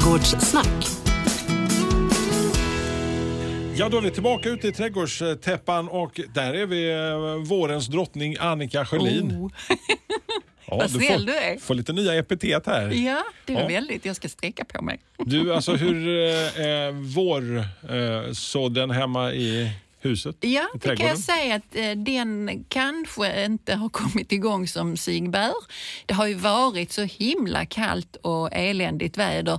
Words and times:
Trädgårdssnack. 0.00 0.86
Ja, 3.76 3.88
då 3.88 3.96
är 3.96 4.00
vi 4.00 4.10
tillbaka 4.10 4.48
ute 4.48 4.68
i 4.68 4.72
trädgårdstäppan 4.72 5.88
och 5.88 6.20
där 6.34 6.54
är 6.54 6.66
vi 6.66 6.90
eh, 6.92 7.48
vårens 7.48 7.86
drottning 7.86 8.36
Annika 8.40 8.86
Sjölin. 8.86 9.30
Oh. 9.32 9.50
Ja, 10.68 10.76
vad 10.76 10.86
du 10.86 10.98
snäll 10.98 11.20
får, 11.20 11.26
du 11.26 11.36
är. 11.36 11.56
får 11.58 11.74
lite 11.74 11.92
nya 11.92 12.14
epitet 12.14 12.66
här. 12.66 12.90
Ja, 12.90 13.22
det 13.44 13.52
är 13.54 13.60
Ja. 13.60 13.68
väldigt. 13.68 14.04
Jag 14.04 14.16
ska 14.16 14.28
sträcka 14.28 14.64
på 14.64 14.82
mig. 14.82 14.98
Du, 15.18 15.54
alltså 15.54 15.72
hur 15.74 16.08
eh, 16.60 16.92
vårsådden 16.92 18.90
hemma 18.90 19.32
i 19.32 19.70
huset? 20.00 20.36
Ja, 20.40 20.68
det 20.80 20.96
kan 20.96 21.06
jag 21.06 21.18
säga 21.18 21.54
att 21.54 21.76
eh, 21.76 21.90
den 21.90 22.64
kanske 22.68 23.44
inte 23.44 23.74
har 23.74 23.88
kommit 23.88 24.32
igång 24.32 24.68
som 24.68 24.96
sig 24.96 25.20
bör. 25.28 25.54
Det 26.06 26.14
har 26.14 26.26
ju 26.26 26.34
varit 26.34 26.92
så 26.92 27.02
himla 27.02 27.66
kallt 27.66 28.16
och 28.16 28.48
eländigt 28.52 29.16
väder. 29.18 29.58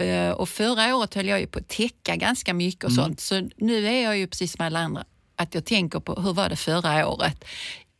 Eh, 0.00 0.30
Och 0.30 0.48
förra 0.48 0.96
året 0.96 1.14
höll 1.14 1.26
jag 1.28 1.40
ju 1.40 1.46
på 1.46 1.58
att 1.58 1.68
täcka 1.68 2.16
ganska 2.16 2.54
mycket 2.54 2.84
och 2.84 2.92
sånt. 2.92 3.20
Så 3.20 3.48
nu 3.56 3.86
är 3.86 4.02
jag 4.04 4.18
ju 4.18 4.26
precis 4.26 4.52
som 4.52 4.64
alla 4.66 4.78
andra 4.80 5.04
att 5.36 5.54
jag 5.54 5.64
tänker 5.64 6.00
på 6.00 6.14
hur 6.20 6.32
var 6.32 6.48
det 6.48 6.56
förra 6.56 7.08
året? 7.08 7.44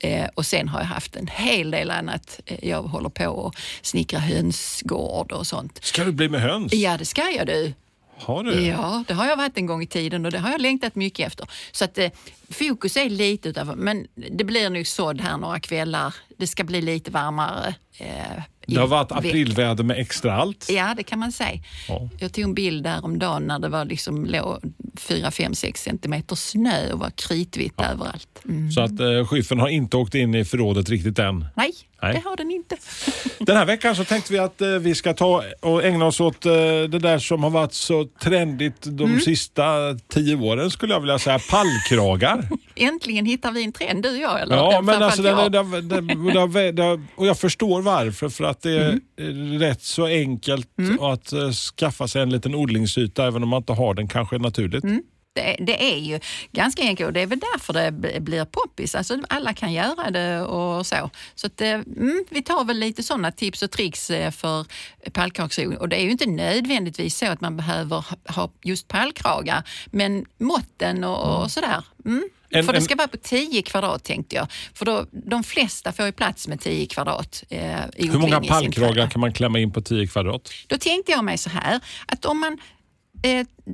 Eh, 0.03 0.27
och 0.35 0.47
sen 0.47 0.69
har 0.69 0.81
jag 0.81 0.87
haft 0.87 1.17
en 1.17 1.27
hel 1.27 1.71
del 1.71 1.91
annat. 1.91 2.41
Jag 2.63 2.83
håller 2.83 3.09
på 3.09 3.47
att 3.47 3.57
snickra 3.87 4.19
hönsgård 4.19 5.33
och 5.33 5.47
sånt. 5.47 5.79
Ska 5.85 6.05
du 6.05 6.13
bli 6.13 6.29
med 6.29 6.41
höns? 6.41 6.73
Ja, 6.75 6.97
det 6.99 7.05
ska 7.05 7.23
jag 7.31 7.47
du. 7.47 7.73
Har 8.21 8.43
du? 8.45 8.61
Ja, 8.67 9.05
det 9.09 9.15
har 9.15 9.27
jag 9.27 9.37
varit 9.37 9.57
en 9.57 9.67
gång 9.67 9.83
i 9.83 9.87
tiden 9.87 10.27
och 10.27 10.33
det 10.33 10.39
har 10.39 10.51
jag 10.51 10.61
längtat 10.61 10.95
mycket 10.95 11.27
efter. 11.27 11.47
Så 11.73 11.85
att 11.85 11.99
eh, 11.99 12.11
fokus 12.51 12.97
är 12.97 13.11
lite 13.11 13.49
utanför, 13.49 13.75
men 13.75 14.07
det 14.31 14.45
blir 14.45 14.71
nog 14.71 14.87
sådd 14.87 15.21
här 15.21 15.37
några 15.37 15.61
kvällar. 15.61 16.15
Det 16.39 16.47
ska 16.47 16.65
bli 16.65 16.83
lite 16.83 17.11
varmare. 17.11 17.75
Eh, 17.99 18.43
Det 18.67 18.77
har 18.81 18.87
varit 18.87 19.13
aprilväder 19.13 19.85
med 19.85 19.99
extra 19.99 20.35
allt. 20.37 20.67
Ja, 20.71 20.95
det 20.97 21.03
kan 21.03 21.19
man 21.19 21.33
säga. 21.33 21.61
Ja. 21.89 22.09
Jag 22.21 22.33
tog 22.33 22.45
en 22.45 22.55
bild 22.55 22.87
häromdagen 22.87 23.43
när 23.43 23.59
det 23.59 23.69
var 23.69 23.85
liksom 23.85 24.25
låg 24.27 24.61
4, 24.99 25.31
5, 25.31 25.55
6 25.55 25.83
centimeter 25.83 26.37
snö 26.37 26.93
och 26.93 26.99
var 26.99 27.11
kritvitt 27.11 27.81
överallt. 27.81 28.29
Mm. 28.49 28.71
Så 28.71 28.81
att 28.81 29.01
eh, 29.01 29.27
skyffen 29.27 29.59
har 29.61 29.69
inte 29.69 29.97
åkt 29.97 30.15
in 30.15 30.35
i 30.35 30.45
förrådet 30.45 30.89
riktigt 30.91 31.19
än. 31.19 31.45
Nej, 31.57 31.73
Nej. 32.03 32.15
det 32.15 32.29
har 32.29 32.37
den 32.37 32.51
inte. 32.51 32.77
Den 33.39 33.57
här 33.57 33.65
veckan 33.67 33.97
så 33.97 34.05
tänkte 34.05 34.33
vi 34.33 34.39
att 34.39 34.61
eh, 34.61 34.69
vi 34.69 34.95
ska 34.95 35.15
ta 35.15 35.43
och 35.61 35.85
ägna 35.85 36.07
oss 36.07 36.21
åt 36.21 36.47
eh, 36.47 36.53
det 36.89 36.99
där 36.99 37.19
som 37.19 37.43
har 37.43 37.51
varit 37.51 37.73
så 37.73 38.05
trendigt 38.23 38.83
de 38.83 39.05
Mm. 39.11 39.21
sista 39.21 39.65
tio 40.09 40.37
åren 40.37 40.71
skulle 40.71 40.95
jag 40.95 41.01
vilja 41.01 41.19
säga, 41.19 41.39
pallkragar. 41.51 42.49
Äntligen 42.75 43.27
hittar 43.27 43.53
vi 43.53 43.65
en 43.65 43.73
trend, 43.73 44.03
du 44.03 44.09
och 44.11 44.17
jag. 44.17 44.41
Eller 44.41 44.57
Ja, 44.57 44.81
men 44.81 45.03
alltså, 45.03 45.23
jag. 45.23 45.53
den, 45.53 45.71
den, 45.71 45.89
den, 45.89 46.75
den, 46.77 47.07
och 47.17 47.27
jag 47.27 47.39
förstår 47.39 47.83
varför. 47.83 48.29
För 48.29 48.45
att 48.45 48.63
det 48.63 48.71
är 48.71 48.99
Mm. 49.21 49.59
rätt 49.59 49.83
så 49.83 50.07
enkelt 50.07 50.69
att 51.01 51.33
eh, 51.33 51.51
skaffa 51.51 52.09
sig 52.09 52.23
en 52.23 52.31
liten 52.31 52.55
odlingsyta 52.55 53.27
även 53.27 53.43
om 53.43 53.49
man 53.49 53.57
inte 53.63 53.73
har 53.73 53.95
den 53.95 54.09
kanske 54.09 54.39
naturligt. 54.39 54.85
Mm. 54.91 55.03
Det, 55.33 55.57
det 55.61 55.93
är 55.93 55.99
ju 55.99 56.21
ganska 56.53 56.83
enkelt 56.83 57.07
och 57.07 57.13
det 57.13 57.21
är 57.21 57.27
väl 57.27 57.41
därför 57.53 57.73
det 57.73 58.21
blir 58.21 58.45
poppis. 58.45 58.95
Alltså, 58.95 59.19
alla 59.29 59.55
kan 59.55 59.73
göra 59.73 60.11
det 60.11 60.41
och 60.41 60.87
så. 60.87 61.11
Så 61.35 61.47
att, 61.47 61.61
eh, 61.61 61.71
mm, 61.71 62.25
vi 62.31 62.43
tar 62.43 62.65
väl 62.65 62.79
lite 62.79 63.03
sådana 63.03 63.33
tips 63.33 63.63
och 63.63 63.71
tricks 63.71 64.11
eh, 64.11 64.31
för 64.31 64.67
pallkragsodling. 65.13 65.79
Och 65.79 65.89
det 65.89 65.97
är 65.97 66.05
ju 66.05 66.11
inte 66.11 66.27
nödvändigtvis 66.27 67.19
så 67.19 67.27
att 67.27 67.41
man 67.41 67.57
behöver 67.57 68.05
ha- 68.29 68.53
just 68.65 68.89
pallkragar, 68.89 69.63
men 69.87 70.27
måtten 70.39 71.05
och, 71.05 71.43
och 71.43 71.51
sådär. 71.51 71.85
Mm. 72.05 72.29
En- 72.51 72.65
för 72.65 72.73
det 72.73 72.81
ska 72.81 72.97
vara 72.97 73.09
på 73.09 73.17
10 73.17 73.63
kvadrat 73.63 74.05
tänkte 74.05 74.37
jag. 74.37 74.47
För 74.75 74.85
då, 74.85 75.07
de 75.13 75.43
flesta 75.45 75.93
får 75.93 76.07
ju 76.07 76.13
plats 76.13 76.49
med 76.49 76.61
10 76.61 76.87
kvadrat 76.87 77.45
eh, 77.49 77.61
i 77.97 78.07
Hur 78.09 78.19
många 78.19 78.41
pallkragar 78.41 79.11
kan 79.11 79.21
man 79.21 79.33
klämma 79.33 79.59
in 79.59 79.73
på 79.73 79.81
10 79.81 80.07
kvadrat? 80.07 80.51
Då 80.67 80.77
tänkte 80.79 81.13
jag 81.13 81.25
mig 81.25 81.39
så 81.39 81.51
här, 81.51 81.81
att 82.07 82.25
om 82.25 82.41
man 82.41 82.59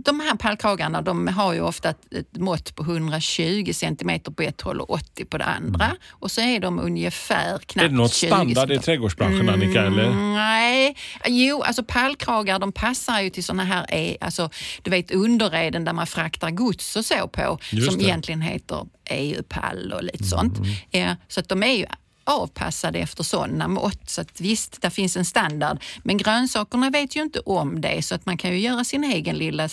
de 0.05 0.21
här 0.21 0.35
pallkragarna 0.37 1.03
de 1.03 1.29
har 1.29 1.53
ju 1.53 1.61
ofta 1.61 1.89
ett, 1.89 2.37
mått 2.37 2.75
på 2.77 2.83
120 2.83 3.73
centimeter 3.73 4.31
på 4.31 4.43
ett 4.43 4.61
håll 4.61 4.81
och 4.81 4.91
80 4.91 5.25
på 5.25 5.39
det 5.39 5.45
andra. 5.45 5.97
Och 6.11 6.31
så 6.31 6.41
är 6.41 6.61
de 6.61 6.79
ungefär 6.79 7.59
knappt 7.59 7.85
är 7.85 7.89
det 7.89 7.95
något 7.95 8.13
20 8.13 8.27
standard 8.29 8.73
i 8.73 8.79
trädgårdsbranschen 8.79 9.49
Annika? 9.49 9.83
Eller? 9.83 10.05
Mm, 10.05 10.33
Nej, 10.35 10.97
jo 11.27 11.63
alltså 11.63 11.83
pallkragar 11.83 12.59
de 12.59 12.73
passar 12.73 13.21
ju 13.21 13.31
till 13.31 13.45
såna 13.45 13.65
här, 13.65 13.87
eh, 13.89 14.17
alltså, 14.21 14.51
du 14.83 14.91
vet 14.91 15.11
underreden 15.11 15.85
där 15.85 15.93
man 15.93 16.07
fraktar 16.07 16.51
gods 16.51 16.97
och 16.97 17.05
så 17.05 17.29
på 17.29 17.59
Just 17.73 17.91
som 17.91 17.99
det. 17.99 18.05
egentligen 18.05 18.41
heter 18.41 18.87
EU-pall 19.11 19.93
och 19.93 20.03
lite 20.03 20.25
sånt. 20.25 20.59
Eh, 20.91 21.13
så 21.29 21.41
att 21.41 21.49
de 21.49 21.63
är 21.63 21.73
ju 21.73 21.87
avpassade 22.27 22.99
efter 22.99 23.23
sådana 23.25 23.69
mått. 23.69 24.11
Så 24.11 24.21
att 24.21 24.41
visst, 24.41 24.83
där 24.83 24.91
finns 24.91 25.17
en 25.17 25.25
standard. 25.25 25.79
Men 26.03 26.17
grönsakerna 26.17 26.91
vet 26.91 27.17
ju 27.17 27.23
inte 27.23 27.41
om 27.41 27.81
det 27.81 28.03
så 28.05 28.15
att 28.15 28.27
man 28.27 28.37
kan 28.37 28.51
ju 28.51 28.59
göra 28.59 28.85
sin 28.85 29.05
egen 29.05 29.37
lilla 29.37 29.69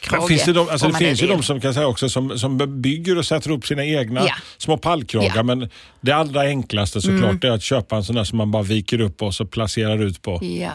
krage. 0.00 0.28
Finns 0.28 0.44
det 0.44 0.52
de, 0.52 0.68
alltså 0.68 0.88
det 0.88 0.98
finns 0.98 1.22
ju 1.22 1.26
de 1.26 1.42
som 1.42 1.60
kan 1.60 1.74
säga 1.74 1.86
också 1.86 2.08
som, 2.08 2.38
som 2.38 2.80
bygger 2.82 3.18
och 3.18 3.26
sätter 3.26 3.50
upp 3.50 3.66
sina 3.66 3.84
egna 3.84 4.26
Ja. 4.26 4.34
små 4.58 4.78
pallkragar. 4.78 5.32
Ja. 5.34 5.40
Mm. 5.40 5.58
Men 5.58 5.70
det 6.00 6.12
allra 6.12 6.40
enklaste 6.40 7.00
såklart 7.00 7.44
är 7.44 7.50
att 7.50 7.62
köpa 7.62 7.96
en 7.96 8.04
sån 8.04 8.16
där 8.16 8.24
som 8.24 8.38
man 8.38 8.50
bara 8.50 8.62
viker 8.62 9.00
upp 9.00 9.22
och 9.22 9.34
så 9.34 9.46
placerar 9.46 10.02
ut 10.02 10.22
på. 10.22 10.38
Ja. 10.44 10.72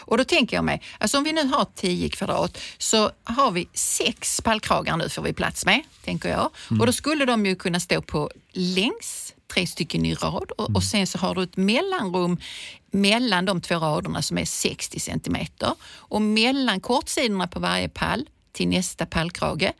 Och 0.00 0.18
då 0.18 0.24
tänker 0.24 0.56
jag 0.56 0.64
mig, 0.64 0.82
alltså 0.98 1.18
om 1.18 1.24
vi 1.24 1.32
nu 1.32 1.46
har 1.46 1.66
10 1.76 2.08
kvadrat 2.08 2.58
så 2.78 3.10
har 3.24 3.50
vi 3.50 3.68
sex 3.74 4.40
pallkragar 4.40 4.96
nu 4.96 5.08
får 5.08 5.22
vi 5.22 5.32
plats 5.32 5.66
med, 5.66 5.82
tänker 6.04 6.28
jag. 6.28 6.50
Och 6.80 6.86
då 6.86 6.92
skulle 6.92 7.24
de 7.24 7.46
ju 7.46 7.56
kunna 7.56 7.80
stå 7.80 8.02
på 8.02 8.30
längs, 8.52 9.33
tre 9.54 9.66
stycken 9.66 10.06
i 10.06 10.14
rad. 10.14 10.50
Och, 10.50 10.76
och 10.76 10.82
sen 10.82 11.06
så 11.06 11.18
har 11.18 11.34
du 11.34 11.42
ett 11.42 11.56
mellanrum 11.56 12.36
mellan 12.90 13.44
de 13.44 13.60
två 13.60 13.74
raderna 13.74 14.22
som 14.22 14.38
är 14.38 14.44
60 14.44 15.00
centimeter. 15.00 15.74
Och 15.84 16.22
mellan 16.22 16.80
kortsidorna 16.80 17.46
på 17.46 17.60
varje 17.60 17.88
pall 17.88 18.28
till 18.52 18.68
nästa 18.68 19.06
pallkrage 19.06 19.72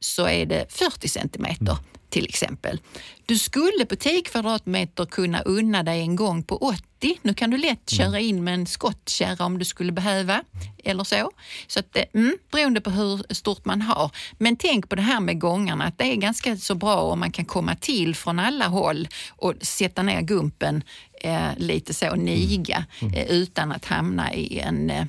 så 0.00 0.26
är 0.26 0.46
det 0.46 0.72
40 0.72 1.08
centimeter 1.08 1.76
till 2.10 2.24
exempel. 2.24 2.80
Du 3.26 3.38
skulle 3.38 3.84
på 3.88 3.96
10 3.96 4.22
kvadratmeter 4.22 5.04
kunna 5.06 5.40
unna 5.40 5.82
dig 5.82 6.00
en 6.00 6.16
gång 6.16 6.42
på 6.42 6.56
80. 6.56 7.18
Nu 7.22 7.34
kan 7.34 7.50
du 7.50 7.56
lätt 7.58 7.90
köra 7.90 8.20
in 8.20 8.44
med 8.44 8.54
en 8.54 8.66
skottkärra 8.66 9.44
om 9.44 9.58
du 9.58 9.64
skulle 9.64 9.92
behöva 9.92 10.42
eller 10.84 11.04
så. 11.04 11.30
Så 11.66 11.80
att, 11.80 11.92
det- 11.92 12.14
mm, 12.14 12.36
beroende 12.52 12.80
på 12.80 12.90
hur 12.90 13.34
stort 13.34 13.64
man 13.64 13.82
har. 13.82 14.10
Men 14.38 14.56
tänk 14.56 14.88
på 14.88 14.94
det 14.96 15.02
här 15.02 15.20
med 15.20 15.40
gångarna, 15.40 15.84
att 15.84 15.98
det 15.98 16.04
är 16.04 16.16
ganska 16.16 16.56
så 16.56 16.74
bra 16.74 16.96
om 17.00 17.20
man 17.20 17.32
kan 17.32 17.44
komma 17.44 17.76
till 17.76 18.14
från 18.14 18.38
alla 18.38 18.66
håll 18.66 19.08
och 19.30 19.54
sätta 19.60 20.02
ner 20.02 20.20
gumpen 20.20 20.82
eh, 21.22 21.48
lite 21.56 21.94
så 21.94 22.14
niga 22.14 22.84
eh, 23.14 23.30
utan 23.30 23.72
att 23.72 23.84
hamna 23.84 24.34
i 24.34 24.58
en, 24.58 24.90
eh, 24.90 25.04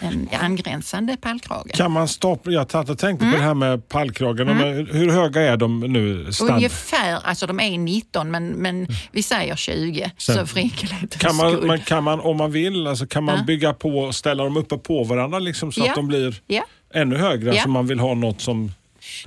en 0.00 0.28
angränsande 0.40 1.16
pallkrage. 1.16 1.72
Kan 1.74 1.90
man 1.92 2.08
stapla, 2.08 2.52
jag 2.52 2.70
satt 2.70 2.88
och 2.90 2.98
tänkte 2.98 3.24
Mm. 3.24 3.32
på 3.34 3.40
det 3.40 3.46
här 3.46 3.54
med 3.54 3.88
pallkragarna. 3.88 4.54
Men 4.54 4.86
hur 4.86 5.10
höga 5.10 5.40
är 5.42 5.56
de 5.56 5.80
nu? 5.80 6.32
Stand? 6.32 6.50
Ungefär, 6.50 7.18
alltså 7.24 7.46
de 7.46 7.60
är 7.60 7.78
19 7.78 8.30
men, 8.30 8.48
men 8.48 8.86
vi 9.12 9.22
säger 9.22 9.56
20 9.56 10.10
Sen- 10.18 10.34
så 10.36 10.46
för 10.46 10.60
enkelhetens 10.60 11.16
Kan 11.22 11.36
man, 11.36 11.52
skull. 11.52 11.66
man, 11.66 11.80
kan 11.80 12.04
man, 12.04 12.20
om 12.20 12.36
man 12.36 12.52
vill, 12.52 12.86
alltså 12.86 13.06
kan 13.06 13.24
man 13.24 13.36
Ja. 13.38 13.44
bygga 13.44 13.72
på 13.74 13.88
och 13.98 14.14
ställa 14.14 14.44
dem 14.44 14.56
uppe 14.56 14.76
på 14.78 15.04
varandra 15.04 15.38
liksom, 15.38 15.72
så 15.72 15.80
Ja. 15.80 15.88
att 15.90 15.94
de 15.96 16.06
blir 16.08 16.40
Ja. 16.46 16.62
ännu 16.94 17.16
högre? 17.16 17.46
Ja. 17.46 17.52
Alltså 17.52 17.68
man 17.68 17.86
vill 17.86 18.00
ha 18.00 18.14
något 18.14 18.40
som... 18.40 18.72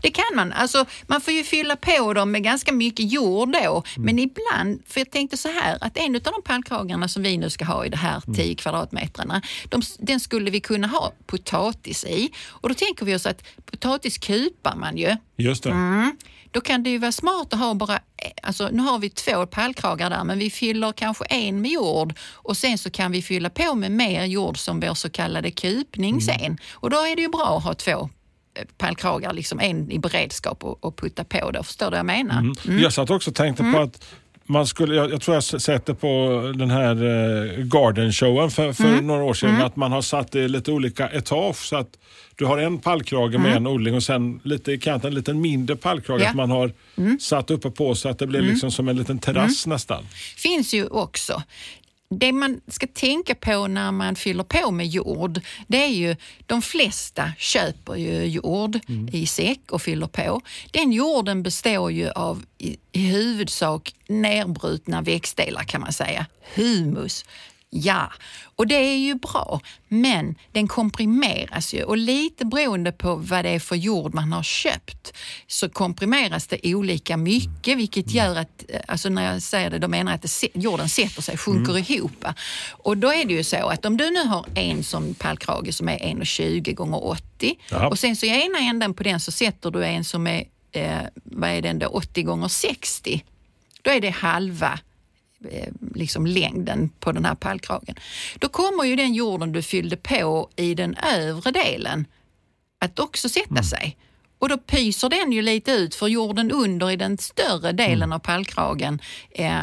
Det 0.01 0.09
kan 0.11 0.35
man. 0.35 0.53
Alltså, 0.53 0.85
man 1.07 1.21
får 1.21 1.33
ju 1.33 1.43
fylla 1.43 1.75
på 1.75 2.13
dem 2.13 2.31
med 2.31 2.43
ganska 2.43 2.71
mycket 2.71 3.11
jord 3.11 3.53
då. 3.63 3.83
Men 3.97 4.19
ibland, 4.19 4.81
för 4.87 4.99
jag 4.99 5.11
tänkte 5.11 5.37
så 5.37 5.49
här 5.49 5.77
att 5.81 5.97
en 5.97 6.15
av 6.15 6.21
de 6.21 6.41
pallkragarna 6.45 7.07
som 7.07 7.23
vi 7.23 7.37
nu 7.37 7.49
ska 7.49 7.65
ha 7.65 7.85
i 7.85 7.89
det 7.89 7.97
här 7.97 8.21
10 8.35 8.55
kvadratmetrarna, 8.55 9.41
de, 9.69 9.81
den 9.99 10.19
skulle 10.19 10.51
vi 10.51 10.59
kunna 10.59 10.87
ha 10.87 11.13
potatis 11.25 12.03
i. 12.03 12.29
Och 12.47 12.69
då 12.69 12.75
tänker 12.75 13.05
vi 13.05 13.15
oss 13.15 13.25
att 13.25 13.43
potatis 13.65 14.17
kupar 14.17 14.75
man 14.75 14.97
ju. 14.97 15.15
Just 15.37 15.63
det. 15.63 15.69
Mm. 15.69 16.17
Då 16.51 16.61
kan 16.61 16.83
det 16.83 16.89
ju 16.89 16.97
vara 16.97 17.11
smart 17.11 17.53
att 17.53 17.59
ha 17.59 17.73
bara, 17.73 17.99
alltså 18.43 18.69
nu 18.71 18.83
har 18.83 18.99
vi 18.99 19.09
två 19.09 19.45
pallkragar 19.45 20.09
där 20.09 20.23
men 20.23 20.39
vi 20.39 20.49
fyller 20.49 20.91
kanske 20.91 21.25
en 21.25 21.61
med 21.61 21.71
jord 21.71 22.13
och 22.33 22.57
sen 22.57 22.77
så 22.77 22.89
kan 22.89 23.11
vi 23.11 23.21
fylla 23.21 23.49
på 23.49 23.75
med 23.75 23.91
mer 23.91 24.25
jord 24.25 24.57
som 24.57 24.79
vår 24.79 24.93
så 24.93 25.09
kallade 25.09 25.51
kupning 25.51 26.21
sen. 26.21 26.57
Och 26.73 26.89
då 26.89 26.97
är 26.97 27.15
det 27.15 27.21
ju 27.21 27.29
bra 27.29 27.57
att 27.57 27.63
ha 27.63 27.73
två 27.73 28.09
pallkragar, 28.77 29.33
liksom 29.33 29.59
en 29.59 29.91
i 29.91 29.99
beredskap 29.99 30.63
och, 30.63 30.83
och 30.85 30.97
putta 30.97 31.23
på 31.23 31.51
det. 31.51 31.63
Förstår 31.63 31.85
du 31.85 31.89
vad 31.89 31.99
jag 31.99 32.05
menar? 32.05 32.39
Mm. 32.39 32.79
Jag 32.79 32.93
satt 32.93 33.09
också 33.09 33.29
och 33.29 33.35
tänkte 33.35 33.63
Mm. 33.63 33.73
på 33.75 33.79
att 33.81 34.05
man 34.49 34.67
skulle, 34.67 34.95
jag, 34.95 35.11
jag 35.11 35.21
tror 35.21 35.35
jag 35.35 35.43
sett 35.43 35.85
det 35.85 35.93
på 35.95 36.07
den 36.55 36.69
här 36.69 36.95
eh, 36.95 37.63
garden 37.63 38.11
showen 38.13 38.51
för, 38.51 38.73
för 38.73 38.83
Mm. 38.85 39.07
några 39.07 39.23
år 39.23 39.33
sedan. 39.33 39.61
Att 39.61 39.75
man 39.75 39.91
har 39.91 40.01
satt 40.01 40.31
det 40.31 40.39
i 40.39 40.47
lite 40.49 40.71
olika 40.71 41.09
etage. 41.09 41.55
Så 41.65 41.75
att 41.75 41.89
du 42.35 42.45
har 42.45 42.57
en 42.57 42.77
pallkrage 42.77 43.39
med 43.39 43.55
en 43.57 43.67
odling 43.67 43.95
och 43.95 44.03
sen 44.03 44.39
lite 44.43 44.71
i 44.71 44.77
kanten 44.79 45.07
en 45.07 45.13
liten 45.15 45.41
mindre 45.41 45.75
pallkrage 45.75 46.15
Mm. 46.15 46.23
Ja. 46.23 46.29
att 46.29 46.35
man 46.35 46.51
har 46.51 46.71
satt 47.19 47.51
uppe 47.51 47.71
på 47.71 47.95
så 47.95 48.09
att 48.09 48.19
det 48.19 48.27
blir 48.27 48.41
liksom 48.41 48.71
som 48.71 48.87
en 48.89 48.97
liten 48.97 49.19
terrass 49.19 49.67
nästan. 49.67 50.03
finns 50.37 50.73
ju 50.73 50.87
också. 50.87 51.43
Det 52.09 52.31
man 52.31 52.61
ska 52.67 52.87
tänka 52.87 53.35
på 53.35 53.67
när 53.67 53.91
man 53.91 54.15
fyller 54.15 54.43
på 54.43 54.71
med 54.71 54.87
jord, 54.87 55.41
det 55.67 55.83
är 55.83 55.89
ju 55.89 56.15
de 56.45 56.61
flesta 56.61 57.31
köper 57.37 57.95
ju 57.95 58.25
jord 58.25 58.79
i 59.11 59.27
säck 59.27 59.71
och 59.71 59.81
fyller 59.81 60.07
på. 60.07 60.41
Den 60.71 60.91
jorden 60.91 61.43
består 61.43 61.91
ju 61.91 62.09
av 62.09 62.43
i, 62.57 62.77
i 62.91 62.99
huvudsak 62.99 63.95
nerbrutna 64.07 65.01
växtdelar 65.01 65.63
kan 65.63 65.81
man 65.81 65.93
säga. 65.93 66.25
Humus. 66.55 67.25
Ja, 67.69 68.11
och 68.55 68.67
det 68.67 68.75
är 68.75 68.97
ju 68.97 69.15
bra, 69.15 69.61
men 69.87 70.35
den 70.51 70.67
komprimeras 70.67 71.73
ju 71.73 71.83
och 71.83 71.97
lite 71.97 72.45
beroende 72.45 72.91
på 72.91 73.15
vad 73.15 73.45
det 73.45 73.49
är 73.49 73.59
för 73.59 73.75
jord 73.75 74.13
man 74.13 74.33
har 74.33 74.43
köpt 74.43 75.13
så 75.47 75.69
komprimeras 75.69 76.47
det 76.47 76.75
olika 76.75 77.17
mycket 77.17 77.77
vilket 77.77 78.11
gör 78.11 78.35
att, 78.35 78.63
eh, 78.69 78.81
alltså 78.87 79.09
när 79.09 79.33
jag 79.33 79.41
säger 79.41 79.69
det, 79.69 79.79
då 79.79 79.87
menar 79.87 80.11
jag 80.11 80.17
att 80.17 80.43
jorden 80.53 80.89
sätter 80.89 81.21
sig, 81.21 81.37
sjunker 81.37 81.71
mm. 81.71 81.83
ihop. 81.87 82.25
Och 82.71 82.97
då 82.97 83.13
är 83.13 83.25
det 83.25 83.33
ju 83.33 83.43
så 83.43 83.67
att 83.67 83.85
om 83.85 83.97
du 83.97 84.11
nu 84.11 84.23
har 84.23 84.45
en 84.55 84.83
som 84.83 85.13
pallkrage 85.13 85.73
som 85.73 85.89
är 85.89 85.97
1,20 85.99 86.73
gånger 86.73 87.05
80 87.05 87.59
Jaha. 87.71 87.87
och 87.87 87.99
sen 87.99 88.15
så 88.15 88.25
i 88.25 88.29
ena 88.29 88.59
änden 88.59 88.93
på 88.93 89.03
den 89.03 89.19
så 89.19 89.31
sätter 89.31 89.71
du 89.71 89.85
en 89.85 90.03
som 90.03 90.27
är, 90.27 90.43
eh, 90.71 91.01
vad 91.23 91.49
är 91.49 91.61
den 91.61 91.79
då, 91.79 91.87
80 91.87 92.23
gånger 92.23 92.47
60 92.47 93.23
då 93.81 93.91
är 93.91 94.01
det 94.01 94.09
halva 94.09 94.79
liksom 95.95 96.27
längden 96.27 96.89
på 96.99 97.11
den 97.11 97.25
här 97.25 97.35
pallkragen. 97.35 97.95
Då 98.39 98.49
kommer 98.49 98.83
ju 98.83 98.95
den 98.95 99.13
jorden 99.13 99.51
du 99.51 99.61
fyllde 99.61 99.97
på 99.97 100.49
i 100.55 100.75
den 100.75 100.95
övre 100.95 101.51
delen 101.51 102.05
att 102.79 102.99
också 102.99 103.29
sätta 103.29 103.49
mm. 103.49 103.63
sig. 103.63 103.97
Och 104.39 104.49
då 104.49 104.57
pyser 104.57 105.09
den 105.09 105.31
ju 105.31 105.41
lite 105.41 105.71
ut 105.71 105.95
för 105.95 106.07
jorden 106.07 106.51
under 106.51 106.91
i 106.91 106.95
den 106.95 107.17
större 107.17 107.71
delen 107.71 108.03
mm. 108.03 108.11
av 108.11 108.19
pallkragen. 108.19 109.01
Eh, 109.31 109.59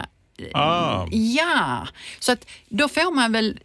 ah. 0.53 1.07
Ja, 1.11 1.89
så 2.19 2.33
att 2.33 2.47
då 2.69 2.89
får 2.89 3.15
man 3.15 3.33
väl 3.33 3.61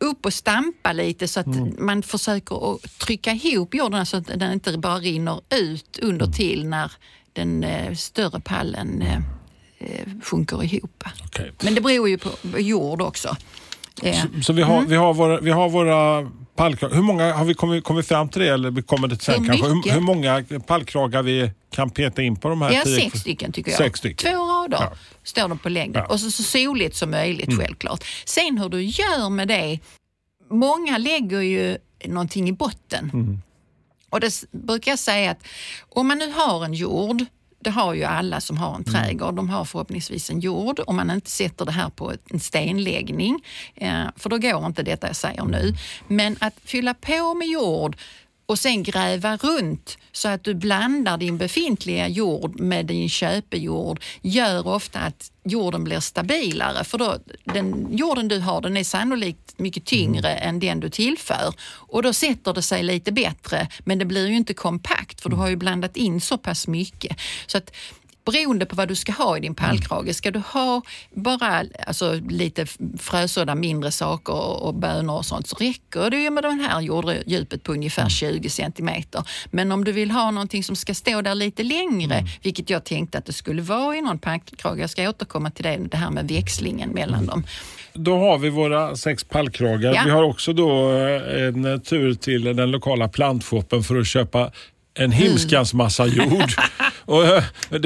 upp 0.00 0.26
och 0.26 0.32
stampa 0.32 0.92
lite 0.92 1.28
så 1.28 1.40
att 1.40 1.46
mm. 1.46 1.74
man 1.78 2.02
försöker 2.02 2.74
att 2.74 2.98
trycka 2.98 3.32
ihop 3.32 3.74
jorden 3.74 4.06
så 4.06 4.16
att 4.16 4.26
den 4.26 4.52
inte 4.52 4.78
bara 4.78 4.98
rinner 4.98 5.40
ut 5.50 5.98
under 6.02 6.26
mm. 6.26 6.32
till 6.32 6.66
när 6.66 6.92
den 7.32 7.64
eh, 7.64 7.94
större 7.94 8.40
pallen 8.40 9.02
eh, 9.02 9.14
eh, 9.14 9.20
sjunker 10.22 10.64
ihop. 10.64 11.04
Okay. 11.24 11.50
Men 11.62 11.74
det 11.74 11.80
beror 11.80 12.08
ju 12.08 12.18
på 12.18 12.30
jord 12.58 13.02
också. 13.02 13.36
Eh. 14.02 14.22
Så, 14.22 14.42
så, 14.42 14.52
vi, 14.52 14.62
har, 14.62 14.78
mm. 14.78 14.90
vi, 14.90 14.96
har 14.96 15.14
våra, 15.14 15.40
vi 15.40 15.50
har 15.50 15.68
våra 15.68 16.30
pallkragar. 16.56 16.94
Hur 16.94 17.02
många 17.02 17.32
har 17.32 17.44
vi 17.44 17.54
kommit, 17.54 17.84
kommit 17.84 18.06
fram 18.06 18.28
till 18.28 18.42
det 18.42 18.48
eller 18.48 18.82
kommer 18.82 19.08
det 19.08 19.22
sen 19.22 19.44
kanske? 19.46 19.66
Hur, 19.66 19.92
hur, 19.92 20.00
många 20.00 20.44
pallkragar 20.66 21.22
vi 21.22 21.50
kan 21.70 21.90
peta 21.90 22.22
in 22.22 22.36
på 22.36 22.48
de 22.48 22.62
här 22.62 22.72
Ja, 22.72 22.82
tio? 22.84 23.00
sex 23.00 23.20
stycken 23.20 23.52
tycker 23.52 23.70
jag. 23.70 23.78
Sex 23.78 23.98
stycken. 23.98 24.32
Två 24.32 24.38
rader 24.38 24.78
ja. 24.80 24.92
står 25.22 25.48
de 25.48 25.58
på 25.58 25.68
längden 25.68 26.02
ja. 26.08 26.12
och 26.12 26.20
så, 26.20 26.30
så 26.30 26.42
soligt 26.42 26.96
som 26.96 27.10
möjligt 27.10 27.48
mm. 27.48 27.58
självklart. 27.58 28.04
Sen 28.24 28.58
hur 28.58 28.68
du 28.68 28.82
gör 28.82 29.28
med 29.28 29.48
det. 29.48 29.78
Många 30.50 30.98
lägger 30.98 31.40
ju 31.40 31.78
någonting 32.04 32.48
i 32.48 32.52
botten. 32.52 33.10
Mm. 33.14 33.42
Och 34.10 34.20
det 34.20 34.44
brukar 34.50 34.92
jag 34.92 34.98
säga 34.98 35.30
att 35.30 35.46
om 35.88 36.08
man 36.08 36.18
nu 36.18 36.32
har 36.32 36.64
en 36.64 36.74
jord 36.74 37.24
det 37.60 37.70
har 37.70 37.94
ju 37.94 38.04
alla 38.04 38.40
som 38.40 38.56
har 38.56 38.74
en 38.74 38.82
mm. 38.82 38.84
trädgård. 38.84 39.34
De 39.34 39.48
har 39.48 39.64
förhoppningsvis 39.64 40.30
en 40.30 40.40
jord 40.40 40.80
om 40.86 40.96
man 40.96 41.10
inte 41.10 41.30
sätter 41.30 41.64
det 41.64 41.72
här 41.72 41.90
på 41.90 42.12
en 42.30 42.40
stenläggning. 42.40 43.44
Eh, 43.74 44.04
för 44.16 44.30
då 44.30 44.38
går 44.38 44.66
inte 44.66 44.82
detta 44.82 45.06
jag 45.06 45.16
säger 45.16 45.44
nu. 45.44 45.74
Men 46.08 46.36
att 46.40 46.54
fylla 46.64 46.94
på 46.94 47.34
med 47.34 47.48
jord 47.48 47.96
och 48.50 48.58
sen 48.58 48.82
gräva 48.82 49.36
runt 49.36 49.98
så 50.12 50.28
att 50.28 50.44
du 50.44 50.54
blandar 50.54 51.18
din 51.18 51.38
befintliga 51.38 52.08
jord 52.08 52.60
med 52.60 52.86
din 52.86 53.08
köpejord 53.08 54.00
gör 54.22 54.66
ofta 54.66 54.98
att 54.98 55.32
jorden 55.44 55.84
blir 55.84 56.00
stabilare 56.00 56.84
för 56.84 56.98
då, 56.98 57.18
den 57.44 57.88
jorden 57.90 58.28
du 58.28 58.38
har 58.38 58.60
den 58.60 58.76
är 58.76 58.84
sannolikt 58.84 59.58
mycket 59.58 59.84
tyngre 59.84 60.32
mm. 60.32 60.48
än 60.48 60.60
den 60.60 60.80
du 60.80 60.90
tillför 60.90 61.54
och 61.72 62.02
då 62.02 62.12
sätter 62.12 62.54
det 62.54 62.62
sig 62.62 62.82
lite 62.82 63.12
bättre 63.12 63.68
men 63.84 63.98
det 63.98 64.04
blir 64.04 64.28
ju 64.28 64.36
inte 64.36 64.54
kompakt 64.54 65.20
för 65.20 65.30
du 65.30 65.36
har 65.36 65.48
ju 65.48 65.56
blandat 65.56 65.96
in 65.96 66.20
så 66.20 66.38
pass 66.38 66.66
mycket. 66.66 67.16
Så 67.46 67.58
att 67.58 67.70
beroende 68.24 68.66
på 68.66 68.76
vad 68.76 68.88
du 68.88 68.94
ska 68.94 69.12
ha 69.12 69.36
i 69.36 69.40
din 69.40 69.54
pallkrage. 69.54 70.16
Ska 70.16 70.30
du 70.30 70.38
ha 70.38 70.82
bara 71.14 71.64
alltså, 71.86 72.20
lite 72.28 72.66
frösådda 72.98 73.54
mindre 73.54 73.90
saker 73.90 74.62
och 74.62 74.74
bönor 74.74 75.14
och 75.16 75.26
sånt 75.26 75.46
så 75.46 75.56
räcker 75.56 76.10
det 76.10 76.16
ju 76.16 76.30
med 76.30 76.42
det 76.42 76.50
här 76.50 76.80
jorddjupet 76.80 77.62
på 77.62 77.72
ungefär 77.72 78.08
20 78.08 78.28
mm. 78.28 78.50
centimeter. 78.50 79.22
Men 79.50 79.72
om 79.72 79.84
du 79.84 79.92
vill 79.92 80.10
ha 80.10 80.30
någonting 80.30 80.64
som 80.64 80.76
ska 80.76 80.94
stå 80.94 81.22
där 81.22 81.34
lite 81.34 81.62
längre, 81.62 82.14
mm. 82.14 82.30
vilket 82.42 82.70
jag 82.70 82.84
tänkte 82.84 83.18
att 83.18 83.26
det 83.26 83.32
skulle 83.32 83.62
vara 83.62 83.96
i 83.96 84.00
någon 84.00 84.18
pallkrage, 84.18 84.78
jag 84.78 84.90
ska 84.90 85.08
återkomma 85.08 85.50
till 85.50 85.64
det, 85.64 85.76
det 85.76 85.96
här 85.96 86.10
med 86.10 86.28
växlingen 86.28 86.90
mellan 86.90 87.14
mm. 87.14 87.26
dem. 87.26 87.44
Då 87.92 88.18
har 88.18 88.38
vi 88.38 88.50
våra 88.50 88.96
sex 88.96 89.24
pallkragar. 89.24 89.94
Ja. 89.94 90.02
Vi 90.04 90.10
har 90.10 90.22
också 90.22 90.52
då 90.52 90.92
eh, 90.92 91.46
en 91.46 91.80
tur 91.80 92.14
till 92.14 92.56
den 92.56 92.70
lokala 92.70 93.08
plantshoppen 93.08 93.82
för 93.82 93.96
att 93.96 94.06
köpa 94.06 94.50
en 94.94 95.12
himskans 95.12 95.74
massa 95.74 96.06
jord. 96.06 96.50
Och, 97.10 97.24
eh, 97.24 97.44
det, 97.68 97.78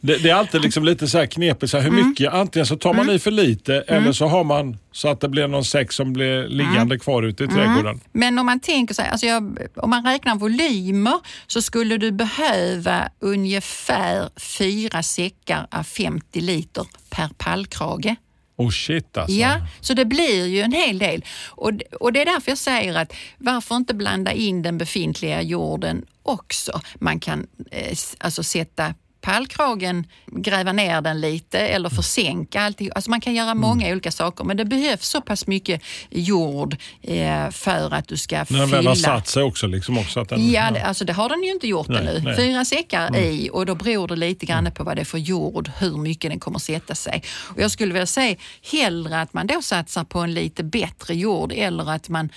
det, 0.00 0.16
det, 0.22 0.30
är 0.30 0.34
alltid 0.34 0.62
liksom 0.62 0.84
lite 0.84 1.08
så 1.08 1.18
här 1.18 1.26
knepigt, 1.26 1.70
så 1.70 1.76
här, 1.76 1.84
hur 1.84 1.92
mm. 1.92 2.08
mycket? 2.08 2.32
Antingen 2.32 2.66
så 2.66 2.76
tar 2.76 2.92
man 2.92 3.02
mm. 3.02 3.16
i 3.16 3.18
för 3.18 3.30
lite 3.30 3.80
mm. 3.80 4.02
eller 4.02 4.12
så 4.12 4.26
har 4.26 4.44
man 4.44 4.78
så 4.92 5.08
att 5.08 5.20
det 5.20 5.28
blir 5.28 5.48
någon 5.48 5.64
säck 5.64 5.92
som 5.92 6.12
blir 6.12 6.48
liggande 6.48 6.80
mm. 6.80 6.98
kvar 6.98 7.22
ute 7.22 7.44
i 7.44 7.46
mm. 7.46 7.56
trädgården. 7.56 8.00
Men 8.12 8.38
om 8.38 8.46
man 8.46 8.60
tänker 8.60 8.94
sig, 8.94 9.08
alltså 9.08 9.26
jag, 9.26 9.58
om 9.76 9.90
man 9.90 10.04
räknar 10.04 10.36
volymer 10.36 11.14
så 11.46 11.62
skulle 11.62 11.96
du 11.96 12.12
behöva 12.12 13.08
ungefär 13.18 14.28
fyra 14.36 15.02
säckar 15.02 15.66
av 15.70 15.82
50 15.82 16.40
liter 16.40 16.86
per 17.10 17.28
pallkrage. 17.38 18.16
Oh 18.60 18.70
shit 18.70 19.16
alltså. 19.16 19.36
Ja, 19.36 19.66
så 19.80 19.94
det 19.94 20.04
blir 20.04 20.46
ju 20.46 20.60
en 20.60 20.72
hel 20.72 20.98
del. 20.98 21.24
Och, 21.48 21.72
och 22.00 22.12
det 22.12 22.20
är 22.20 22.24
därför 22.24 22.50
jag 22.50 22.58
säger 22.58 22.94
att 22.94 23.12
varför 23.38 23.76
inte 23.76 23.94
blanda 23.94 24.32
in 24.32 24.62
den 24.62 24.78
befintliga 24.78 25.42
jorden 25.42 26.04
också? 26.22 26.80
Man 26.94 27.20
kan 27.20 27.46
eh, 27.70 27.96
alltså 28.18 28.42
sätta 28.42 28.94
pallkragen, 29.20 30.06
gräva 30.26 30.72
ner 30.72 31.00
den 31.00 31.20
lite 31.20 31.58
eller 31.58 31.88
försänka 31.88 32.60
allting. 32.60 32.90
Alltså 32.94 33.10
man 33.10 33.20
kan 33.20 33.34
göra 33.34 33.54
många 33.54 33.86
mm. 33.86 33.92
olika 33.92 34.10
saker 34.10 34.44
men 34.44 34.56
det 34.56 34.64
behövs 34.64 35.08
så 35.08 35.20
pass 35.20 35.46
mycket 35.46 35.82
jord 36.10 36.76
eh, 37.02 37.50
för 37.50 37.94
att 37.94 38.08
du 38.08 38.16
ska 38.16 38.36
När 38.36 38.44
fylla. 38.44 38.60
Den 38.60 38.70
väl 38.70 38.86
har 38.86 38.94
satt 38.94 39.28
sig 39.28 39.42
också? 39.42 39.66
Liksom 39.66 39.98
också 39.98 40.20
att 40.20 40.28
den, 40.28 40.50
ja, 40.50 40.70
det, 40.70 40.82
alltså 40.82 41.04
det 41.04 41.12
har 41.12 41.28
den 41.28 41.42
ju 41.42 41.50
inte 41.50 41.66
gjort 41.66 41.88
nej, 41.88 41.98
ännu. 41.98 42.20
Nej. 42.24 42.36
Fyra 42.36 42.64
säckar 42.64 43.08
mm. 43.08 43.20
i 43.20 43.50
och 43.52 43.66
då 43.66 43.74
beror 43.74 44.08
det 44.08 44.16
lite 44.16 44.46
grann 44.46 44.58
mm. 44.58 44.72
på 44.72 44.84
vad 44.84 44.96
det 44.96 45.00
är 45.00 45.04
för 45.04 45.18
jord, 45.18 45.70
hur 45.78 45.96
mycket 45.96 46.30
den 46.30 46.40
kommer 46.40 46.58
sätta 46.58 46.94
sig. 46.94 47.22
Och 47.38 47.60
jag 47.60 47.70
skulle 47.70 47.92
vilja 47.92 48.06
säga 48.06 48.36
hellre 48.72 49.20
att 49.20 49.32
man 49.32 49.46
då 49.46 49.62
satsar 49.62 50.04
på 50.04 50.18
en 50.18 50.34
lite 50.34 50.64
bättre 50.64 51.14
jord 51.14 51.52
eller 51.52 51.90
att 51.90 52.08
man 52.08 52.30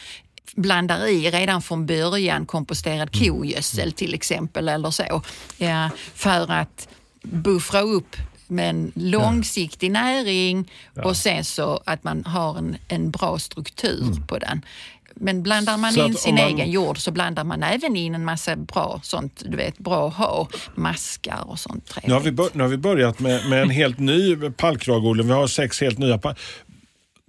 blandar 0.56 1.08
i 1.08 1.32
redan 1.32 1.62
från 1.62 1.86
början 1.86 2.46
komposterad 2.46 3.10
mm. 3.16 3.28
kogödsel 3.28 3.92
till 3.92 4.14
exempel 4.14 4.70
eller 4.70 4.92
så. 4.92 5.22
Ja, 5.58 5.90
för 6.14 6.52
att 6.52 6.88
buffra 7.22 7.82
upp 7.82 8.16
med 8.48 8.70
en 8.70 8.92
långsiktig 8.96 9.88
ja. 9.88 9.94
näring 9.94 10.72
ja. 10.94 11.04
och 11.04 11.18
sen 11.18 11.46
så 11.46 11.82
att 11.86 12.04
man 12.04 12.26
har 12.26 12.58
en, 12.58 12.78
en 12.88 13.12
bra 13.12 13.40
struktur 13.40 14.02
mm. 14.02 14.28
på 14.28 14.38
den. 14.38 14.66
Men 15.16 15.44
blandar 15.44 15.78
man 15.78 15.94
så 15.94 16.06
in 16.06 16.16
sin 16.16 16.36
man... 16.36 16.44
egen 16.44 16.72
jord 16.72 16.98
så 16.98 17.12
blandar 17.12 17.44
man 17.44 17.64
även 17.64 17.96
in 17.96 18.16
en 18.16 18.26
massa 18.26 18.56
bra 18.56 19.00
sånt, 19.04 19.44
du 19.46 19.58
vet, 19.58 19.78
bra 19.78 20.08
ha, 20.08 20.48
maskar 20.76 21.50
och 21.50 21.60
sånt 21.60 21.96
Nu 22.04 22.14
har 22.14 22.20
vi, 22.20 22.32
bör, 22.32 22.50
nu 22.54 22.64
har 22.64 22.70
vi 22.70 22.78
börjat 22.78 23.20
med, 23.20 23.50
med 23.50 23.62
en 23.62 23.70
helt 23.70 24.00
ny 24.00 24.36
pallkragodling. 24.36 25.28
Vi 25.28 25.34
har 25.34 25.48
sex 25.48 25.82
helt 25.82 25.98
nya. 25.98 26.20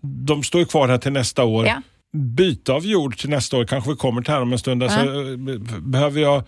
De 0.00 0.42
står 0.42 0.64
kvar 0.64 0.88
här 0.88 0.98
till 0.98 1.12
nästa 1.12 1.44
år. 1.44 1.66
Ja 1.66 1.82
byte 2.14 2.72
av 2.72 2.86
jord 2.86 3.18
till 3.18 3.30
nästa 3.30 3.56
år, 3.56 3.64
kanske 3.64 3.90
vi 3.90 3.96
kommer 3.96 4.22
till 4.22 4.34
här 4.34 4.42
om 4.42 4.52
en 4.52 4.58
stund. 4.58 4.82
Alltså, 4.82 5.36
Behöver 5.80 6.20
jag 6.20 6.42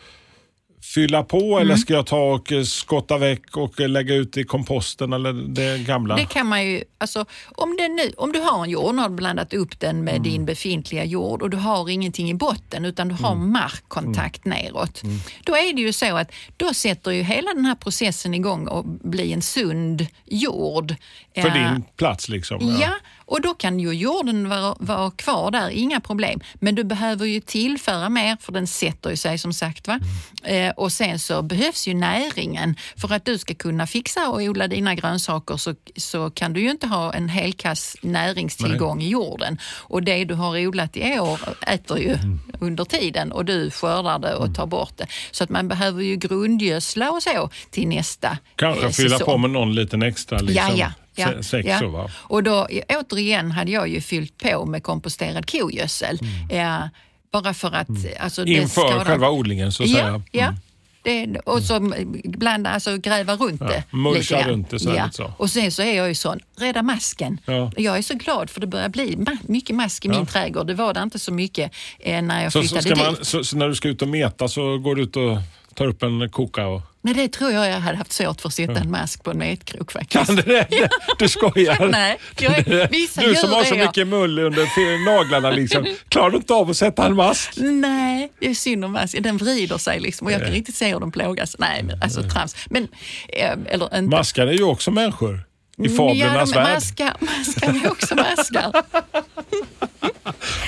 fylla 0.95 1.23
på 1.23 1.41
mm. 1.41 1.63
eller 1.63 1.77
ska 1.77 1.93
jag 1.93 2.07
ta 2.07 2.21
och 2.21 2.53
skotta 2.67 3.19
väck 3.19 3.57
och 3.57 3.81
lägga 3.81 4.15
ut 4.15 4.37
i 4.37 4.45
komposten 4.45 5.13
eller 5.13 5.33
det 5.33 5.79
gamla? 5.79 6.17
Det 6.17 6.25
kan 6.25 6.47
man 6.47 6.67
ju, 6.67 6.85
alltså, 6.99 7.25
om, 7.55 7.77
det 7.77 7.89
nu, 7.89 8.13
om 8.17 8.33
du 8.33 8.41
har 8.41 8.65
en 8.65 8.71
jord 8.71 8.85
och 8.85 8.95
har 8.95 9.09
blandat 9.09 9.55
upp 9.55 9.81
den 9.81 10.05
med 10.05 10.17
mm. 10.17 10.23
din 10.23 10.45
befintliga 10.45 11.05
jord 11.05 11.43
och 11.43 11.51
du 11.51 11.57
har 11.57 11.89
ingenting 11.89 12.31
i 12.31 12.35
botten 12.35 12.85
utan 12.85 13.09
du 13.09 13.15
har 13.15 13.33
mm. 13.33 13.53
markkontakt 13.53 14.47
mm. 14.47 14.59
neråt. 14.59 15.03
Mm. 15.03 15.19
Då 15.45 15.53
är 15.57 15.73
det 15.73 15.81
ju 15.81 15.93
så 15.93 16.17
att 16.17 16.33
då 16.57 16.75
sätter 16.75 17.11
ju 17.11 17.23
hela 17.23 17.55
den 17.55 17.65
här 17.65 17.75
processen 17.75 18.35
igång 18.35 18.69
och 18.69 18.85
blir 18.85 19.33
en 19.33 19.43
sund 19.43 20.07
jord. 20.25 20.95
För 21.35 21.51
din 21.51 21.85
plats 21.97 22.29
liksom? 22.29 22.59
Ja. 22.61 22.79
ja. 22.81 22.93
Och 23.27 23.41
då 23.41 23.55
kan 23.55 23.81
ju 23.81 23.93
jorden 23.93 24.49
vara, 24.49 24.77
vara, 24.79 25.11
kvar 25.11 25.51
där, 25.51 25.71
inga 25.71 26.01
problem. 26.01 26.41
Men 26.55 26.75
du 26.75 26.85
behöver 26.85 27.27
ju 27.27 27.41
tillföra 27.41 28.09
mer 28.09 28.37
för 28.41 28.53
den 28.53 28.67
sätter 28.67 29.11
ju 29.11 29.17
sig 29.17 29.39
som 29.39 29.53
sagt. 29.53 29.87
Va? 29.87 30.01
Mm. 30.45 30.69
Eh, 30.69 30.75
och 30.77 30.93
sen 30.93 31.19
så 31.19 31.43
behövs 31.43 31.89
ju 31.89 31.95
näringen. 31.95 32.77
För 32.97 33.13
att 33.13 33.25
du 33.25 33.39
ska 33.39 33.55
kunna 33.55 33.87
fixa 33.87 34.29
och 34.29 34.41
odla 34.41 34.69
dina 34.69 34.95
grönsaker 34.95 35.57
så, 35.57 35.75
så 35.97 36.31
kan 36.31 36.53
du 36.53 36.61
ju 36.61 36.71
inte 36.71 36.87
ha 36.87 37.13
en 37.13 37.29
helkass 37.29 37.97
näringstillgång 38.03 38.99
Nej. 38.99 39.07
i 39.07 39.11
jorden. 39.11 39.59
Och 39.65 40.03
det 40.03 40.25
du 40.25 40.35
har 40.35 40.67
odlat 40.67 40.97
i 40.97 41.21
år 41.21 41.41
äter 41.67 41.99
ju 41.99 42.15
mm. 42.15 42.41
under 42.61 42.85
tiden 42.85 43.33
och 43.33 43.45
du 43.45 43.71
skördar 43.71 44.19
det 44.19 44.35
och 44.35 44.45
mm. 44.45 44.55
tar 44.55 44.67
bort 44.67 44.93
det. 44.97 45.07
Så 45.31 45.45
att 45.45 45.51
man 45.51 45.69
behöver 45.69 46.03
ju 46.03 46.17
grundgödsla 46.17 47.11
och 47.11 47.23
så 47.23 47.51
till 47.71 47.89
nästa 47.89 48.39
Kanske 48.57 48.87
eh, 48.87 48.91
fylla 48.93 49.19
på 49.19 49.39
med 49.39 49.51
någon 49.51 49.75
liten 49.75 50.03
extra. 50.03 50.39
Liksom. 50.39 50.69
Ja, 50.69 50.75
ja. 50.77 50.93
Ja, 51.19 51.43
sex 51.43 51.69
ja. 51.69 52.09
Och 52.13 52.43
då 52.43 52.69
återigen 52.89 53.51
hade 53.51 53.71
jag 53.71 53.89
ju 53.89 54.01
fyllt 54.01 54.39
på 54.39 54.67
med 54.67 54.83
komposterad 54.83 55.51
kogödsel. 55.51 56.19
Mm. 56.23 56.59
Ja, 56.67 56.89
bara 57.33 57.55
för 57.55 57.73
att... 57.75 57.89
Mm. 57.89 58.03
Alltså, 58.21 58.45
Inför 58.45 58.69
skadar... 58.89 59.05
själva 59.05 59.31
odlingen 59.31 59.73
så 59.73 59.83
att 59.83 59.89
ja, 59.89 59.95
säga. 59.97 60.09
Mm. 60.09 60.23
Ja, 60.33 60.55
Det, 61.03 61.39
och 61.45 61.63
så 61.63 61.93
blanda, 62.25 62.71
alltså 62.71 62.97
gräva 62.97 63.37
runt 63.37 63.61
det. 63.61 63.83
mulcha 63.91 64.49
runt 64.49 64.71
det 64.71 64.79
så 64.79 64.91
lite 64.93 65.09
så. 65.13 65.33
Och 65.37 65.51
sen 65.51 65.73
så 65.73 65.83
är 65.83 65.97
jag 65.97 66.09
ju 66.09 66.15
sån, 66.15 66.41
rädda 66.59 66.83
masken. 66.83 67.39
Ja. 67.45 67.73
Jag 67.77 67.99
är 67.99 68.03
så 68.03 68.15
glad 68.15 68.51
för 68.51 68.61
det 68.61 68.67
börjar 68.67 68.89
bli 68.89 69.17
ma- 69.17 69.39
mycket 69.43 69.77
mask 69.77 70.05
i 70.05 70.09
min 70.09 70.27
trädgård. 70.27 70.67
Det 70.67 70.75
var 70.75 70.95
det 70.95 71.03
inte 71.03 71.19
så 71.19 71.33
mycket 71.33 71.73
eh, 71.99 72.23
när 72.23 72.43
jag 72.43 72.53
Så, 72.53 72.63
så, 72.63 72.69
flyttade 72.69 72.83
ska 72.83 72.95
dit. 72.95 73.17
man, 73.19 73.25
så, 73.25 73.45
så 73.45 73.57
när 73.57 73.69
du 73.69 73.75
ska 73.75 73.89
ut 73.89 74.03
och 74.03 74.09
meta 74.09 74.49
så 74.49 74.79
går 74.79 74.95
du 74.95 75.03
ut 75.03 75.17
och 75.17 75.39
tar 75.75 75.87
upp 75.87 76.03
en 76.03 76.31
koka 76.31 76.67
och... 76.67 76.83
Men 77.07 77.17
det 77.17 77.29
tror 77.33 77.53
jag 77.53 77.71
jag 77.71 77.81
hade 77.81 77.97
haft 77.99 78.13
svårt 78.13 78.41
för 78.41 78.49
att 78.49 78.55
sätta 78.55 78.73
en 78.81 78.91
mask 78.91 79.25
på 79.25 79.31
en 79.31 79.39
metkrok 79.39 79.93
faktiskt. 79.93 80.27
Kan 80.27 80.37
du 80.37 80.43
det? 80.43 80.89
Du 81.19 81.29
skojar? 81.29 81.89
Nej, 81.93 82.19
jag 82.39 82.89
vissa 82.91 83.21
Du 83.21 83.35
som 83.35 83.51
har 83.53 83.65
så 83.65 83.75
jag. 83.75 83.87
mycket 83.87 84.07
mull 84.07 84.39
under 84.39 85.05
naglarna, 85.05 85.51
liksom. 85.51 85.87
klarar 86.09 86.31
du 86.31 86.37
inte 86.37 86.55
av 86.55 86.71
att 86.71 86.77
sätta 86.77 87.07
en 87.07 87.15
mask? 87.17 87.51
Nej, 87.57 88.33
det 88.41 88.51
är 88.51 88.55
synd 88.55 88.85
om 88.85 88.93
masken. 88.93 89.23
Den 89.23 89.37
vrider 89.37 89.79
sig 89.79 90.01
liksom 90.01 90.27
och 90.27 90.33
jag 90.33 90.41
kan 90.41 90.51
riktigt 90.51 90.75
se 90.75 90.93
hur 90.93 91.01
den 91.01 91.13
plågas. 91.13 91.57
Nej, 91.59 91.83
men 91.83 92.03
alltså 92.03 92.23
trams. 92.23 92.57
Men, 92.71 92.89
eh, 93.29 93.53
eller 93.67 93.85
inte. 93.99 94.17
Maskar 94.17 94.47
är 94.47 94.53
ju 94.53 94.63
också 94.65 94.91
människor 94.91 95.35
i 95.35 95.43
ja, 95.87 95.91
fablernas 95.97 96.53
de 96.53 96.59
värld. 96.59 96.75
maskar, 96.75 97.17
maskar 97.21 97.85
är 97.85 97.91
också 97.91 98.15
maskar. 98.15 98.73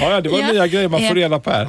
Ja, 0.00 0.10
ja, 0.10 0.20
det 0.20 0.28
var 0.28 0.38
Ja. 0.40 0.52
nya 0.52 0.66
grejer 0.66 0.88
man 0.88 1.00
får 1.00 1.04
Ja. 1.04 1.10
Mm. 1.10 1.22
reda 1.22 1.38
på 1.40 1.50
här. 1.50 1.64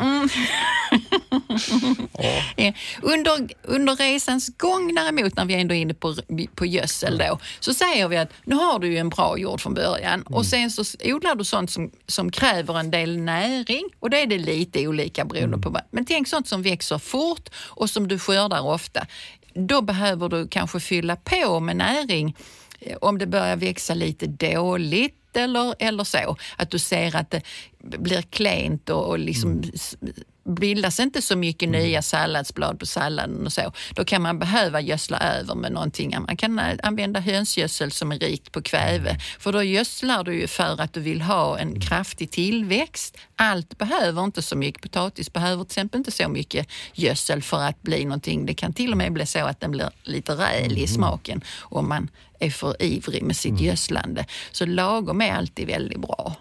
Eh, 2.58 2.74
Under, 3.02 3.48
under 3.64 3.96
resans 3.96 4.58
gång 4.58 4.96
däremot, 4.96 5.36
när 5.36 5.46
vi 5.46 5.54
ändå 5.54 5.76
är 5.76 5.80
inne 5.80 5.94
på, 5.94 6.16
på 6.56 6.66
gödsel 6.66 7.18
då, 7.18 7.40
så 7.60 7.74
säger 7.74 8.08
vi 8.08 8.18
att 8.18 8.30
nu 8.46 8.56
har 8.56 8.80
du 8.80 8.88
ju 8.88 8.98
en 8.98 9.10
bra 9.10 9.38
jord 9.38 9.62
från 9.62 9.74
början 9.74 10.22
och 10.22 10.46
sen 10.46 10.72
så 10.72 10.84
odlar 11.04 11.36
du 11.36 11.44
sånt 11.46 11.72
som, 11.72 11.92
som 12.08 12.32
kräver 12.32 12.80
en 12.80 12.92
del 12.92 13.18
näring 13.18 13.84
och 14.00 14.10
då 14.10 14.18
är 14.18 14.26
det 14.28 14.38
lite 14.38 14.88
olika 14.88 15.26
beroende 15.26 15.58
på 15.58 15.70
vad. 15.70 15.82
Men 15.92 16.06
tänk 16.06 16.28
sånt 16.28 16.48
som 16.48 16.62
växer 16.62 16.98
fort 16.98 17.50
och 17.56 17.90
som 17.90 18.08
du 18.08 18.20
skördar 18.20 18.62
ofta. 18.62 19.06
Då 19.54 19.82
behöver 19.82 20.30
du 20.30 20.48
kanske 20.48 20.80
fylla 20.80 21.16
på 21.16 21.60
med 21.60 21.76
näring 21.76 22.36
eh, 22.80 22.98
om 23.02 23.18
det 23.18 23.28
börjar 23.28 23.56
växa 23.56 23.94
lite 23.94 24.26
dåligt 24.28 25.16
eller, 25.34 25.76
eller 25.80 26.04
så. 26.04 26.38
Att 26.58 26.70
du 26.72 26.80
ser 26.80 27.16
att 27.16 27.32
det 27.32 27.42
blir 27.80 28.22
klent 28.22 28.90
och, 28.90 29.06
och 29.08 29.20
liksom 29.20 29.62
s- 29.74 29.96
bildas 30.44 31.00
inte 31.00 31.22
så 31.22 31.36
mycket 31.36 31.70
nya 31.70 32.02
salladsblad 32.02 32.80
på 32.80 32.86
salladen 32.86 33.46
och 33.46 33.54
så. 33.54 33.72
Då 33.96 34.06
kan 34.06 34.22
man 34.22 34.40
behöva 34.40 34.82
gödsla 34.82 35.20
över 35.20 35.56
med 35.56 35.72
någonting. 35.72 36.16
Man 36.28 36.38
kan 36.38 36.60
eh, 36.60 36.78
använda 36.84 37.20
hönsgödsel 37.20 37.92
som 37.92 38.12
är 38.12 38.20
rikt 38.20 38.52
på 38.52 38.62
kväve. 38.62 39.20
För 39.40 39.52
då 39.52 39.64
gödslar 39.64 40.24
du 40.24 40.40
ju 40.40 40.48
för 40.48 40.82
att 40.82 40.94
du 40.94 41.00
vill 41.00 41.22
ha 41.22 41.60
en 41.60 41.80
kraftig 41.80 42.32
tillväxt. 42.32 43.18
Allt 43.36 43.78
behöver 43.78 44.24
inte 44.24 44.42
så 44.42 44.56
mycket. 44.56 44.82
Potatis 44.82 45.34
behöver 45.34 45.64
till 45.64 45.72
exempel 45.72 45.98
inte 45.98 46.12
så 46.12 46.30
mycket 46.30 46.68
gödsel 46.94 47.42
för 47.42 47.62
att 47.62 47.82
bli 47.82 48.06
någonting. 48.06 48.46
Det 48.46 48.54
kan 48.54 48.74
till 48.74 48.92
och 48.92 48.98
med 48.98 49.14
bli 49.14 49.26
så 49.26 49.40
att 49.40 49.60
den 49.60 49.72
blir 49.72 49.90
lite 50.04 50.34
räl 50.34 50.78
i 50.78 50.88
smaken 50.88 51.42
om 51.60 51.90
man 51.90 52.10
är 52.40 52.50
för 52.50 52.84
ivrig 52.84 53.24
med 53.24 53.36
sitt 53.38 53.60
gödslande. 53.62 54.26
Så 54.52 54.66
lagom 54.66 55.22
är 55.22 55.32
alltid 55.34 55.68
väldigt 55.68 56.00
bra. 56.00 56.36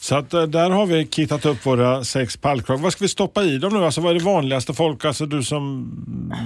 Så 0.00 0.14
att, 0.16 0.34
eh, 0.34 0.42
där 0.42 0.70
har 0.70 0.86
vi 0.86 1.06
kittat 1.06 1.44
upp 1.46 1.66
våra 1.66 2.04
sex 2.04 2.36
pallkragar. 2.36 2.82
Vad 2.82 2.92
ska 2.92 3.04
vi 3.04 3.08
stoppa 3.08 3.42
i 3.44 3.58
dem 3.58 3.72
nu? 3.74 3.84
Alltså, 3.84 4.00
vad 4.00 4.10
är 4.10 4.18
det 4.18 4.24
vanligaste 4.24 4.74
folk, 4.74 5.04
alltså 5.04 5.26
du 5.26 5.42
som 5.42 5.90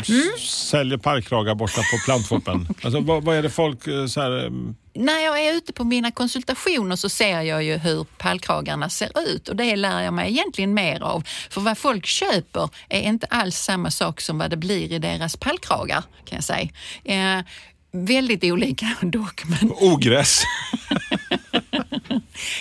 Mm. 0.09 0.23
säljer 0.49 0.99
pallkragar 0.99 1.55
borta 1.55 1.81
på 1.81 1.99
plantfoppen. 2.05 2.69
alltså, 2.83 3.01
vad, 3.01 3.25
vad 3.25 3.37
är 3.37 3.43
det 3.43 3.51
folk 3.51 3.87
eh, 3.87 4.07
så 4.07 4.21
här, 4.21 4.45
eh, 4.45 4.51
När 4.95 5.25
jag 5.25 5.41
är 5.47 5.55
ute 5.55 5.73
på 5.73 5.85
mina 5.85 6.11
konsultationer 6.11 6.97
så 6.97 7.09
ser 7.09 7.41
jag 7.41 7.65
ju 7.65 7.77
hur 7.77 8.05
pallkragarna 8.19 8.89
ser 8.91 9.11
ut 9.29 9.49
och 9.49 9.57
det 9.57 9.77
lär 9.77 10.03
jag 10.03 10.15
mig 10.15 10.31
egentligen 10.31 10.75
mer 10.75 11.03
av. 11.03 11.23
För 11.51 11.61
vad 11.61 11.79
folk 11.79 12.07
köper 12.07 12.69
är 12.89 13.01
inte 13.01 13.27
alls 13.27 13.57
samma 13.57 13.91
sak 13.91 14.21
som 14.21 14.39
vad 14.39 14.51
det 14.51 14.57
blir 14.57 14.93
i 14.93 14.99
deras 14.99 15.37
pallkragar 15.37 16.03
kan 16.25 16.37
jag 16.37 16.45
säga. 16.45 16.69
Eh, 17.05 17.45
väldigt 17.93 18.45
olika 18.45 18.87
dock, 19.03 19.43
men 19.45 19.73
ogräs? 19.77 20.43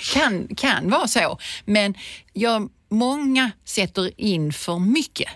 kan, 0.13 0.47
kan 0.55 0.89
vara 0.89 1.07
så. 1.07 1.39
Men 1.65 1.93
jag, 2.33 2.69
många 2.89 3.51
sätter 3.65 4.21
in 4.21 4.53
för 4.53 4.79
mycket 4.79 5.29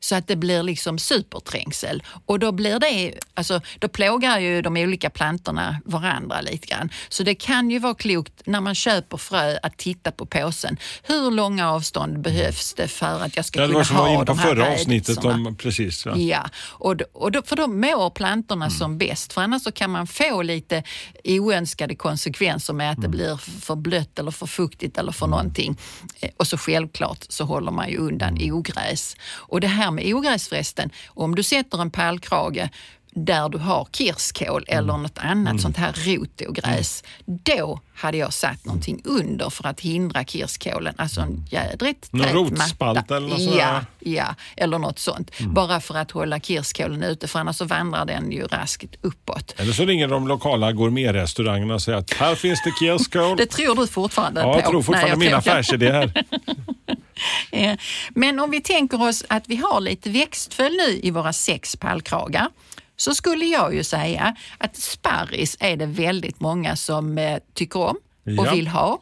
så 0.00 0.14
att 0.14 0.26
det 0.28 0.36
blir 0.36 0.62
liksom 0.62 0.98
superträngsel. 0.98 2.02
Och 2.26 2.38
då 2.38 2.52
blir 2.52 2.78
det, 2.78 3.14
alltså, 3.34 3.60
då 3.78 3.88
plågar 3.88 4.38
ju 4.38 4.62
de 4.62 4.76
olika 4.76 5.10
plantorna 5.10 5.80
varandra 5.84 6.40
lite 6.40 6.66
grann. 6.66 6.90
Så 7.08 7.22
det 7.22 7.34
kan 7.34 7.70
ju 7.70 7.78
vara 7.78 7.94
klokt 7.94 8.32
när 8.44 8.60
man 8.60 8.74
köper 8.74 9.16
frö 9.16 9.58
att 9.62 9.76
titta 9.76 10.10
på 10.10 10.26
påsen. 10.26 10.76
Hur 11.02 11.30
långa 11.30 11.70
avstånd 11.70 12.20
behövs 12.20 12.74
det 12.74 12.88
för 12.88 13.20
att 13.24 13.36
jag 13.36 13.44
ska 13.44 13.60
Det 13.60 13.66
kunna 13.66 13.78
var 13.78 13.84
som 13.84 13.96
var 13.96 14.04
ha 14.04 14.12
in 14.12 14.18
på 14.18 14.24
de 14.24 14.38
här 14.38 14.48
förra 14.48 14.72
avsnittet 14.72 15.24
om 15.24 15.56
precis. 15.58 16.06
Va? 16.06 16.16
Ja, 16.16 16.48
och, 16.66 16.94
och 17.12 17.32
då, 17.32 17.42
för 17.42 17.56
då 17.56 17.66
mår 17.66 18.10
plantorna 18.10 18.64
Mm. 18.66 18.78
som 18.78 18.98
bäst. 18.98 19.32
För 19.32 19.40
annars 19.42 19.62
så 19.62 19.72
kan 19.72 19.90
man 19.90 20.06
få 20.06 20.42
lite 20.42 20.82
oönskade 21.24 21.94
konsekvenser 21.94 22.72
med 22.74 22.90
att 22.90 22.96
det 22.96 23.06
Mm. 23.06 23.10
blir 23.10 23.36
för 23.36 23.74
blött 23.76 24.18
eller 24.18 24.30
för 24.30 24.46
fuktigt 24.46 24.98
eller 24.98 25.12
för 25.12 25.26
någonting. 25.26 25.76
Eh, 26.20 26.30
Och 26.36 26.46
så 26.46 26.58
självklart 26.58 27.24
så 27.28 27.44
håller 27.44 27.70
man 27.70 27.88
ju 27.90 27.96
undan 27.96 28.36
Mm. 28.36 28.54
ogräs. 28.54 29.16
Och 29.34 29.60
det 29.60 29.66
här 29.66 29.87
med 29.90 30.14
ogräs 30.14 30.48
förresten, 30.48 30.90
om 31.08 31.34
du 31.34 31.42
sätter 31.42 31.82
en 31.82 31.90
pallkrage 31.90 32.68
där 33.14 33.48
du 33.48 33.58
har 33.58 33.88
kirskål 33.92 34.64
Mm. 34.68 34.78
eller 34.78 34.96
något 34.98 35.18
annat 35.18 35.60
sånt 35.60 35.76
här 35.76 35.92
rotogräs, 36.06 37.04
då 37.26 37.80
hade 37.94 38.16
jag 38.16 38.32
satt 38.32 38.64
någonting 38.64 39.00
under 39.04 39.50
för 39.50 39.66
att 39.66 39.80
hindra 39.80 40.24
kirskålen. 40.24 40.94
Alltså 40.98 41.20
en 41.20 41.46
jädrigt 41.50 42.12
Någon 42.12 42.26
rotspalt 42.28 43.10
eller 43.10 43.28
något 43.28 43.38
sånt 43.42 43.50
där? 43.52 43.58
Ja, 43.58 43.80
Ja, 44.00 44.34
eller 44.56 44.78
något 44.78 44.98
sånt. 44.98 45.40
Mm. 45.40 45.54
Bara 45.54 45.80
för 45.80 45.94
att 45.94 46.10
hålla 46.10 46.40
kirskålen 46.40 47.02
ute, 47.02 47.28
för 47.28 47.38
annars 47.38 47.56
så 47.56 47.64
vandrar 47.64 48.04
den 48.04 48.32
ju 48.32 48.46
raskt 48.46 48.94
uppåt. 49.02 49.54
Eller 49.56 49.72
så 49.72 49.84
ringer 49.84 50.08
de 50.08 50.28
lokala 50.28 50.72
gourmetrestaurangerna 50.72 51.74
och 51.74 51.82
säger 51.82 51.98
att 51.98 52.12
här 52.14 52.34
finns 52.34 52.62
det 52.64 52.70
kirskål. 52.80 53.36
Det 53.36 53.46
tror 53.46 53.74
du 53.76 53.86
fortfarande 53.86 54.40
Ja, 54.40 54.52
på? 54.52 54.58
jag 54.60 54.70
tror 54.70 54.82
fortfarande 54.82 55.08
Nej, 55.10 55.18
min 55.18 55.28
jag 55.30 55.44
tänker- 55.44 55.58
affärsidé 55.58 55.92
här. 55.92 56.24
Eh, 57.52 57.76
Men 58.10 58.40
om 58.40 58.50
vi 58.50 58.60
tänker 58.60 59.02
oss 59.02 59.24
att 59.28 59.48
vi 59.48 59.56
har 59.56 59.80
lite 59.80 60.10
växtföljd 60.10 60.76
nu 60.76 61.00
i 61.02 61.10
våra 61.10 61.32
sex 61.32 61.76
pallkragar 61.76 62.48
så 62.96 63.14
skulle 63.14 63.44
jag 63.44 63.74
ju 63.74 63.84
säga 63.84 64.36
att 64.58 64.76
sparris 64.76 65.56
är 65.60 65.76
det 65.76 65.86
väldigt 65.86 66.40
många 66.40 66.76
som 66.76 67.18
eh, 67.18 67.38
tycker 67.54 67.80
om 67.80 67.96
och 68.38 68.46
Ja. 68.46 68.52
vill 68.54 68.68
ha. 68.68 68.98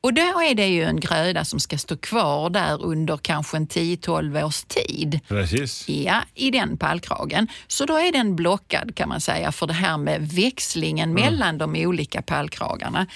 Och 0.00 0.14
då 0.14 0.22
är 0.22 0.54
det 0.54 0.66
ju 0.66 0.84
en 0.84 1.00
gröda 1.00 1.44
som 1.44 1.60
ska 1.60 1.78
stå 1.78 1.96
kvar 1.96 2.50
där 2.50 2.82
under 2.84 3.16
kanske 3.16 3.56
en 3.56 3.66
10-12 3.68 4.44
års 4.44 4.62
tid. 4.62 5.20
Precis. 5.28 5.88
Ja, 5.88 6.22
i 6.34 6.50
den 6.50 6.76
pallkragen. 6.78 7.48
Så 7.66 7.84
då 7.84 7.96
är 7.96 8.12
den 8.12 8.36
blockad 8.36 8.94
kan 8.94 9.08
man 9.08 9.20
säga 9.20 9.52
för 9.52 9.66
det 9.66 9.72
här 9.72 9.96
med 9.98 10.28
växlingen 10.28 11.12
mellan 11.14 11.58
de 11.58 11.76
olika 11.76 12.22
pallkragarna. 12.22 13.06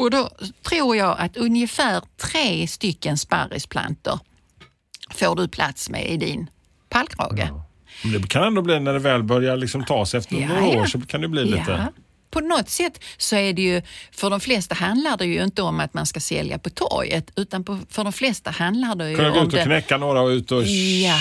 Och 0.00 0.10
då 0.10 0.30
tror 0.68 0.96
jag 0.96 1.16
att 1.18 1.36
ungefär 1.36 2.02
tre 2.16 2.66
stycken 2.66 3.18
sparrisplantor 3.18 4.18
får 5.10 5.36
du 5.36 5.48
plats 5.48 5.90
med 5.90 6.10
i 6.10 6.16
din 6.16 6.50
pallkrage. 6.88 7.48
Men 8.02 8.12
Det 8.22 8.28
kan 8.28 8.44
ändå 8.44 8.62
bli 8.62 8.80
när 8.80 8.92
det 8.92 8.98
väl 8.98 9.22
börjar 9.22 9.56
liksom 9.56 9.84
tas 9.84 10.14
efter 10.14 10.36
Ja, 10.36 10.48
några 10.48 10.60
ja. 10.60 10.80
år 10.80 10.86
så 10.86 11.00
kan 11.00 11.20
det 11.20 11.28
bli 11.28 11.44
lite... 11.44 11.64
Ja. 11.68 11.86
På 12.30 12.40
något 12.40 12.68
sätt 12.68 13.04
så 13.16 13.36
är 13.36 13.52
det 13.52 13.62
ju, 13.62 13.82
för 14.12 14.30
de 14.30 14.40
flesta 14.40 14.74
handlar 14.74 15.16
det 15.16 15.26
ju 15.26 15.44
inte 15.44 15.62
om 15.62 15.80
att 15.80 15.94
man 15.94 16.06
ska 16.06 16.20
sälja 16.20 16.58
på 16.58 16.70
torget 16.70 17.30
utan 17.36 17.64
på, 17.64 17.78
för 17.88 18.04
de 18.04 18.12
flesta 18.12 18.50
handlar 18.50 18.94
det 18.94 19.10
ju 19.10 19.16
Kunna 19.16 19.30
gå 19.30 19.40
om 19.40 19.46
ut 19.46 19.52
och 19.52 19.58
det 19.58 19.64
knäcka 19.64 19.96
några 19.96 20.20
och 20.20 20.28
ut 20.28 20.52
och 20.52 20.62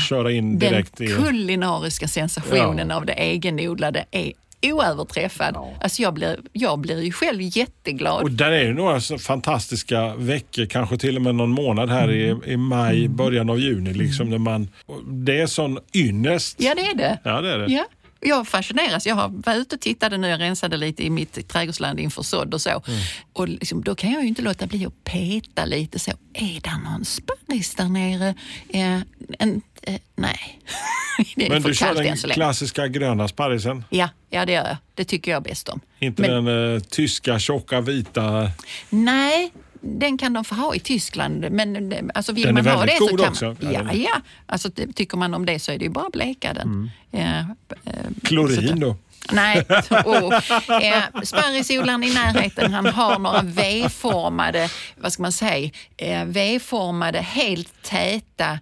köra 0.09 0.31
in 0.31 0.59
direkt 0.59 0.97
den 0.97 1.07
i... 1.07 1.11
kulinariska 1.11 2.07
sensationen 2.07 2.89
Ja. 2.89 2.95
av 2.95 3.05
det 3.05 3.13
egenodlade 3.13 4.05
är 4.11 4.33
oöverträffad. 4.61 5.57
Alltså 5.81 6.01
jag, 6.01 6.13
blir, 6.13 6.39
jag 6.53 6.79
blir 6.79 7.01
ju 7.03 7.11
själv 7.11 7.41
jätteglad. 7.41 8.21
Och 8.23 8.31
där 8.31 8.51
är 8.51 8.63
ju 8.63 8.73
några 8.73 8.99
fantastiska 8.99 10.15
veckor, 10.15 10.65
kanske 10.65 10.97
till 10.97 11.15
och 11.15 11.21
med 11.21 11.35
någon 11.35 11.49
månad 11.49 11.89
här 11.89 12.09
Mm. 12.09 12.43
i, 12.45 12.51
i 12.51 12.57
maj, 12.57 13.07
början 13.07 13.49
av 13.49 13.59
juni. 13.59 13.93
Liksom, 13.93 14.29
när 14.29 14.37
man, 14.37 14.69
det 15.07 15.39
är 15.41 15.47
sån 15.47 15.79
ynnest. 15.95 16.61
Ja, 16.61 16.75
det 16.75 16.81
är 16.81 16.95
det. 16.95 17.19
Ja, 17.23 17.41
det 17.41 17.51
är 17.53 17.57
det. 17.57 17.73
Ja. 17.73 17.85
Jag 18.21 18.47
fascineras. 18.47 19.05
Jag 19.05 19.15
har 19.15 19.29
varit 19.29 19.57
ute 19.57 19.75
och 19.75 19.81
tittade 19.81 20.17
nu, 20.17 20.27
jag 20.27 20.39
rensade 20.39 20.77
lite 20.77 21.03
i 21.05 21.09
mitt 21.09 21.47
trädgårdsland 21.47 21.99
inför 21.99 22.21
sådd 22.21 22.53
och 22.53 22.61
så. 22.61 22.69
Mm. 22.69 22.99
Och 23.33 23.47
liksom, 23.47 23.83
då 23.83 23.95
kan 23.95 24.11
jag 24.11 24.21
ju 24.21 24.27
inte 24.27 24.41
låta 24.41 24.67
bli 24.67 24.85
att 24.85 25.03
peta 25.03 25.65
lite 25.65 25.99
så. 25.99 26.11
Är 26.33 26.61
det 26.61 26.77
någon 26.91 27.05
sparris 27.05 27.75
där 27.75 27.89
nere? 27.89 28.29
Eh, 28.69 29.01
en, 29.39 29.61
eh, 29.81 29.95
nej, 30.15 30.59
det 31.35 31.45
är 31.45 31.49
Men 31.49 31.61
för 31.61 31.69
du 31.69 31.75
kör 31.75 31.85
kallt 31.85 31.99
än 31.99 32.17
den 32.21 32.31
klassiska 32.31 32.87
gröna 32.87 33.27
sparrisen? 33.27 33.83
Ja, 33.89 34.09
ja, 34.29 34.45
det 34.45 34.51
gör 34.51 34.67
jag. 34.67 34.77
Det 34.93 35.05
tycker 35.05 35.31
jag 35.31 35.43
bäst 35.43 35.69
om. 35.69 35.79
Inte 35.99 36.21
Men- 36.21 36.45
den 36.45 36.75
eh, 36.75 36.79
tyska 36.79 37.39
tjocka 37.39 37.81
vita? 37.81 38.51
Nej, 38.89 39.51
den 39.81 40.17
kan 40.17 40.33
de 40.33 40.45
få 40.45 40.55
ha 40.55 40.75
i 40.75 40.79
Tyskland. 40.79 41.51
Men 41.51 41.91
eh, 41.91 41.99
alltså 42.15 42.31
vill 42.33 42.45
Den 42.45 42.57
är 42.57 42.63
man 42.63 42.77
ha 42.77 42.85
det 42.85 42.97
så 42.97 43.07
god 43.07 43.19
kan 43.19 43.29
också. 43.29 43.45
man... 43.45 43.57
Ja, 43.59 43.71
Ja, 43.71 43.91
är-. 43.91 44.21
Alltså, 44.45 44.69
tycker 44.95 45.17
man 45.17 45.33
om 45.33 45.45
det 45.45 45.59
så 45.59 45.71
är 45.71 45.77
det 45.77 45.83
ju 45.85 45.89
bara 45.91 46.05
att 46.05 46.11
bleka 46.11 46.53
den. 46.53 46.91
Ja, 47.11 47.19
eh, 47.19 47.93
Klorin 48.23 48.73
att- 48.73 48.79
då? 48.79 48.95
Nej, 49.31 49.65
och, 50.05 50.33
eh, 50.83 51.03
sparrisodlaren 51.23 52.03
i 52.03 52.13
närheten 52.13 52.73
han 52.73 52.85
har 52.85 53.19
några 53.19 53.41
V-formade, 53.43 54.69
vad 54.97 55.13
ska 55.13 55.21
man 55.21 55.31
säga, 55.31 55.71
eh, 55.97 56.25
V-formade 56.25 57.19
helt 57.21 57.81
täta 57.83 58.59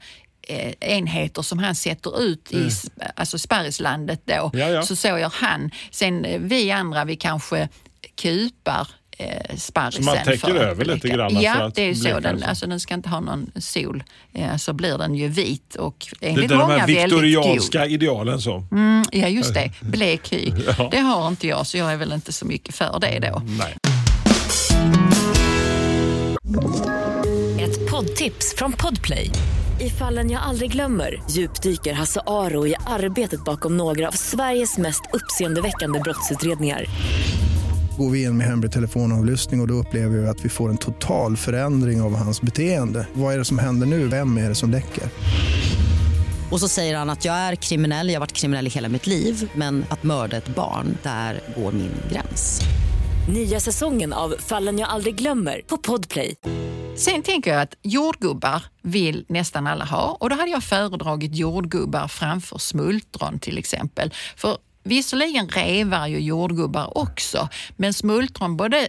eh, 0.48 0.74
enheter 0.80 1.42
som 1.42 1.60
han 1.60 1.76
sätter 1.76 2.22
ut 2.24 2.52
i 2.52 2.68
s- 2.68 2.86
alltså 3.16 3.40
sparrislandet 3.40 4.22
då. 4.26 4.52
Mm. 4.54 4.60
Ja, 4.68 4.70
ja. 4.76 4.82
Så 4.82 4.96
så 4.96 5.08
gör 5.08 5.34
han. 5.36 5.72
Sen 5.92 6.26
eh, 6.26 6.40
vi 6.40 6.72
andra, 6.72 7.06
vi 7.06 7.16
kanske 7.16 7.70
kupar 8.22 8.88
eh, 9.18 9.56
sparrisen. 9.58 10.04
Så 10.04 10.10
man 10.10 10.18
täcker 10.24 10.38
för 10.48 10.56
över 10.56 10.86
lite 10.86 11.10
grann 11.10 11.36
för 11.36 11.42
Ja, 11.42 11.64
att 11.64 11.76
det 11.76 11.82
är 11.82 11.88
ju 11.88 11.96
så. 11.96 12.20
Den, 12.20 12.40
så. 12.40 12.46
alltså, 12.46 12.68
den 12.68 12.80
ska 12.80 12.94
inte 12.94 13.10
ha 13.10 13.20
någon 13.20 13.52
sol. 13.56 14.04
Eh, 14.34 14.56
så 14.58 14.74
blir 14.74 14.98
den 14.98 15.16
ju 15.16 15.28
vit 15.28 15.76
och 15.76 16.08
Det 16.20 16.26
är 16.26 16.30
enligt 16.30 16.50
de 16.50 16.56
många 16.58 16.78
här 16.78 16.88
väldigt 16.88 17.12
god. 17.12 17.22
viktorianska 17.24 17.86
idealen 17.86 18.42
så. 18.42 18.64
Mm, 18.72 19.04
ja, 19.12 19.28
just 19.28 19.54
det. 19.54 19.72
Blek 19.82 20.34
hy. 20.34 20.52
Ja. 20.78 20.88
Det 20.92 21.00
har 21.00 21.28
inte 21.28 21.48
jag, 21.48 21.68
så 21.68 21.78
jag 21.78 21.92
är 21.94 21.98
väl 21.98 22.12
inte 22.14 22.34
så 22.34 22.46
mycket 22.46 22.76
för 22.76 23.00
det 23.00 23.20
då. 23.32 23.42
Nej. 23.46 23.76
Ett 27.62 27.90
poddtips 27.92 28.56
från 28.58 28.74
Podplay. 28.74 29.30
I 29.80 29.90
fallen 29.90 30.32
jag 30.32 30.42
aldrig 30.42 30.72
glömmer 30.72 31.22
djupdyker 31.32 31.94
Hasse 31.94 32.22
Aro 32.28 32.68
i 32.68 32.76
arbetet 32.86 33.46
bakom 33.46 33.78
några 33.78 34.08
av 34.08 34.12
Sveriges 34.12 34.78
mest 34.78 35.02
uppseendeväckande 35.14 36.00
brottsutredningar. 36.00 36.86
Går 37.98 38.10
vi 38.10 38.24
in 38.24 38.38
med 38.38 38.48
hemlig 38.48 38.72
telefonavlyssning 38.72 39.60
och, 39.60 39.64
och 39.64 39.68
då 39.68 39.74
upplever 39.74 40.18
vi 40.18 40.28
att 40.28 40.46
vi 40.46 40.50
får 40.50 40.70
en 40.70 40.78
total 40.78 41.38
förändring 41.38 42.02
av 42.02 42.16
hans 42.16 42.42
beteende. 42.42 43.08
Vad 43.14 43.34
är 43.34 43.38
det 43.38 43.46
som 43.46 43.60
händer 43.60 43.88
nu? 43.88 44.08
Vem 44.08 44.38
är 44.38 44.50
det 44.50 44.56
som 44.56 44.72
läcker? 44.72 45.04
Och 46.52 46.60
så 46.60 46.68
säger 46.68 46.98
han 46.98 47.10
att 47.10 47.26
jag 47.26 47.36
är 47.36 47.56
kriminell, 47.56 48.08
jag 48.08 48.16
har 48.16 48.20
varit 48.20 48.34
kriminell 48.34 48.68
i 48.68 48.70
hela 48.70 48.90
mitt 48.90 49.08
liv 49.08 49.52
men 49.56 49.86
att 49.90 50.04
mörda 50.04 50.38
ett 50.38 50.56
barn, 50.56 50.98
där 51.04 51.42
går 51.56 51.72
min 51.72 51.92
gräns. 52.12 52.62
Nya 53.34 53.60
säsongen 53.60 54.14
av 54.14 54.36
Fallen 54.40 54.80
jag 54.80 54.90
aldrig 54.90 55.16
glömmer 55.16 55.62
på 55.68 55.78
Podplay. 55.78 56.36
Sen 56.96 57.24
tänker 57.24 57.54
jag 57.54 57.62
att 57.62 57.74
jordgubbar 57.82 58.64
vill 58.82 59.26
nästan 59.30 59.68
alla 59.68 59.86
ha 59.86 60.18
och 60.20 60.30
då 60.30 60.36
hade 60.36 60.52
jag 60.52 60.64
föredragit 60.64 61.36
jordgubbar 61.36 62.08
framför 62.08 62.58
smultron 62.58 63.40
till 63.40 63.58
exempel. 63.58 64.14
För 64.36 64.58
Visserligen 64.88 65.50
revar 65.50 66.08
ju 66.08 66.20
jordgubbar 66.20 66.98
också, 66.98 67.50
men 67.76 67.94
smultron 67.94 68.58
både 68.58 68.88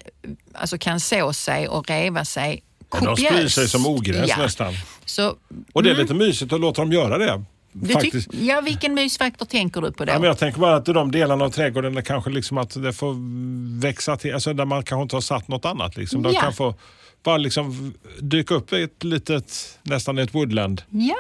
alltså 0.52 0.78
kan 0.78 1.00
så 1.00 1.33
sig 1.33 1.69
och 1.69 1.88
reva 1.90 2.25
sig 2.25 2.62
Ja, 2.93 2.99
de 3.00 3.07
kopiöst. 3.07 3.26
sprider 3.33 3.49
sig 3.49 3.69
som 3.69 3.87
ogräs 3.87 4.28
Ja. 4.28 4.37
nästan. 4.38 4.75
Så, 5.05 5.37
Och 5.73 5.83
det 5.83 5.90
är 5.90 5.95
lite 5.95 6.14
mysigt 6.14 6.52
att 6.52 6.61
låta 6.61 6.83
dem 6.83 6.93
göra 6.93 7.19
det. 7.19 7.31
Mm. 7.75 7.88
Faktiskt. 7.88 8.28
ja, 8.35 8.61
vilken 8.61 8.95
mysfaktor 8.95 9.47
tänker 9.47 9.81
du 9.81 9.93
på 9.93 10.05
då? 10.05 10.12
Ja, 10.12 10.19
men 10.19 10.26
jag 10.28 10.38
tänker 10.38 10.61
bara 10.61 10.76
att 10.76 10.85
de 10.85 11.11
delarna 11.12 11.45
av 11.45 11.50
trädgården 11.50 11.95
där 11.95 12.02
kanske 12.02 12.31
liksom 12.31 12.59
att 12.59 12.83
det 12.83 12.93
får 12.93 13.14
växa 13.81 14.17
till, 14.17 14.35
alltså 14.35 14.52
där 14.52 14.64
man 14.64 14.83
kanske 14.83 15.02
inte 15.02 15.17
har 15.17 15.21
satt 15.21 15.49
något 15.49 15.64
annat. 15.64 15.97
Liksom. 15.97 16.23
De 16.23 16.33
Ja. 16.33 16.40
kan 16.40 16.52
få 16.52 16.75
bara 17.23 17.37
liksom 17.37 17.95
dyka 18.21 18.55
upp 18.55 18.73
i 18.73 18.83
ett 18.83 19.05
litet, 19.05 19.78
nästan 19.83 20.19
ett 20.19 20.35
woodland. 20.35 20.83
Ja, 20.90 21.17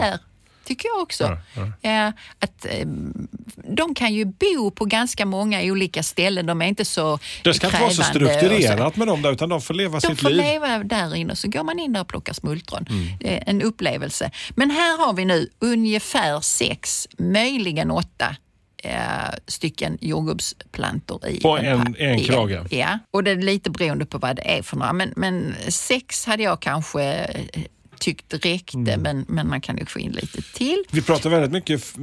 där 0.00 0.18
tycker 0.66 0.88
jag 0.88 1.02
också. 1.02 1.38
Eh, 1.82 2.08
att, 2.38 2.64
eh, 2.64 2.86
de 3.76 3.94
kan 3.94 4.14
ju 4.14 4.24
bo 4.24 4.70
på 4.70 4.84
ganska 4.84 5.26
många 5.26 5.62
olika 5.62 6.02
ställen. 6.02 6.46
De 6.46 6.62
är 6.62 6.66
inte 6.66 6.84
så 6.84 7.18
Det 7.44 7.54
ska 7.54 7.66
inte 7.66 7.80
vara 7.80 7.90
så 7.90 8.00
och 8.00 8.06
så. 8.06 8.10
strukturerat 8.12 8.96
med 8.96 9.06
dem 9.06 9.22
där, 9.22 9.32
utan 9.32 9.48
de 9.48 9.60
får 9.60 9.74
leva 9.74 9.98
De 10.00 10.08
sitt 10.08 10.20
får 10.20 10.30
liv. 10.30 10.40
Mm. 10.40 10.52
leva 10.52 10.78
där 10.84 11.14
inne 11.14 11.36
så 11.36 11.48
går 11.48 11.62
man 11.64 11.78
in 11.78 11.92
där 11.92 12.00
och 12.00 12.08
plockar 12.08 12.32
smultron. 12.32 12.84
Det 13.20 13.36
är 13.36 13.42
en 13.46 13.62
upplevelse. 13.62 14.30
Men 14.54 14.70
här 14.70 14.98
har 15.06 15.12
vi 15.12 15.24
nu 15.24 15.48
ungefär 15.58 16.40
sex, 16.40 17.08
möjligen 17.18 17.90
åtta 17.90 18.36
eh, 18.82 18.98
stycken 19.46 19.98
jordgubbsplantor 20.00 21.26
i 21.28 21.40
På 21.40 21.58
en- 21.58 21.96
en 21.98 22.18
i 22.18 22.24
krage. 22.24 22.72
Ja, 22.72 22.98
och 23.10 23.24
det 23.24 23.30
är 23.30 23.36
lite 23.36 23.70
beroende 23.70 24.06
på 24.06 24.18
vad 24.18 24.36
det 24.36 24.58
är 24.58 24.62
för 24.62 24.76
några. 24.76 24.92
Men, 24.92 25.12
men 25.16 25.54
sex 25.68 26.26
hade 26.26 26.42
jag 26.42 26.60
kanske 26.60 27.02
eh, 27.04 27.62
tyckt 27.98 28.34
räckte, 28.44 28.78
Mm. 28.78 29.00
men, 29.02 29.24
men 29.28 29.48
man 29.48 29.60
kan 29.60 29.76
ju 29.78 29.86
få 29.86 29.98
in 29.98 30.12
lite 30.12 30.42
till. 30.42 30.84
Vi 30.90 31.02
pratar 31.02 31.30
väldigt 31.30 31.52
mycket 31.52 31.94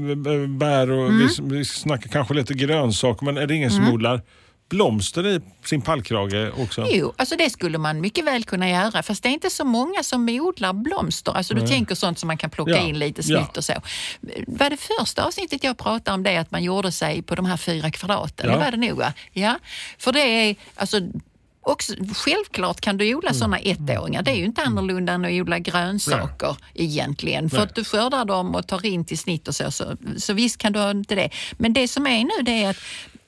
bär 0.59 0.91
och 0.91 1.07
Mm. 1.09 1.17
vi, 1.49 1.55
vi 1.57 1.65
snackar 1.65 2.09
kanske 2.09 2.33
lite 2.33 2.53
grönsaker, 2.53 3.25
men 3.25 3.37
är 3.37 3.47
det 3.47 3.55
ingen 3.55 3.71
som 3.71 3.93
odlar 3.93 4.21
blomster 4.69 5.27
i 5.27 5.41
sin 5.65 5.81
pallkrage 5.81 6.51
också? 6.59 6.87
Jo, 6.91 7.13
alltså 7.17 7.35
det 7.35 7.49
skulle 7.49 7.77
man 7.77 8.01
mycket 8.01 8.25
väl 8.25 8.43
kunna 8.43 8.69
göra, 8.69 9.03
fast 9.03 9.23
det 9.23 9.29
är 9.29 9.33
inte 9.33 9.49
så 9.49 9.65
många 9.65 10.03
som 10.03 10.29
odlar 10.29 10.73
blomster. 10.73 11.31
Alltså 11.31 11.53
du 11.53 11.67
tänker 11.67 11.95
sånt 11.95 12.19
som 12.19 12.27
man 12.27 12.37
kan 12.37 12.49
plocka 12.49 12.71
Ja, 12.71 12.77
in 12.77 12.99
lite 12.99 13.23
snyggt 13.23 13.49
ja. 13.53 13.57
och 13.57 13.63
så. 13.65 13.73
Var 14.47 14.69
det 14.69 14.77
första 14.77 15.23
avsnittet 15.25 15.63
jag 15.63 15.77
pratade 15.77 16.15
om 16.15 16.23
det, 16.23 16.37
att 16.37 16.51
man 16.51 16.63
gjorde 16.63 16.91
sig 16.91 17.21
på 17.21 17.35
de 17.35 17.45
här 17.45 17.57
fyra 17.57 17.91
kvadraten? 17.91 18.49
Ja. 18.49 18.51
Det 18.57 18.63
var 18.65 18.71
det 18.71 18.77
nog 18.77 18.97
va? 18.97 19.13
Ja, 19.31 19.59
för 19.97 20.11
det 20.11 20.19
är 20.21 20.55
alltså 20.75 20.99
Också, 21.65 21.93
självklart 22.15 22.81
kan 22.81 22.97
du 22.97 23.05
Mm. 23.05 23.17
odla 23.17 23.33
sådana 23.33 23.57
ettåringar. 23.59 24.21
Det 24.23 24.31
är 24.31 24.35
ju 24.35 24.45
inte 24.45 24.61
annorlunda 24.61 25.13
än 25.13 25.25
att 25.25 25.31
odla 25.31 25.59
grönsaker 25.59 26.57
egentligen. 26.73 27.49
För 27.49 27.57
Nej. 27.57 27.65
att 27.65 27.75
du 27.75 27.83
skördar 27.83 28.25
dem 28.25 28.55
och 28.55 28.67
tar 28.67 28.85
in 28.85 29.05
till 29.05 29.17
snitt 29.19 29.47
och 29.47 29.55
så, 29.55 29.71
så. 29.71 29.97
Så 30.17 30.33
visst 30.33 30.57
kan 30.57 30.73
du 30.73 30.79
ha 30.79 30.91
inte 30.91 31.15
det. 31.15 31.29
Men 31.57 31.73
det 31.73 31.87
som 31.87 32.07
är 32.07 32.23
nu 32.23 32.43
det 32.43 32.63
är 32.63 32.69
att 32.69 32.77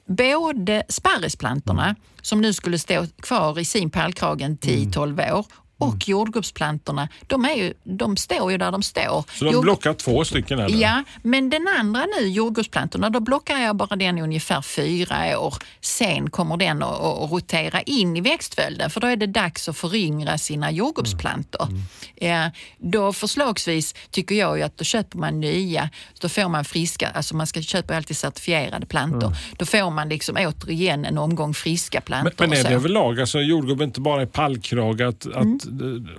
både 0.08 0.84
sparrisplantorna 0.90 1.84
Mm. 1.84 1.96
som 2.22 2.42
nu 2.42 2.54
skulle 2.54 2.80
stå 2.80 3.08
kvar 3.22 3.60
i 3.60 3.66
sin 3.66 3.90
pallkragen 3.90 4.58
10-12 4.58 5.34
år 5.34 5.46
och 5.86 5.94
Mm. 5.94 6.00
jordgubbsplantorna, 6.06 7.10
de, 7.28 7.46
är 7.46 7.54
ju, 7.54 7.74
de 7.84 8.18
står 8.18 8.52
ju 8.52 8.58
där 8.58 8.72
de 8.72 8.84
står. 8.84 9.24
Så 9.34 9.46
de 9.46 9.52
Jord- 9.54 9.62
blockar 9.64 9.94
två 9.94 10.26
stycken 10.26 10.58
nu? 10.58 10.68
Ja, 10.68 11.04
men 11.24 11.50
den 11.50 11.68
andra 11.80 12.06
nu, 12.20 12.28
jordgubbsplantorna, 12.28 13.10
då 13.10 13.20
blockar 13.20 13.58
jag 13.58 13.76
bara 13.76 13.96
den 13.96 14.18
i 14.18 14.22
ungefär 14.22 14.62
fyra 14.62 15.40
år. 15.40 15.54
Sen 15.82 16.30
kommer 16.30 16.58
den 16.58 16.84
att, 16.84 17.02
att 17.02 17.32
rotera 17.32 17.82
in 17.82 18.18
i 18.18 18.22
växtföljden 18.22 18.90
för 18.90 19.02
då 19.02 19.08
är 19.08 19.16
det 19.16 19.28
dags 19.28 19.70
att 19.70 19.78
föryngra 19.78 20.38
sina 20.38 20.72
jordgubbsplantor. 20.72 21.68
Ja, 22.16 22.52
då 22.78 23.14
förslagsvis 23.14 23.96
tycker 24.12 24.36
jag 24.36 24.58
ju 24.58 24.64
att 24.64 24.78
då 24.78 24.84
köper 24.84 25.18
man 25.18 25.40
nya, 25.40 25.90
då 26.22 26.30
får 26.30 26.50
man 26.50 26.66
friska, 26.66 27.10
alltså 27.10 27.36
man 27.36 27.48
ska 27.48 27.62
köpa 27.62 27.96
alltid 27.98 28.18
certifierade 28.18 28.86
plantor. 28.86 29.36
Då 29.58 29.66
får 29.66 29.90
man 29.92 30.10
liksom 30.10 30.38
återigen 30.40 31.06
en 31.06 31.18
omgång 31.18 31.54
friska 31.54 32.02
plantor. 32.02 32.34
Men, 32.40 32.50
men 32.50 32.60
är 32.60 32.64
det 32.64 32.76
överlag, 32.76 33.20
alltså 33.20 33.40
jordgubb 33.40 33.82
inte 33.82 34.02
bara 34.02 34.24
i 34.24 34.26
pallkrage, 34.26 35.02
att, 35.02 35.26
att, 35.26 35.36
eh, 35.36 35.75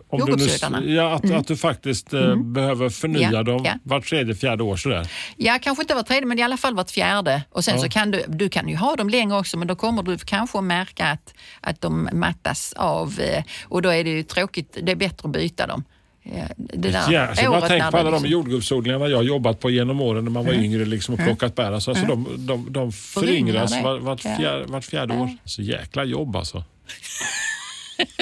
om 0.08 0.26
du, 0.26 0.36
nu, 0.80 0.94
ja, 0.94 1.14
att, 1.14 1.30
att 1.30 1.48
du 1.48 1.56
faktiskt 1.56 2.14
eh, 2.14 2.36
behöver 2.36 2.88
förnya 2.88 3.32
Ja, 3.32 3.42
dem 3.42 3.62
ja. 3.64 3.72
vart 3.82 4.06
tredje, 4.08 4.34
fjärde 4.34 4.62
år 4.62 4.76
sådär? 4.76 5.10
Ja, 5.36 5.58
kanske 5.62 5.82
inte 5.82 5.94
var 5.94 6.02
tredje, 6.02 6.26
men 6.26 6.38
i 6.38 6.42
alla 6.42 6.56
fall 6.56 6.74
vart 6.74 6.90
fjärde. 6.90 7.42
Och 7.50 7.64
sen 7.64 7.80
så 7.80 7.88
kan 7.88 8.10
du, 8.10 8.24
du 8.28 8.48
kan 8.48 8.68
ju 8.68 8.76
ha 8.76 8.96
dem 8.96 9.08
längre 9.08 9.36
också, 9.38 9.56
men 9.58 9.68
då 9.68 9.74
kommer 9.74 10.02
du 10.02 10.18
kanske 10.18 10.58
att 10.58 10.64
märka 10.64 11.06
att, 11.06 11.34
att 11.60 11.80
de 11.80 12.08
mattas 12.12 12.72
av 12.76 13.20
eh, 13.20 13.44
och 13.64 13.82
då 13.82 13.88
är 13.88 14.04
det 14.04 14.10
ju 14.10 14.22
tråkigt. 14.22 14.78
Det 14.82 14.92
är 14.92 14.96
bättre 14.96 15.26
att 15.28 15.32
byta 15.32 15.66
dem. 15.66 15.84
Ja, 16.22 16.44
Det 16.56 16.90
där 16.90 17.12
Ja, 17.12 17.34
så 17.34 17.50
man 17.50 17.68
tänker 17.68 17.90
på 17.90 17.96
alla 17.96 18.10
de 18.10 18.14
liksom- 18.16 18.30
jordgubbsodlingarna 18.30 19.08
jag 19.08 19.24
jobbat 19.24 19.60
på 19.60 19.70
genom 19.70 20.00
åren 20.00 20.24
när 20.24 20.30
man 20.30 20.46
var 20.46 20.52
yngre 20.52 20.84
liksom 20.84 21.14
och 21.14 21.20
plockat 21.20 21.54
bär. 21.54 21.72
Alltså, 21.72 21.90
alltså 21.90 22.06
de, 22.06 22.26
de, 22.38 22.72
de 22.72 22.92
föryngras 22.92 23.82
vart, 23.82 24.02
vart, 24.02 24.24
Ja. 24.24 24.36
fjär, 24.36 24.64
vart 24.68 24.84
fjärde 24.84 25.14
år. 25.14 25.30
Så 25.44 25.62
jäkla 25.62 26.04
jobb 26.04 26.36
alltså. 26.36 26.64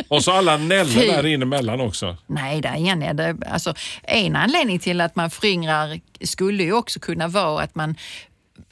Och 0.08 0.24
så 0.24 0.32
alla 0.32 0.56
nällor 0.56 1.12
där 1.12 1.26
inne 1.26 1.42
emellan 1.44 1.80
också. 1.80 2.16
Nej, 2.26 2.60
det 2.60 2.68
är 2.68 2.74
ingen, 2.74 3.16
det, 3.16 3.36
alltså, 3.50 3.74
en 4.02 4.36
anledning 4.36 4.78
till 4.78 5.00
att 5.00 5.16
man 5.16 5.30
föryngrar 5.30 6.00
skulle 6.20 6.62
ju 6.62 6.72
också 6.72 7.00
kunna 7.00 7.28
vara 7.28 7.62
att 7.62 7.74
man 7.74 7.94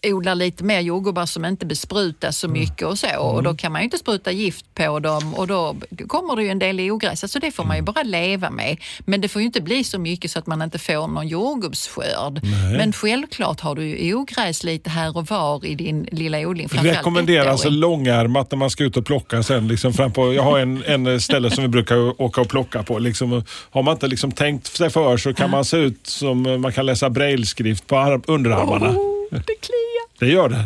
odlar 0.06 0.34
lite 0.34 0.64
mer 0.64 0.80
jordgubbar 0.80 1.26
som 1.26 1.44
inte 1.44 1.66
besprutas 1.66 2.38
så 2.38 2.48
mycket 2.48 2.88
och 2.88 2.98
så. 2.98 3.18
Och 3.18 3.42
då 3.42 3.54
kan 3.54 3.72
man 3.72 3.80
ju 3.80 3.84
inte 3.84 3.98
spruta 3.98 4.32
gift 4.32 4.74
på 4.74 4.98
dem 4.98 5.34
och 5.34 5.46
då 5.46 5.76
kommer 6.06 6.36
det 6.36 6.42
ju 6.42 6.48
en 6.48 6.58
del 6.58 6.80
ogräs. 6.80 7.22
Alltså 7.22 7.38
det 7.38 7.50
får 7.50 7.64
man 7.64 7.76
ju 7.76 7.82
bara 7.82 8.02
leva 8.02 8.50
med. 8.50 8.76
Men 8.98 9.20
det 9.20 9.28
får 9.28 9.42
ju 9.42 9.46
inte 9.46 9.60
bli 9.60 9.84
så 9.84 9.98
mycket 9.98 10.30
så 10.30 10.38
att 10.38 10.46
man 10.46 10.62
inte 10.62 10.78
får 10.78 11.08
någon 11.08 11.28
jordgubbsskörd. 11.28 12.40
Men 12.78 12.92
självklart 12.92 13.60
har 13.60 13.74
du 13.74 13.84
ju 13.84 14.14
ogräs 14.14 14.64
lite 14.64 14.90
här 14.90 15.16
och 15.16 15.26
var 15.26 15.66
i 15.66 15.74
din 15.74 16.08
lilla 16.12 16.38
odling. 16.38 16.68
Rekommenderas 16.72 17.64
ettåring. 17.64 17.78
långärmat 17.78 18.50
när 18.50 18.58
man 18.58 18.70
ska 18.70 18.84
ut 18.84 18.96
och 18.96 19.06
plocka 19.06 19.42
sen. 19.42 19.68
Liksom 19.68 19.92
fram 19.92 20.12
på, 20.12 20.34
jag 20.34 20.42
har 20.42 20.58
en, 20.58 20.84
en 20.84 21.20
ställe 21.20 21.50
som 21.50 21.62
vi 21.62 21.68
brukar 21.68 22.22
åka 22.22 22.40
och 22.40 22.48
plocka 22.48 22.82
på. 22.82 22.98
Liksom, 22.98 23.44
har 23.70 23.82
man 23.82 23.92
inte 23.92 24.06
liksom 24.06 24.32
tänkt 24.32 24.66
sig 24.66 24.90
för 24.90 25.16
så 25.16 25.34
kan 25.34 25.50
man 25.50 25.64
se 25.64 25.76
ut 25.76 26.06
som 26.06 26.60
man 26.60 26.72
kan 26.72 26.86
läsa 26.86 27.10
brailleskrift 27.10 27.86
på 27.86 27.96
arm, 27.96 28.22
underarmarna. 28.26 28.90
Oh, 28.90 29.11
det 29.38 29.60
kliar. 29.60 30.18
Det 30.18 30.26
gör 30.26 30.48
det. 30.48 30.64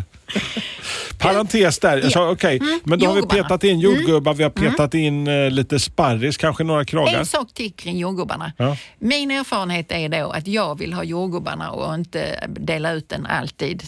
Parentes 1.19 1.79
där. 1.79 1.99
Jag 1.99 2.13
sa, 2.13 2.31
okej, 2.31 2.61
Men 2.85 2.99
då 2.99 3.07
har 3.07 3.15
vi 3.15 3.23
petat 3.23 3.65
in 3.65 3.81
jordgubbar, 3.81 4.35
vi 4.35 4.43
har 4.43 4.51
petat 4.51 4.95
in 4.95 5.27
eh, 5.27 5.51
lite 5.51 5.81
sparris, 5.81 6.37
kanske 6.37 6.65
några 6.65 6.85
kragar. 6.85 7.19
En 7.19 7.27
sak 7.27 7.55
till 7.55 7.73
kring 7.73 7.99
jordgubbarna. 7.99 8.53
Ja. 8.57 8.77
Min 8.99 9.31
erfarenhet 9.31 9.93
är 9.93 10.09
då 10.09 10.31
att 10.31 10.47
jag 10.47 10.79
vill 10.79 10.93
ha 10.93 11.05
jordgubbarna 11.05 11.71
och 11.71 11.95
inte 11.95 12.49
dela 12.49 12.93
ut 12.93 13.09
den 13.09 13.27
alltid. 13.27 13.83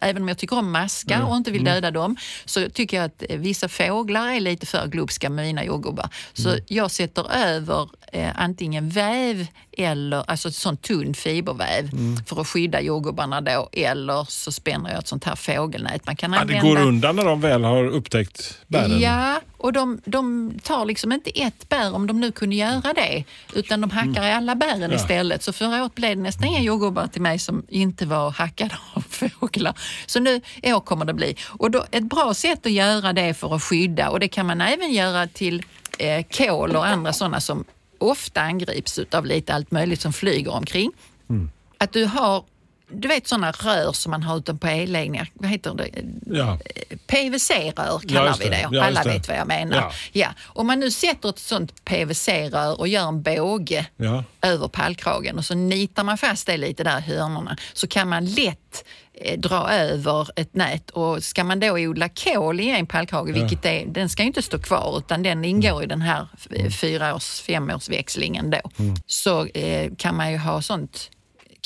Även 0.00 0.22
om 0.22 0.28
jag 0.28 0.38
tycker 0.38 0.58
om 0.58 0.70
maskar 0.72 1.22
och 1.30 1.36
inte 1.36 1.50
vill 1.50 1.64
döda 1.64 1.90
dem, 1.90 2.16
så 2.44 2.68
tycker 2.70 2.96
jag 2.96 3.06
att 3.06 3.22
vissa 3.38 3.68
fåglar 3.68 4.28
är 4.28 4.40
lite 4.40 4.66
för 4.66 4.86
glupska 4.86 5.30
med 5.30 5.44
mina 5.46 5.64
jordgubbar. 5.64 6.08
Så 6.32 6.56
jag 6.66 6.90
sätter 6.90 7.32
över 7.36 7.88
eh, 8.12 8.30
antingen 8.34 8.88
väv 8.88 9.46
eller 9.72 10.30
alltså 10.30 10.50
sån 10.50 10.76
tunn 10.76 11.14
fiberväv 11.14 11.90
för 12.26 12.40
att 12.40 12.48
skydda 12.48 12.80
jordgubbarna 12.80 13.40
då 13.40 13.68
eller 13.72 14.24
så 14.30 14.52
spänner 14.52 14.90
jag 14.90 14.98
ett 14.98 15.08
sånt 15.08 15.24
här 15.24 15.34
fågelnät. 15.36 16.06
Man 16.06 16.16
kan 16.16 16.32
Ja, 16.32 16.36
det 16.44 16.58
använda... 16.58 16.80
går 16.80 16.88
undan 16.88 17.16
när 17.16 17.24
de 17.24 17.40
väl 17.40 17.64
har 17.64 17.84
upptäckt 17.84 18.58
bären. 18.66 19.00
Ja, 19.00 19.40
och 19.56 19.72
de, 19.72 20.00
de 20.04 20.52
tar 20.62 20.84
liksom 20.84 21.12
inte 21.12 21.30
ett 21.30 21.68
bär 21.68 21.94
om 21.94 22.06
de 22.06 22.20
nu 22.20 22.32
kunde 22.32 22.56
göra 22.56 22.92
det, 22.94 23.24
utan 23.54 23.80
de 23.80 23.90
hackar 23.90 24.24
i 24.26 24.32
alla 24.32 24.54
bären 24.54 24.78
Mm. 24.78 24.90
Ja. 24.90 24.96
istället. 24.96 25.42
Så 25.42 25.52
förra 25.52 25.82
året 25.82 25.94
blev 25.94 26.16
det 26.16 26.22
nästan 26.22 26.44
inga 26.44 26.60
jordgubbar 26.60 27.06
till 27.06 27.22
mig 27.22 27.38
som 27.38 27.62
inte 27.68 28.06
var 28.06 28.30
hackade 28.30 28.74
av 28.94 29.04
fåglar. 29.18 29.78
Så 30.06 30.20
nu 30.20 30.40
i 30.62 30.72
år 30.72 30.80
kommer 30.80 31.04
det 31.04 31.14
bli. 31.14 31.36
Och 31.46 31.70
då, 31.70 31.84
ett 31.90 32.04
bra 32.04 32.34
sätt 32.34 32.66
att 32.66 32.72
göra 32.72 33.12
det 33.12 33.34
för 33.34 33.54
att 33.54 33.62
skydda, 33.62 34.10
och 34.10 34.20
det 34.20 34.28
kan 34.28 34.46
man 34.46 34.60
även 34.60 34.92
göra 34.92 35.26
till 35.26 35.62
eh, 35.98 36.24
kål 36.30 36.76
och 36.76 36.86
andra 36.86 37.12
sådana 37.12 37.40
som 37.40 37.64
ofta 37.98 38.40
angrips 38.40 39.00
av 39.12 39.26
lite 39.26 39.54
allt 39.54 39.70
möjligt 39.70 40.00
som 40.00 40.12
flyger 40.12 40.54
omkring. 40.54 40.92
Mm. 41.30 41.50
Att 41.78 41.92
du 41.92 42.04
har 42.04 42.44
du 42.90 43.08
vet 43.08 43.26
sådana 43.28 43.50
rör 43.52 43.92
som 43.92 44.10
man 44.10 44.22
har 44.22 44.36
ute 44.38 44.54
på 44.54 44.66
elledningar, 44.66 45.28
vad 45.34 45.50
heter 45.50 45.74
det? 45.74 45.88
Ja. 46.26 46.58
PVC-rör 47.06 47.84
Ja, 47.86 48.00
kallar 48.08 48.26
just 48.28 48.40
vi 48.44 48.48
det. 48.48 48.68
Ja, 48.72 48.84
Alla 48.84 49.02
det. 49.02 49.08
vet 49.10 49.28
vad 49.28 49.36
jag 49.36 49.46
menar. 49.48 49.76
Ja. 49.76 49.92
Ja. 50.12 50.28
Om 50.46 50.66
man 50.66 50.80
nu 50.80 50.90
sätter 50.90 51.28
ett 51.28 51.38
sånt 51.38 51.84
PVC-rör 51.84 52.78
och 52.80 52.88
gör 52.88 53.08
en 53.08 53.22
båge 53.22 53.86
Ja. 53.96 54.24
över 54.42 54.68
pallkragen 54.68 55.38
och 55.38 55.44
så 55.44 55.54
nitar 55.54 56.04
man 56.04 56.18
fast 56.18 56.46
det 56.46 56.56
lite 56.56 56.84
där 56.84 56.98
i 56.98 57.02
hörnorna 57.02 57.56
så 57.72 57.86
kan 57.86 58.08
man 58.08 58.26
lätt 58.26 58.84
eh, 59.14 59.38
dra 59.38 59.70
över 59.70 60.28
ett 60.36 60.54
nät 60.54 60.90
och 60.90 61.24
ska 61.24 61.44
man 61.44 61.60
då 61.60 61.72
odla 61.72 62.08
kål 62.08 62.60
i 62.60 62.70
en 62.70 62.86
pallkrage, 62.86 63.28
vilket 63.34 63.64
är, 63.64 63.86
den 63.86 64.08
ska 64.08 64.22
ju 64.22 64.26
inte 64.26 64.42
stå 64.42 64.58
kvar 64.58 64.98
utan 64.98 65.22
den 65.22 65.44
ingår 65.44 65.82
i 65.82 65.86
den 65.86 66.02
här 66.02 66.28
eh, 66.50 66.70
fyraårs, 66.70 67.40
femårsväxlingen 67.40 68.50
då, 68.50 68.60
Mm. 68.78 68.96
så 69.06 69.46
eh, 69.46 69.90
kan 69.98 70.16
man 70.16 70.32
ju 70.32 70.38
ha 70.38 70.62
sånt 70.62 71.10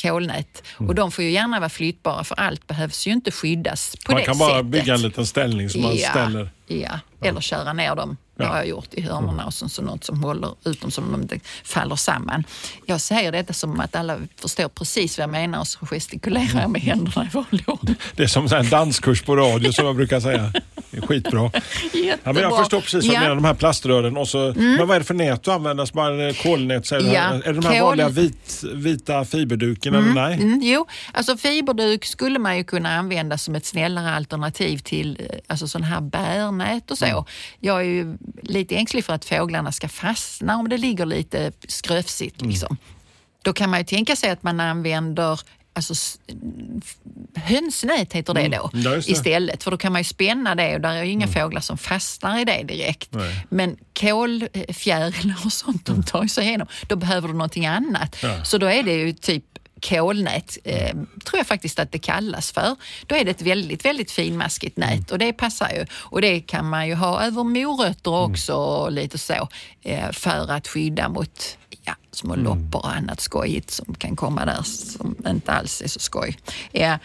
kolnät 0.02 0.62
Mm. 0.78 0.88
och 0.88 0.94
de 0.94 1.11
får 1.12 1.24
ju 1.24 1.31
gärna 1.31 1.61
vara 1.61 1.68
flyttbara 1.68 2.24
för 2.24 2.40
allt 2.40 2.66
behövs 2.66 3.07
ju 3.07 3.11
inte 3.12 3.31
skyddas 3.31 3.96
på 4.07 4.12
Man 4.12 4.20
det 4.20 4.26
kan 4.26 4.38
bara 4.38 4.50
sättet. 4.50 4.66
bygga 4.66 4.94
en 4.94 5.02
liten 5.02 5.26
ställning 5.26 5.70
som 5.70 5.83
man 5.83 5.96
ja, 5.96 6.11
ställer. 6.11 6.50
Ja, 6.66 7.00
eller 7.22 7.40
köra 7.40 7.72
ner 7.72 7.94
dem. 7.94 8.16
Det 8.37 8.44
har 8.44 8.57
jag 8.57 8.68
gjort 8.68 8.94
i 8.94 9.00
hörnorna 9.02 9.46
och 9.46 9.55
så, 9.55 9.68
så 9.68 9.83
något 9.83 10.05
som 10.05 10.24
håller 10.24 10.55
ut 10.64 10.81
dem 10.81 10.90
så 10.90 11.00
de 11.00 11.22
inte 11.22 11.40
faller 11.64 11.96
samman. 11.96 12.44
Jag 12.87 13.00
säger 13.00 13.33
detta 13.33 13.52
som 13.52 13.81
att 13.81 13.96
alla 13.96 14.18
förstår 14.37 14.68
precis 14.68 15.18
vad 15.18 15.22
jag 15.22 15.31
menar 15.31 15.61
och 15.61 15.66
så 15.66 15.87
gestikulerar 15.87 16.61
jag 16.61 16.70
med 16.70 16.81
händerna 16.83 17.26
i 17.26 17.28
vanlig 17.33 17.68
ordning. 17.68 17.96
Det 18.16 18.22
är 18.22 18.26
som 18.26 18.46
en 18.52 18.70
danskurs 18.70 19.22
på 19.22 19.37
radio 19.37 19.72
som 19.72 19.87
jag 19.87 19.96
brukar 19.96 20.20
säga. 20.20 20.52
Det 20.92 20.98
är 20.98 21.07
skitbra. 21.07 21.50
Ja, 21.92 22.16
men 22.24 22.37
jag 22.37 22.59
förstår 22.59 22.81
precis 22.81 22.94
vad 22.94 23.02
du. 23.02 23.09
Mm. 23.09 23.22
menar, 23.22 23.35
de 23.35 23.44
här 23.44 23.55
plaströren. 23.55 24.16
Och 24.16 24.28
så, 24.28 24.52
Men 24.57 24.88
vad 24.88 24.94
är 24.96 24.98
det 25.00 25.05
för 25.07 25.14
nät 25.14 25.42
du 25.42 25.50
använder? 25.50 25.85
Så 25.85 25.94
Bara 25.94 26.28
eh, 26.28 26.35
kolnät? 26.42 26.87
Säger 26.87 27.02
du? 27.02 27.09
Ja, 27.12 27.22
Är 27.22 27.52
det 27.52 27.61
de 27.61 27.64
här 27.66 27.72
kol- 27.81 27.87
vanliga 27.87 28.09
vit, 28.09 28.64
vita 28.74 29.24
fiberduken 29.24 29.94
eller 29.94 30.14
nej? 30.14 30.35
Mm, 30.35 30.61
jo, 30.62 30.87
alltså 31.12 31.37
fiberduk 31.37 32.05
skulle 32.05 32.38
man 32.38 32.57
ju 32.57 32.64
kunna 32.64 32.98
använda 32.98 33.38
som 33.38 33.55
ett 33.55 33.66
snällare 33.66 34.11
alternativ 34.14 34.78
till 34.78 35.18
eh, 35.31 35.38
alltså 35.46 35.68
sån 35.68 35.83
här 35.83 36.00
bärnät 36.00 36.90
och 36.90 36.98
så. 36.98 37.05
Mm. 37.07 37.24
Jag 37.61 37.81
är 37.81 37.85
ju 37.85 38.16
lite 38.42 38.74
ängslig 38.76 39.05
för 39.05 39.12
att 39.12 39.24
fåglarna 39.24 39.72
ska 39.72 39.88
fastna 39.88 40.57
om 40.57 40.68
det 40.68 40.76
ligger 40.78 41.07
lite 41.07 41.52
skröfsigt. 41.68 42.40
Mm. 42.40 42.50
Liksom. 42.50 42.76
Då 43.44 43.52
kan 43.52 43.70
man 43.70 43.78
ju 43.81 43.85
tänka 43.85 44.16
sig 44.16 44.31
att 44.31 44.42
man 44.42 44.61
använder 44.61 45.40
Alltså, 45.74 45.94
hönsnät 47.35 48.12
heter 48.12 48.35
det 48.35 48.48
då 48.48 48.70
Mm. 48.74 48.92
Just 48.94 49.08
det. 49.08 49.12
istället, 49.12 49.62
för 49.62 49.70
då 49.70 49.76
kan 49.76 49.92
man 49.92 50.00
ju 50.00 50.04
spänna 50.04 50.54
det 50.54 50.74
och 50.74 50.80
där 50.80 50.90
är 50.90 51.02
ju 51.04 51.11
inga 51.11 51.28
fåglar 51.28 51.61
som 51.61 51.78
fastnar 51.78 52.40
i 52.40 52.44
det 52.44 52.62
direkt. 52.62 53.08
Nej. 53.14 53.46
Men 53.48 53.76
kolfjärilar 54.00 55.37
och 55.44 55.52
sånt, 55.52 55.87
de 55.87 56.02
tar 56.02 56.22
ju 56.22 56.28
sig 56.28 56.44
igenom. 56.46 56.66
Då 56.88 56.96
behöver 56.96 57.28
du 57.28 57.35
någonting 57.35 57.66
annat. 57.66 58.16
Ja. 58.22 58.44
Så 58.44 58.58
då 58.58 58.66
är 58.66 58.82
det 58.82 58.92
ju 58.92 59.12
typ 59.12 59.44
kolnät, 59.88 60.58
eh, 60.64 60.90
tror 61.24 61.38
jag 61.38 61.46
faktiskt 61.46 61.78
att 61.78 61.92
det 61.92 61.98
kallas 61.98 62.52
för. 62.52 62.76
Då 63.06 63.14
är 63.16 63.24
det 63.24 63.30
ett 63.30 63.42
väldigt, 63.42 63.85
väldigt 63.85 64.11
finmaskigt 64.11 64.76
nät 64.76 65.11
och 65.11 65.18
det 65.18 65.32
passar 65.32 65.70
ju. 65.70 65.87
Och 65.92 66.20
det 66.20 66.40
kan 66.40 66.68
man 66.68 66.88
ju 66.88 66.94
ha 66.94 67.22
över 67.22 67.44
morötter 67.44 68.11
också 68.14 68.54
och 68.54 68.92
lite 68.92 69.18
så 69.18 69.48
eh, 69.82 70.11
för 70.12 70.50
att 70.50 70.68
skydda 70.68 71.08
mot 71.08 71.58
små 72.12 72.37
loppor 72.37 72.81
och 72.81 72.94
annat 72.94 73.20
skojigt 73.20 73.70
som 73.70 73.94
kan 73.94 74.16
komma 74.16 74.44
där 74.44 74.62
som 74.62 75.16
inte 75.27 75.53
alls 75.53 75.83
är 75.83 75.88
så 75.88 76.01
skoj. 76.01 76.38
Ja. 76.72 76.98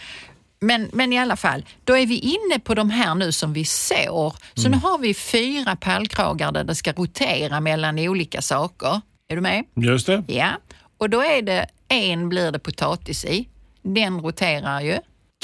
Men, 0.60 0.90
men 0.94 1.14
i 1.14 1.20
alla 1.20 1.36
fall, 1.36 1.66
då 1.84 1.98
är 1.98 2.06
vi 2.06 2.20
inne 2.20 2.60
på 2.64 2.74
de 2.74 2.90
här 2.90 3.16
nu 3.16 3.32
som 3.32 3.54
vi 3.54 3.66
sår. 3.66 4.36
Så 4.54 4.70
nu 4.70 4.78
har 4.78 4.98
vi 4.98 5.14
fyra 5.14 5.76
pallkragar 5.76 6.52
där 6.52 6.64
det 6.64 6.76
ska 6.76 6.92
rotera 6.92 7.60
mellan 7.60 8.00
olika 8.00 8.42
saker. 8.42 9.02
Är 9.30 9.36
du 9.36 9.42
med? 9.42 9.64
Just 9.76 10.08
det. 10.08 10.24
Ja, 10.28 10.50
och 10.98 11.10
då 11.10 11.22
är 11.22 11.42
det 11.42 11.68
en 11.88 12.30
blir 12.30 12.52
det 12.52 12.60
potatis 12.60 13.26
i. 13.26 13.48
Den 13.82 14.20
roterar 14.20 14.82
ju. 14.82 14.98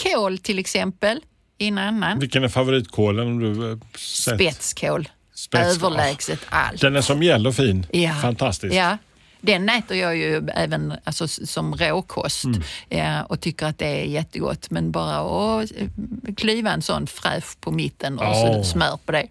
Kål 0.03 0.37
till 0.37 0.59
exempel 0.59 1.21
i 1.57 1.67
en 1.67 1.77
annan. 1.77 2.19
Vilken 2.19 2.43
är 2.43 2.49
favoritkålen? 2.49 3.27
Om 3.27 3.39
du 3.39 3.71
eh, 3.71 3.77
sett? 3.97 4.35
Spetskål. 4.35 5.09
Spetskål. 5.33 5.93
Överlägset 5.93 6.39
allt. 6.49 6.81
Den 6.81 6.95
är 6.95 7.01
som 7.01 7.23
gäll 7.23 7.47
och 7.47 7.55
fin. 7.55 7.85
Ja. 7.91 8.13
Fantastisk. 8.13 8.75
Ja. 8.75 8.97
Den 9.45 9.69
äter 9.69 9.97
jag 9.97 10.15
ju 10.17 10.47
även 10.55 10.93
alltså, 11.03 11.27
som 11.27 11.75
råkost 11.75 12.43
Mm. 12.45 12.61
ja, 12.89 13.23
och 13.23 13.41
tycker 13.41 13.65
att 13.65 13.77
det 13.77 13.85
är 14.01 14.05
jättegott. 14.05 14.69
Men 14.69 14.91
bara 14.91 15.17
att 15.61 15.71
eh, 15.75 15.87
klyva 16.35 16.71
en 16.71 16.81
sån 16.81 17.07
fräsch 17.07 17.59
på 17.61 17.71
mitten 17.71 18.19
och 18.19 18.25
Åh. 18.25 18.57
så 18.57 18.63
smör 18.63 18.97
på 19.05 19.11
det. 19.11 19.27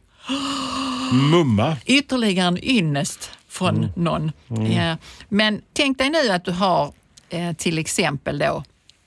Mumma. 1.30 1.76
ytterligare 1.84 2.48
en 2.48 2.64
ynnest 2.64 3.30
från 3.48 3.76
Mm. 3.76 3.90
någon. 3.96 4.32
Ja. 4.72 4.96
Men 5.28 5.62
tänk 5.72 5.98
dig 5.98 6.10
nu 6.10 6.28
att 6.28 6.44
du 6.44 6.50
har 6.50 6.92
eh, 7.30 7.52
till 7.52 7.78
exempel 7.78 8.38
då 8.38 8.64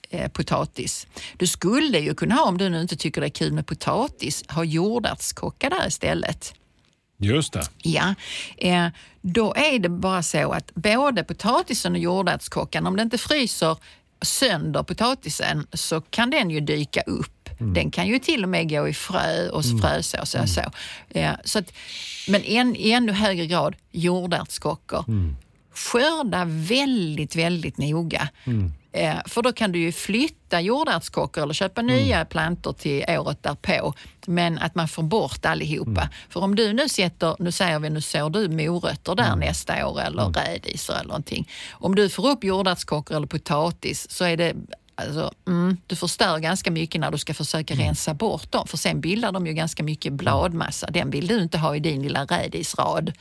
eh, 0.10 0.28
potatis. 0.32 1.08
Du 1.38 1.48
skulle 1.48 2.00
ju 2.00 2.14
kunna 2.16 2.36
ha, 2.36 2.44
om 2.44 2.58
du 2.58 2.70
nu 2.70 2.82
inte 2.82 2.96
tycker 2.96 3.22
det 3.22 3.28
är 3.28 3.30
kul 3.30 3.54
med 3.54 3.66
potatis, 3.66 4.44
ha 4.50 4.64
jordärtskocka 4.64 5.70
där 5.70 5.88
istället. 5.88 6.54
Just 7.18 7.54
det. 7.54 7.70
Ja, 7.78 8.16
eh, 8.58 8.88
då 9.22 9.54
är 9.56 9.80
det 9.80 9.90
bara 9.90 10.24
så 10.24 10.52
att 10.52 10.76
både 10.76 11.24
potatisen 11.24 11.92
och 11.94 12.00
jordärtskockan, 12.00 12.88
om 12.88 12.96
det 12.96 13.02
inte 13.02 13.18
fryser 13.18 13.78
sönder 14.22 14.84
potatisen 14.84 15.68
så 15.74 16.02
kan 16.02 16.30
den 16.30 16.50
ju 16.50 16.60
dyka 16.60 17.02
upp. 17.02 17.50
Den 17.60 17.92
kan 17.92 18.08
ju 18.08 18.20
till 18.20 18.44
och 18.44 18.50
med 18.50 18.70
gå 18.70 18.88
i 18.88 18.94
frö 18.94 19.50
och 19.50 19.64
frösås 19.82 20.36
och 20.36 20.50
så. 20.50 20.62
Ja, 21.14 21.38
så 21.44 21.60
att, 21.60 21.74
men 22.28 22.44
en, 22.44 22.76
i 22.76 22.92
ännu 22.92 23.12
högre 23.12 23.46
grad 23.46 23.76
jordärtskockor. 23.92 25.06
Skörda 25.76 26.46
väldigt, 26.48 27.36
väldigt 27.36 27.78
noga. 27.78 28.30
Eh, 28.92 29.16
för 29.26 29.42
då 29.42 29.52
kan 29.54 29.72
du 29.72 29.80
ju 29.80 29.92
flytta 29.92 30.62
jordärtskockor 30.62 31.44
eller 31.44 31.54
köpa 31.54 31.82
nya 31.82 32.26
plantor 32.26 32.74
till 32.74 33.06
året 33.08 33.44
därpå. 33.44 33.94
Men 34.26 34.60
att 34.60 34.76
man 34.76 34.88
får 34.88 35.04
bort 35.04 35.46
allihopa. 35.46 36.10
För 36.30 36.44
om 36.44 36.56
du 36.56 36.74
nu 36.74 36.90
sätter, 36.90 37.36
nu 37.40 37.52
säger 37.52 37.80
vi, 37.80 37.90
nu 37.90 38.02
sår 38.02 38.30
du 38.30 38.50
morötter 38.50 39.16
där 39.16 39.36
nästa 39.36 39.88
år 39.88 40.02
eller 40.02 40.24
rädisor 40.24 40.94
eller 40.94 41.08
någonting. 41.08 41.50
Om 41.72 41.96
du 41.96 42.10
får 42.10 42.28
upp 42.30 42.44
jordärtskockor 42.44 43.18
eller 43.18 43.28
potatis 43.28 44.12
så 44.12 44.26
är 44.26 44.38
det 44.38 44.56
Alltså, 44.98 45.32
mm, 45.48 45.78
du 45.88 45.96
förstör 45.96 46.40
ganska 46.40 46.72
mycket 46.72 47.02
när 47.02 47.12
du 47.12 47.18
ska 47.18 47.34
försöka 47.34 47.74
rensa 47.74 48.14
bort 48.14 48.52
dem 48.52 48.68
för 48.68 48.78
sen 48.78 49.02
bildar 49.02 49.32
de 49.32 49.48
ju 49.48 49.54
ganska 49.54 49.84
mycket 49.84 50.14
bladmassa. 50.14 50.88
Den 50.92 51.10
vill 51.10 51.28
du 51.28 51.42
inte 51.42 51.58
ha 51.58 51.76
i 51.76 51.80
din 51.80 52.02
lilla 52.02 52.26
rädisrad. 52.26 53.12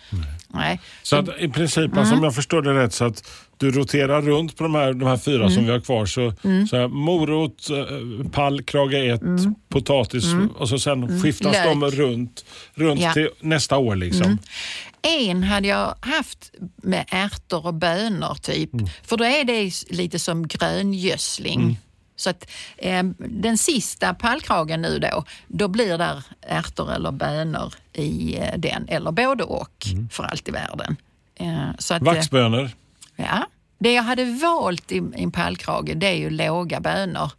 Nej. 0.49 0.81
Så 1.03 1.17
att 1.17 1.29
i 1.39 1.49
princip, 1.49 1.97
alltså, 1.97 2.13
Mm. 2.13 2.19
om 2.19 2.25
jag 2.25 2.35
förstår 2.35 2.63
det 2.63 2.75
rätt, 2.75 2.95
så 2.95 3.05
att 3.05 3.29
du 3.59 3.71
roterar 3.71 4.23
runt 4.23 4.57
på 4.57 4.63
de 4.63 4.75
här, 4.75 4.93
de 4.93 5.07
här 5.09 5.17
fyra 5.17 5.37
Mm. 5.43 5.51
som 5.51 5.65
vi 5.65 5.71
har 5.71 5.81
kvar. 5.81 6.07
Så, 6.07 6.33
så 6.71 6.77
här, 6.77 6.89
morot, 6.89 7.71
eh, 7.71 8.31
pall, 8.31 8.63
krage 8.63 8.95
1, 8.95 9.21
potatis 9.69 10.25
och 10.59 10.69
så 10.69 10.79
sen 10.79 11.23
skiftas 11.23 11.57
Mm. 11.57 11.81
Lök. 11.81 11.93
de 11.93 12.03
runt, 12.03 12.45
runt 12.75 13.01
Ja. 13.01 13.13
till 13.13 13.29
nästa 13.41 13.77
år. 13.79 13.97
Liksom. 13.97 14.39
En 15.07 15.43
hade 15.45 15.69
jag 15.69 15.95
haft 16.01 16.51
med 16.77 17.05
ärtor 17.11 17.67
och 17.67 17.75
bönor 17.75 18.35
typ. 18.35 18.71
För 19.03 19.17
då 19.17 19.25
är 19.25 19.45
det 19.45 19.73
lite 19.91 20.19
som 20.19 20.49
gröngödsling. 20.49 21.79
Så 22.17 22.31
att 22.31 22.51
eh, 22.77 23.03
den 23.19 23.59
sista 23.59 24.15
pallkragen 24.15 24.83
nu 24.83 24.99
då, 24.99 25.25
då 25.49 25.69
blir 25.69 25.99
där 25.99 26.23
ärtor 26.41 26.93
eller 26.93 27.11
bönor 27.13 27.75
i 27.93 28.37
eh, 28.39 28.59
den. 28.59 28.89
Eller 28.89 29.11
både 29.13 29.45
och 29.45 29.87
för 30.11 30.25
allt 30.25 30.49
i 30.49 30.53
världen. 30.53 30.97
Eh, 31.35 31.69
så 31.79 31.95
att, 31.95 32.03
eh, 32.03 32.07
Vaxbönor. 32.07 32.71
Ja. 33.17 33.47
Det 33.79 33.93
jag 33.93 34.03
hade 34.03 34.25
valt 34.25 34.93
i 34.93 34.97
i 34.97 35.23
en 35.23 35.33
pallkrage 35.33 35.93
det 35.97 36.07
är 36.07 36.15
ju 36.17 36.31
låga 36.31 36.81
bönor. 36.81 37.31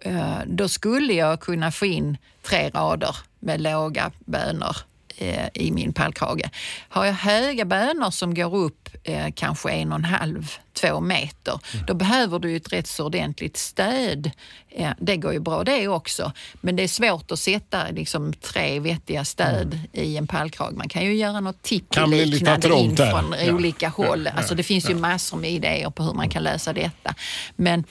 Eh, 0.00 0.38
Då 0.46 0.68
skulle 0.68 1.12
jag 1.12 1.40
kunna 1.40 1.72
få 1.72 1.86
in 1.86 2.16
tre 2.42 2.68
rader 2.70 3.16
med 3.40 3.60
låga 3.60 4.10
bönor 4.24 4.76
eh, 5.20 5.48
i 5.54 5.70
min 5.70 5.92
pallkrage. 5.92 6.50
Har 6.88 7.04
jag 7.04 7.12
höga 7.12 7.64
bönor 7.64 8.10
som 8.10 8.34
går 8.34 8.56
upp 8.56 8.88
eh, 9.04 9.26
kanske 9.34 9.70
en 9.70 9.92
och 9.92 9.98
en 9.98 10.04
halv, 10.04 10.52
två 10.72 11.00
meter, 11.00 11.60
mm. 11.74 11.86
då 11.86 11.94
behöver 11.94 12.38
du 12.38 12.56
ett 12.56 12.72
rätt 12.72 12.86
så 12.86 13.06
ordentligt 13.06 13.56
stöd. 13.56 14.30
Eh, 14.70 14.90
det 14.98 15.16
går 15.16 15.32
ju 15.32 15.40
bra 15.40 15.64
det 15.64 15.88
också, 15.88 16.32
men 16.60 16.76
det 16.76 16.82
är 16.82 16.88
svårt 16.88 17.30
att 17.30 17.38
sätta 17.38 17.90
liksom, 17.90 18.32
tre 18.32 18.80
vettiga 18.80 19.24
stöd 19.24 19.74
mm. 19.74 19.86
i 19.92 20.16
en 20.16 20.26
pallkrage. 20.26 20.72
Man 20.72 20.88
kan 20.88 21.04
ju 21.04 21.14
göra 21.14 21.40
något 21.40 21.62
tippi-liknande 21.62 22.68
in 22.68 22.96
från 22.96 23.34
ja. 23.46 23.52
olika 23.52 23.88
håll. 23.88 24.26
Ja. 24.26 24.38
Alltså, 24.38 24.54
det 24.54 24.62
finns 24.62 24.90
ju 24.90 24.94
massor 24.94 25.36
med 25.36 25.50
idéer 25.50 25.90
på 25.90 26.02
hur 26.02 26.14
man 26.14 26.28
kan 26.28 26.42
lösa 26.42 26.72
detta. 26.72 27.14
Men 27.56 27.84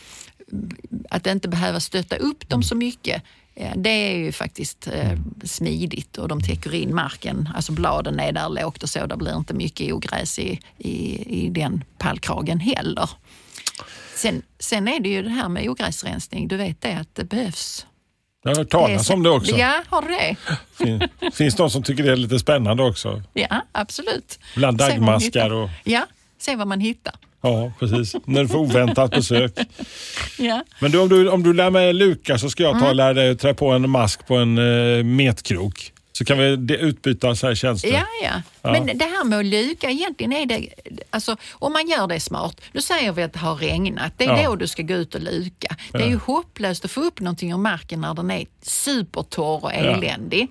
att 1.09 1.27
inte 1.27 1.47
behöva 1.47 1.79
stötta 1.79 2.15
upp 2.15 2.49
dem 2.49 2.63
så 2.63 2.75
mycket 2.75 3.23
det 3.75 3.89
är 3.89 4.17
ju 4.17 4.31
faktiskt 4.31 4.87
eh, 4.87 5.19
smidigt 5.43 6.17
och 6.17 6.27
de 6.27 6.41
täcker 6.41 6.75
in 6.75 6.95
marken. 6.95 7.49
Alltså 7.55 7.71
bladen 7.71 8.19
är 8.19 8.31
där 8.31 8.49
lågt 8.49 8.83
och 8.83 8.89
så. 8.89 9.05
Det 9.05 9.17
blir 9.17 9.37
inte 9.37 9.53
mycket 9.53 9.93
ogräs 9.93 10.39
i, 10.39 10.59
i, 10.77 11.23
i 11.45 11.49
den 11.49 11.83
pallkragen 11.97 12.59
heller. 12.59 13.09
Sen, 14.15 14.41
sen 14.59 14.87
är 14.87 14.99
det 14.99 15.09
ju 15.09 15.21
det 15.21 15.29
här 15.29 15.49
med 15.49 15.69
ogräsrensning. 15.69 16.47
Du 16.47 16.57
vet 16.57 16.81
det 16.81 16.93
att 16.93 17.15
det 17.15 17.23
behövs. 17.23 17.85
Jag 18.43 18.51
har 18.51 18.57
hört 18.57 18.69
talas 18.69 19.09
om 19.09 19.23
det 19.23 19.29
också. 19.29 19.57
Ja, 19.57 19.83
har 19.87 20.01
du 20.01 20.07
det? 20.07 20.35
Fin, 20.73 21.09
finns 21.33 21.55
de 21.55 21.69
som 21.69 21.83
tycker 21.83 22.03
det 22.03 22.11
är 22.11 22.15
lite 22.15 22.39
spännande 22.39 22.83
också? 22.83 23.23
Ja, 23.33 23.65
absolut. 23.71 24.39
Bland 24.55 24.77
dagmaskar 24.77 25.53
och... 25.53 25.69
Ja, 25.83 26.07
se 26.37 26.55
vad 26.55 26.67
man 26.67 26.79
hittar. 26.79 27.15
Ja, 27.41 27.71
precis. 27.79 28.15
När 28.25 28.41
du 28.41 28.47
får 28.47 28.57
oväntat 28.57 29.11
besök. 29.11 29.51
ja. 30.37 30.63
Men 30.79 30.91
du, 30.91 30.99
om, 30.99 31.09
du, 31.09 31.29
om 31.29 31.43
du 31.43 31.53
lär 31.53 31.69
mig 31.69 31.93
luka 31.93 32.37
så 32.37 32.49
ska 32.49 32.63
jag 32.63 32.73
ta 32.73 32.79
och 32.79 32.85
mm. 32.85 32.97
lära 32.97 33.13
dig 33.13 33.29
att 33.29 33.39
trä 33.39 33.53
på 33.53 33.71
en 33.71 33.89
mask 33.89 34.27
på 34.27 34.35
en 34.35 34.57
uh, 34.57 35.03
metkrok. 35.03 35.93
Så 36.11 36.25
kan 36.25 36.37
vi 36.37 36.75
utbyta 36.79 37.35
så 37.35 37.47
här 37.47 37.55
tjänster. 37.55 37.89
Ja, 37.89 38.05
ja, 38.23 38.41
ja. 38.61 38.71
Men 38.71 38.97
det 38.97 39.05
här 39.05 39.23
med 39.23 39.39
att 39.39 39.45
luka, 39.45 39.89
egentligen 39.89 40.33
är 40.33 40.45
det... 40.45 40.69
Alltså, 41.09 41.37
om 41.51 41.73
man 41.73 41.87
gör 41.87 42.07
det 42.07 42.19
smart. 42.19 42.61
Nu 42.71 42.81
säger 42.81 43.11
vi 43.11 43.23
att 43.23 43.33
det 43.33 43.39
har 43.39 43.55
regnat. 43.55 44.13
Det 44.17 44.25
är 44.25 44.41
ja. 44.41 44.49
då 44.49 44.55
du 44.55 44.67
ska 44.67 44.83
gå 44.83 44.93
ut 44.93 45.15
och 45.15 45.21
luka. 45.21 45.75
Det 45.91 46.03
är 46.03 46.07
ju 46.07 46.19
hopplöst 46.25 46.85
att 46.85 46.91
få 46.91 47.01
upp 47.01 47.19
någonting 47.19 47.51
ur 47.51 47.57
marken 47.57 48.01
när 48.01 48.13
den 48.13 48.31
är 48.31 48.45
supertorr 48.61 49.63
och 49.63 49.73
eländig. 49.73 50.47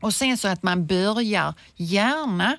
Och 0.00 0.14
sen 0.14 0.36
så 0.38 0.48
att 0.48 0.62
man 0.62 0.86
börjar 0.86 1.54
gärna 1.76 2.56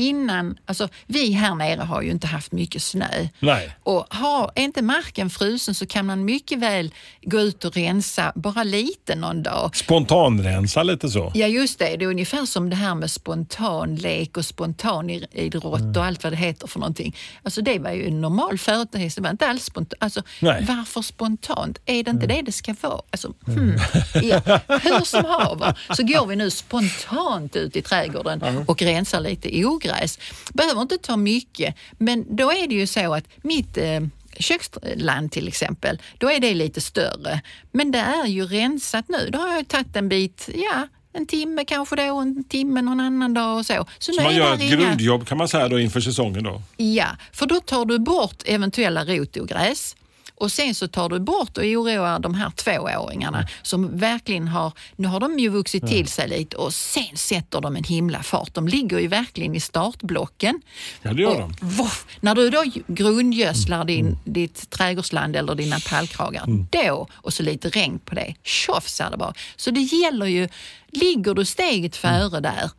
innan, 0.00 0.58
alltså 0.66 0.88
vi 1.06 1.32
här 1.32 1.54
nere 1.54 1.80
har 1.80 2.02
ju 2.02 2.10
inte 2.10 2.26
haft 2.26 2.52
mycket 2.52 2.82
snö. 2.82 3.28
Nej. 3.40 3.76
Och 3.82 4.06
har, 4.10 4.50
är 4.54 4.62
inte 4.62 4.82
marken 4.82 5.30
frusen 5.30 5.74
så 5.74 5.86
kan 5.86 6.06
man 6.06 6.24
mycket 6.24 6.58
väl 6.58 6.94
gå 7.22 7.40
ut 7.40 7.64
och 7.64 7.76
rensa 7.76 8.32
bara 8.34 8.62
lite 8.62 9.14
någon 9.14 9.42
dag. 9.42 9.76
Spontanrensa 9.76 10.82
lite 10.82 11.08
så? 11.08 11.32
Ja 11.34 11.46
just 11.46 11.78
det, 11.78 11.96
det 11.96 12.04
är 12.04 12.08
ungefär 12.08 12.46
som 12.46 12.70
det 12.70 12.76
här 12.76 12.94
med 12.94 13.10
spontanlek 13.10 14.36
och 14.36 14.44
spontanidrott 14.44 15.80
mm. 15.80 15.96
och 15.96 16.04
allt 16.04 16.24
vad 16.24 16.32
det 16.32 16.36
heter 16.36 16.66
för 16.66 16.80
någonting. 16.80 17.16
Alltså 17.42 17.62
det 17.62 17.78
var 17.78 17.90
ju 17.90 18.06
en 18.06 18.20
normal 18.20 18.58
företeelse, 18.58 19.20
det 19.20 19.22
var 19.22 19.30
inte 19.30 19.46
alls 19.46 19.64
spontant. 19.64 19.94
Alltså, 19.98 20.22
varför 20.40 21.02
spontant? 21.02 21.78
Är 21.86 21.92
det 22.04 22.10
inte 22.10 22.24
mm. 22.24 22.28
det 22.28 22.42
det 22.42 22.52
ska 22.52 22.74
vara? 22.80 23.02
Alltså, 23.10 23.32
hmm. 23.46 23.76
ja. 24.22 24.60
Hur 24.68 25.04
som 25.04 25.24
haver 25.24 25.78
så 25.96 26.02
går 26.02 26.26
vi 26.26 26.36
nu 26.36 26.50
spontant 26.50 27.56
ut 27.56 27.76
i 27.76 27.82
trädgården 27.82 28.42
mm. 28.42 28.64
och 28.68 28.82
rensar 28.82 29.20
lite 29.20 29.64
ogräs 29.64 29.89
ogräs. 29.90 30.18
Behöver 30.52 30.82
inte 30.82 30.98
ta 30.98 31.16
mycket, 31.16 31.74
men 31.98 32.36
då 32.36 32.52
är 32.52 32.68
det 32.68 32.74
ju 32.74 32.86
så 32.86 33.14
att 33.14 33.24
mitt 33.42 33.76
eh, 33.76 34.00
köksland 34.38 35.32
till 35.32 35.48
exempel, 35.48 35.98
då 36.18 36.30
är 36.30 36.40
det 36.40 36.54
lite 36.54 36.80
större. 36.80 37.40
Men 37.72 37.90
det 37.90 37.98
är 37.98 38.26
ju 38.26 38.46
rensat 38.46 39.08
nu. 39.08 39.30
Då 39.32 39.38
har 39.38 39.54
jag 39.54 39.68
tagit 39.68 39.96
en 39.96 40.08
bit, 40.08 40.48
ja, 40.54 40.88
en 41.12 41.26
timme 41.26 41.64
kanske 41.64 41.96
då 41.96 42.14
och 42.14 42.22
en 42.22 42.44
timme 42.44 42.82
någon 42.82 43.00
annan 43.00 43.34
dag 43.34 43.58
och 43.58 43.66
så. 43.66 43.86
Så, 43.98 44.12
så 44.12 44.22
man 44.22 44.36
gör 44.36 44.54
ett 44.54 44.60
inga... 44.60 44.76
grundjobb 44.76 45.28
kan 45.28 45.38
man 45.38 45.48
säga 45.48 45.68
då 45.68 45.80
inför 45.80 46.00
säsongen 46.00 46.44
då? 46.44 46.62
Ja, 46.76 47.08
för 47.32 47.46
då 47.46 47.60
tar 47.60 47.84
du 47.84 47.98
bort 47.98 48.42
eventuella 48.44 49.04
rotogräs 49.04 49.96
och 50.40 50.52
sen 50.52 50.74
så 50.74 50.88
tar 50.88 51.08
du 51.08 51.20
bort 51.20 51.58
och 51.58 51.64
oroar 51.64 52.18
de 52.18 52.34
här 52.34 52.50
tvååringarna 52.50 53.38
mm. 53.38 53.48
som 53.62 53.98
verkligen 53.98 54.48
har, 54.48 54.72
nu 54.96 55.08
har 55.08 55.20
de 55.20 55.38
ju 55.38 55.48
vuxit 55.48 55.86
till 55.86 56.06
sig 56.08 56.28
lite 56.28 56.56
och 56.56 56.74
sen 56.74 57.16
sätter 57.16 57.60
de 57.60 57.76
en 57.76 57.84
himla 57.84 58.22
fart. 58.22 58.54
De 58.54 58.68
ligger 58.68 58.98
ju 58.98 59.08
verkligen 59.08 59.54
i 59.54 59.60
startblocken. 59.60 60.62
Ja, 61.02 61.12
det 61.12 61.22
gör 61.22 61.38
de. 61.38 61.54
Voff, 61.60 62.06
när 62.20 62.34
du 62.34 62.50
då 62.50 62.64
grundgödslar 62.86 63.84
din, 63.84 64.06
mm. 64.06 64.18
ditt 64.24 64.70
trädgårdsland 64.70 65.36
eller 65.36 65.54
dina 65.54 65.76
pallkragar, 65.88 66.44
mm. 66.44 66.66
då 66.70 67.06
och 67.12 67.32
så 67.32 67.42
lite 67.42 67.68
regn 67.68 67.98
på 67.98 68.14
det, 68.14 68.34
tjofs 68.42 69.00
är 69.00 69.10
det 69.10 69.16
bara. 69.16 69.34
Så 69.56 69.70
det 69.70 69.80
gäller 69.80 70.26
ju, 70.26 70.48
ligger 70.92 71.34
du 71.34 71.44
steget 71.44 71.96
före 71.96 72.40
där 72.40 72.70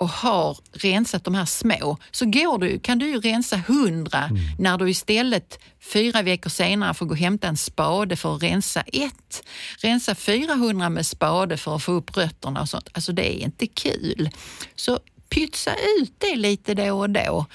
och 0.00 0.08
har 0.08 0.58
rensat 0.72 1.24
de 1.24 1.34
här 1.34 1.44
små 1.44 1.96
så 2.10 2.24
går 2.24 2.58
du, 2.58 2.78
kan 2.78 2.98
du 2.98 3.06
ju 3.06 3.20
rensa 3.20 3.56
hundra 3.56 4.18
mm. 4.18 4.42
när 4.58 4.78
du 4.78 4.90
istället 4.90 5.58
fyra 5.92 6.22
veckor 6.22 6.50
senare 6.50 6.94
får 6.94 7.06
gå 7.06 7.12
och 7.12 7.18
hämta 7.18 7.48
en 7.48 7.56
spade 7.56 8.16
för 8.16 8.34
att 8.34 8.42
rensa 8.42 8.80
ett. 8.80 9.42
Rensa 9.78 10.14
400 10.14 10.88
med 10.88 11.06
spade 11.06 11.56
för 11.56 11.76
att 11.76 11.82
få 11.82 11.92
upp 11.92 12.16
rötterna 12.16 12.60
och 12.60 12.68
sånt. 12.68 12.88
Alltså 12.92 13.12
det 13.12 13.36
är 13.36 13.44
inte 13.44 13.66
kul. 13.66 14.30
Så 14.74 14.98
pytsa 15.28 15.70
ut 16.00 16.14
det 16.18 16.36
lite 16.36 16.74
då 16.74 16.98
och 16.98 17.10
då. 17.10 17.46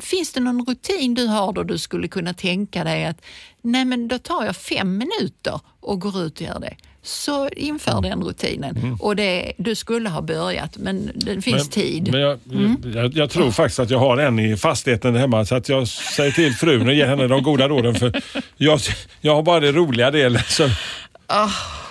Finns 0.00 0.32
det 0.32 0.40
någon 0.40 0.66
rutin 0.66 1.14
du 1.14 1.26
har 1.26 1.52
då 1.52 1.62
du 1.62 1.78
skulle 1.78 2.08
kunna 2.08 2.34
tänka 2.34 2.84
dig 2.84 3.04
att 3.04 3.20
nej 3.62 3.84
men 3.84 4.08
då 4.08 4.18
tar 4.18 4.44
jag 4.44 4.56
fem 4.56 4.98
minuter 4.98 5.60
och 5.80 6.00
går 6.00 6.22
ut 6.22 6.40
och 6.40 6.46
gör 6.46 6.60
det 6.60 6.76
så 7.02 7.48
inför 7.48 8.02
den 8.02 8.22
rutinen. 8.22 8.76
Mm. 8.76 8.94
Och 8.94 9.16
det, 9.16 9.52
du 9.56 9.74
skulle 9.74 10.08
ha 10.08 10.22
börjat, 10.22 10.76
men 10.76 11.10
det 11.14 11.42
finns 11.42 11.62
men, 11.62 11.68
tid. 11.68 12.08
Men 12.12 12.20
jag, 12.20 12.38
mm. 12.52 12.76
jag, 12.94 13.16
jag, 13.16 13.30
tror 13.30 13.50
faktiskt 13.50 13.78
att 13.78 13.90
jag 13.90 13.98
har 13.98 14.18
en 14.18 14.38
i 14.38 14.56
fastigheten 14.56 15.16
hemma 15.16 15.44
så 15.44 15.54
att 15.54 15.68
jag 15.68 15.88
säger 15.88 16.32
till 16.32 16.54
frun 16.54 16.88
och 16.88 16.94
ger 16.94 17.06
henne 17.06 17.28
de 17.28 17.42
goda 17.42 17.68
råden. 17.68 17.94
För 17.94 18.22
jag, 18.56 18.80
jag 19.20 19.34
har 19.34 19.42
bara 19.42 19.60
det 19.60 19.72
roliga 19.72 20.10
delen. 20.10 20.42
Så, 20.48 20.64
oh. 20.64 21.50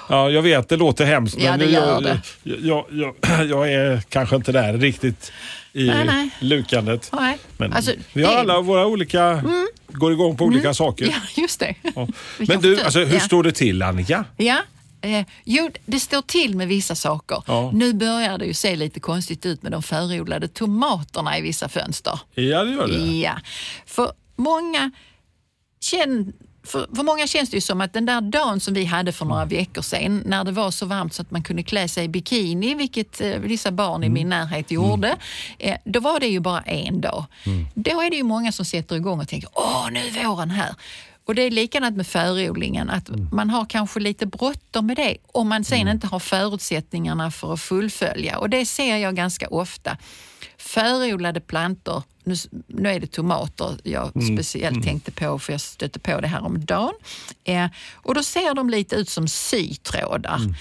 Ja, 0.09 0.29
jag 0.29 0.41
vet, 0.41 0.69
det 0.69 0.77
låter 0.77 1.05
hemskt, 1.05 1.37
ja, 1.39 1.57
men 1.57 1.71
jag, 1.71 2.03
det. 2.03 2.19
Jag, 2.43 2.85
jag, 2.89 3.15
jag, 3.45 3.73
är 3.73 4.01
kanske 4.09 4.35
inte 4.35 4.51
där 4.51 4.73
riktigt 4.73 5.31
i 5.73 5.87
nej, 5.87 6.05
nej. 6.05 6.29
lukandet. 6.39 7.11
Nej. 7.13 7.37
Men 7.57 7.73
alltså, 7.73 7.91
vi 8.13 8.23
har 8.23 8.35
alla 8.35 8.61
våra 8.61 8.87
olika, 8.87 9.23
mm. 9.23 9.67
går 9.87 10.11
igång 10.13 10.37
på 10.37 10.45
olika 10.45 10.61
mm. 10.61 10.73
saker. 10.73 11.05
Ja, 11.05 11.41
just 11.41 11.59
det. 11.59 11.75
Ja. 11.95 12.07
Men 12.37 12.61
du, 12.61 12.81
alltså, 12.81 12.99
hur 12.99 13.13
ja. 13.13 13.19
står 13.19 13.43
det 13.43 13.51
till 13.51 13.81
Annika? 13.81 14.25
Ja, 14.37 14.57
Eh, 15.01 15.25
jo, 15.43 15.69
det 15.85 15.99
står 15.99 16.21
till 16.21 16.57
med 16.57 16.67
vissa 16.67 16.95
saker. 16.95 17.43
Ja. 17.47 17.71
Nu 17.73 17.93
börjar 17.93 18.37
det 18.37 18.45
ju 18.45 18.53
se 18.53 18.75
lite 18.75 18.99
konstigt 18.99 19.45
ut 19.45 19.63
med 19.63 19.71
de 19.71 19.83
förodlade 19.83 20.47
tomaterna 20.47 21.37
i 21.37 21.41
vissa 21.41 21.69
fönster. 21.69 22.19
Ja, 22.35 22.63
det 22.63 22.71
gör 22.71 22.87
det. 22.87 23.19
Ja, 23.19 23.39
för 23.85 24.11
många 24.35 24.91
känner 25.79 26.25
för, 26.63 26.95
för 26.95 27.03
många 27.03 27.27
känns 27.27 27.49
det 27.49 27.57
ju 27.57 27.61
som 27.61 27.81
att 27.81 27.93
den 27.93 28.05
där 28.05 28.21
dagen 28.21 28.59
som 28.59 28.73
vi 28.73 28.85
hade 28.85 29.11
för 29.11 29.25
några 29.25 29.45
veckor 29.45 29.81
sedan 29.81 30.23
när 30.25 30.43
det 30.43 30.51
var 30.51 30.71
så 30.71 30.85
varmt 30.85 31.13
så 31.13 31.21
att 31.21 31.31
man 31.31 31.43
kunde 31.43 31.63
klä 31.63 31.87
sig 31.87 32.05
i 32.05 32.07
bikini, 32.07 32.75
vilket 32.75 33.21
eh, 33.21 33.29
vissa 33.29 33.71
barn 33.71 34.03
i 34.03 34.09
min 34.09 34.27
mm. 34.27 34.39
närhet 34.39 34.71
gjorde, 34.71 35.07
mm. 35.07 35.19
eh, 35.59 35.77
då 35.85 35.99
var 35.99 36.19
det 36.19 36.27
ju 36.27 36.39
bara 36.39 36.61
en 36.61 37.01
dag. 37.01 37.25
Mm. 37.45 37.67
Då 37.75 38.01
är 38.01 38.09
det 38.09 38.15
ju 38.15 38.23
många 38.23 38.51
som 38.51 38.65
sätter 38.65 38.95
igång 38.95 39.19
och 39.19 39.27
tänker 39.27 39.49
åh, 39.53 39.87
nu 39.91 39.99
är 39.99 40.27
våren 40.27 40.49
här. 40.49 40.75
Och 41.25 41.35
det 41.35 41.41
är 41.41 41.51
likadant 41.51 41.97
med 41.97 42.07
förodlingen, 42.07 42.89
att 42.89 43.09
mm. 43.09 43.29
man 43.31 43.49
har 43.49 43.65
kanske 43.65 43.99
lite 43.99 44.25
bråttom 44.25 44.85
med 44.85 44.95
det 44.95 45.17
om 45.31 45.49
man 45.49 45.63
sen 45.63 45.81
mm. 45.81 45.95
inte 45.95 46.07
har 46.07 46.19
förutsättningarna 46.19 47.31
för 47.31 47.53
att 47.53 47.61
fullfölja. 47.61 48.37
Och 48.37 48.49
det 48.49 48.65
ser 48.65 48.97
jag 48.97 49.15
ganska 49.15 49.47
ofta. 49.47 49.97
Förodlade 50.57 51.39
plantor, 51.39 52.03
nu, 52.23 52.35
nu 52.67 52.89
är 52.89 52.99
det 52.99 53.07
tomater 53.07 53.77
jag 53.83 54.15
mm. 54.15 54.37
speciellt 54.37 54.75
mm. 54.75 54.83
tänkte 54.83 55.11
på 55.11 55.39
för 55.39 55.53
jag 55.53 55.61
stötte 55.61 55.99
på 55.99 56.21
det 56.21 56.27
här 56.27 56.43
om 56.43 56.65
dagen. 56.65 56.93
Eh, 57.43 57.67
och 57.93 58.15
då 58.15 58.23
ser 58.23 58.53
de 58.53 58.69
lite 58.69 58.95
ut 58.95 59.09
som 59.09 59.27
sytrådar. 59.27 60.37
Mm. 60.37 60.55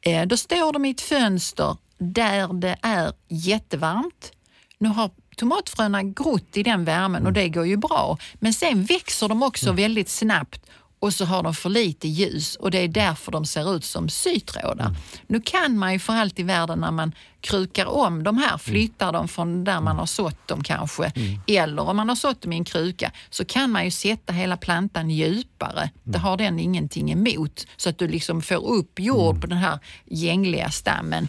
Eh, 0.00 0.26
då 0.26 0.36
står 0.36 0.72
de 0.72 0.84
i 0.84 0.90
ett 0.90 1.00
fönster 1.00 1.76
där 1.98 2.52
det 2.52 2.76
är 2.82 3.12
jättevarmt. 3.28 4.32
Nu 4.78 4.88
har 4.88 5.10
tomatfröna 5.42 6.02
grott 6.02 6.56
i 6.56 6.62
den 6.62 6.84
värmen 6.84 7.22
och 7.22 7.28
mm. 7.28 7.34
det 7.34 7.48
går 7.48 7.66
ju 7.66 7.76
bra. 7.76 8.18
Men 8.34 8.52
sen 8.52 8.84
växer 8.84 9.28
de 9.28 9.42
också 9.42 9.66
mm. 9.66 9.76
väldigt 9.76 10.08
snabbt 10.08 10.66
och 10.98 11.14
så 11.14 11.24
har 11.24 11.42
de 11.42 11.54
för 11.54 11.68
lite 11.68 12.08
ljus 12.08 12.56
och 12.56 12.70
det 12.70 12.78
är 12.78 12.88
därför 12.88 13.32
de 13.32 13.44
ser 13.44 13.76
ut 13.76 13.84
som 13.84 14.08
sytrådar. 14.08 14.86
Mm. 14.86 14.96
Nu 15.26 15.40
kan 15.40 15.78
man 15.78 15.92
ju 15.92 15.98
för 15.98 16.12
allt 16.12 16.38
i 16.38 16.42
världen 16.42 16.78
när 16.78 16.90
man 16.90 17.12
krukar 17.40 17.86
om 17.86 18.22
de 18.22 18.38
här, 18.38 18.48
mm. 18.48 18.58
flyttar 18.58 19.08
mm. 19.08 19.18
dem 19.18 19.28
från 19.28 19.64
där 19.64 19.80
man 19.80 19.98
har 19.98 20.06
sått 20.06 20.48
dem 20.48 20.62
kanske, 20.62 21.04
mm. 21.04 21.40
eller 21.46 21.82
om 21.82 21.96
man 21.96 22.08
har 22.08 22.16
sått 22.16 22.42
dem 22.42 22.52
i 22.52 22.56
en 22.56 22.64
kruka, 22.64 23.12
så 23.30 23.44
kan 23.44 23.70
man 23.70 23.84
ju 23.84 23.90
sätta 23.90 24.32
hela 24.32 24.56
plantan 24.56 25.10
djupare. 25.10 25.90
Det 26.02 26.18
har 26.18 26.36
den 26.36 26.58
ingenting 26.58 27.12
emot, 27.12 27.66
så 27.76 27.88
att 27.88 27.98
du 27.98 28.08
liksom 28.08 28.42
får 28.42 28.66
upp 28.66 29.00
jord 29.00 29.40
på 29.40 29.46
den 29.46 29.58
här 29.58 29.78
gängliga 30.04 30.70
stammen. 30.70 31.28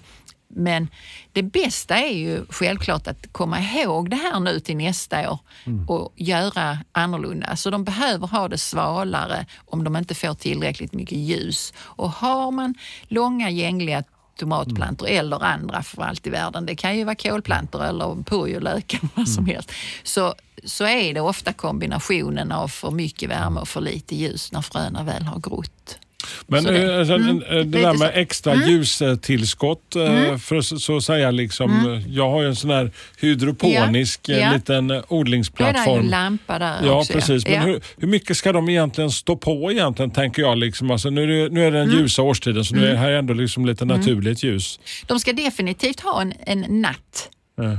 Men 0.56 0.88
det 1.32 1.44
bästa 1.44 1.98
är 1.98 2.14
ju 2.14 2.46
självklart 2.50 3.08
att 3.08 3.28
komma 3.32 3.60
ihåg 3.60 4.10
det 4.10 4.16
här 4.16 4.40
nu 4.40 4.60
till 4.60 4.78
nästa 4.78 5.32
år 5.32 5.40
mm. 5.66 5.90
och 5.90 6.14
göra 6.16 6.78
annorlunda. 6.92 7.56
Så 7.56 7.70
de 7.70 7.84
behöver 7.84 8.28
ha 8.28 8.48
det 8.48 8.58
svalare 8.58 9.46
om 9.66 9.84
de 9.84 9.96
inte 9.96 10.16
får 10.16 10.34
tillräckligt 10.34 10.94
mycket 10.94 11.18
ljus. 11.18 11.74
Och 11.78 12.12
har 12.12 12.52
man 12.52 12.76
långa 13.08 13.50
gängliga 13.50 14.04
tomatplantor 14.36 15.08
eller 15.08 15.44
andra 15.44 15.84
för 15.84 16.02
allt 16.02 16.28
i 16.28 16.30
världen. 16.30 16.66
Det 16.66 16.76
kan 16.76 16.98
ju 16.98 17.04
vara 17.04 17.16
kolplantor 17.16 17.84
eller 17.84 18.24
purjolök 18.24 18.94
eller 18.94 19.10
vad 19.16 19.30
som 19.30 19.46
helst. 19.46 19.72
Så, 20.04 20.36
så 20.64 20.86
är 20.86 21.14
det 21.14 21.22
ofta 21.22 21.54
kombinationen 21.54 22.52
av 22.52 22.68
för 22.68 22.92
mycket 22.92 23.30
värme 23.30 23.60
och 23.60 23.68
för 23.68 23.82
lite 23.82 24.16
ljus 24.16 24.52
när 24.52 24.62
fröna 24.62 25.04
väl 25.04 25.24
har 25.24 25.40
grott. 25.40 26.00
Men 26.48 26.64
det- 26.64 26.72
det, 26.88 27.00
alltså, 27.00 27.14
mm, 27.14 27.40
det 27.40 27.64
lite 27.64 27.80
där 27.80 27.94
med 27.94 28.12
extra 28.14 28.56
ljustillskott, 28.56 29.96
eh, 29.96 30.38
för 30.38 30.56
att 30.56 30.66
så, 30.66 30.80
så 30.80 31.02
säga 31.02 31.32
liksom, 31.32 31.94
eh, 31.94 32.14
jag 32.16 32.30
har 32.30 32.42
ju 32.42 32.48
en 32.48 32.56
sån 32.56 32.70
här 32.70 32.92
hydroponisk 33.22 34.20
Ja, 34.30 34.36
eh, 34.36 34.42
ja. 34.42 34.54
liten 34.54 34.92
eh, 34.92 34.96
är 34.98 34.98
det 34.98 34.98
ju 34.98 34.98
en 34.98 35.18
odlingsplattform. 35.20 36.06
lampa 36.10 36.60
där 36.60 36.78
Ja, 36.86 37.00
också. 37.00 37.14
precis. 37.14 37.46
Men 37.46 37.54
Ja. 37.54 37.62
hur, 37.62 37.82
hur 37.98 38.08
mycket 38.08 38.38
ska 38.38 38.52
de 38.52 38.70
egentligen 38.70 39.12
stå 39.12 39.36
på 39.38 39.72
egentligen, 39.72 40.12
tänker 40.12 40.42
jag. 40.42 40.58
Liksom. 40.58 40.92
Alltså, 40.92 41.10
nu, 41.10 41.24
är 41.24 41.28
det, 41.28 41.50
nu 41.54 41.66
är 41.68 41.72
det 41.72 41.78
den 41.78 41.88
Mm. 41.90 42.00
ljusa 42.02 42.22
årstiden, 42.22 42.66
så 42.66 42.76
nu 42.76 42.86
är 42.88 42.92
det 42.92 42.98
här 42.98 43.12
ändå 43.12 43.34
liksom 43.34 43.66
lite 43.66 43.86
naturligt 43.86 44.44
ljus. 44.44 44.80
De 45.08 45.20
ska 45.20 45.34
definitivt 45.34 46.00
ha 46.00 46.22
en, 46.22 46.34
en 46.46 46.82
natt. 46.82 47.30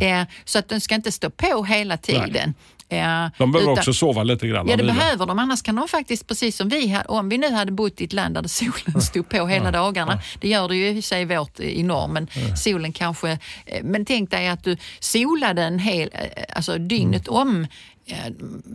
Eh, 0.03 0.23
så 0.45 0.59
att 0.59 0.69
den 0.69 0.81
ska 0.81 0.95
inte 0.95 1.13
stå 1.13 1.31
på 1.31 1.65
hela 1.65 1.97
tiden. 1.97 2.55
Eh, 2.89 2.99
De 3.39 3.53
behöver 3.53 3.61
utan- 3.73 3.73
också 3.73 3.93
sova 3.93 4.23
lite 4.23 4.47
grann. 4.49 4.69
Ja, 4.69 4.77
det 4.77 4.85
behöver 4.85 5.27
de. 5.27 5.39
Annars 5.39 5.63
kan 5.63 5.77
de 5.77 5.89
faktiskt, 5.89 6.27
precis 6.27 6.57
som 6.57 6.69
vi, 6.69 6.99
om 7.09 7.29
vi 7.29 7.39
nu 7.39 7.51
hade 7.53 7.73
bott 7.73 8.01
i 8.01 8.05
ett 8.05 8.13
land 8.13 8.35
där 8.35 8.49
solen 8.49 9.01
stod 9.03 9.29
på 9.29 9.47
hela 9.47 9.71
dagarna. 9.71 10.21
Det 10.41 10.49
gör 10.49 10.69
det 10.69 10.77
ju 10.77 10.89
i 10.89 11.03
sig 11.03 11.25
vårt 11.25 11.61
i 11.61 11.83
norr, 11.83 12.09
men 12.09 12.29
solen 12.57 12.93
kanske... 12.93 13.31
eh, 13.67 13.83
Men 13.85 14.05
tänk 14.05 14.31
dig 14.31 14.49
att 14.49 14.65
du 14.65 14.77
solade 15.01 15.63
en 15.63 15.79
hel, 15.79 16.11
eh, 16.13 16.43
alltså 16.57 16.79
dygnet 16.79 17.29
Mm. 17.29 17.41
om. 17.41 17.67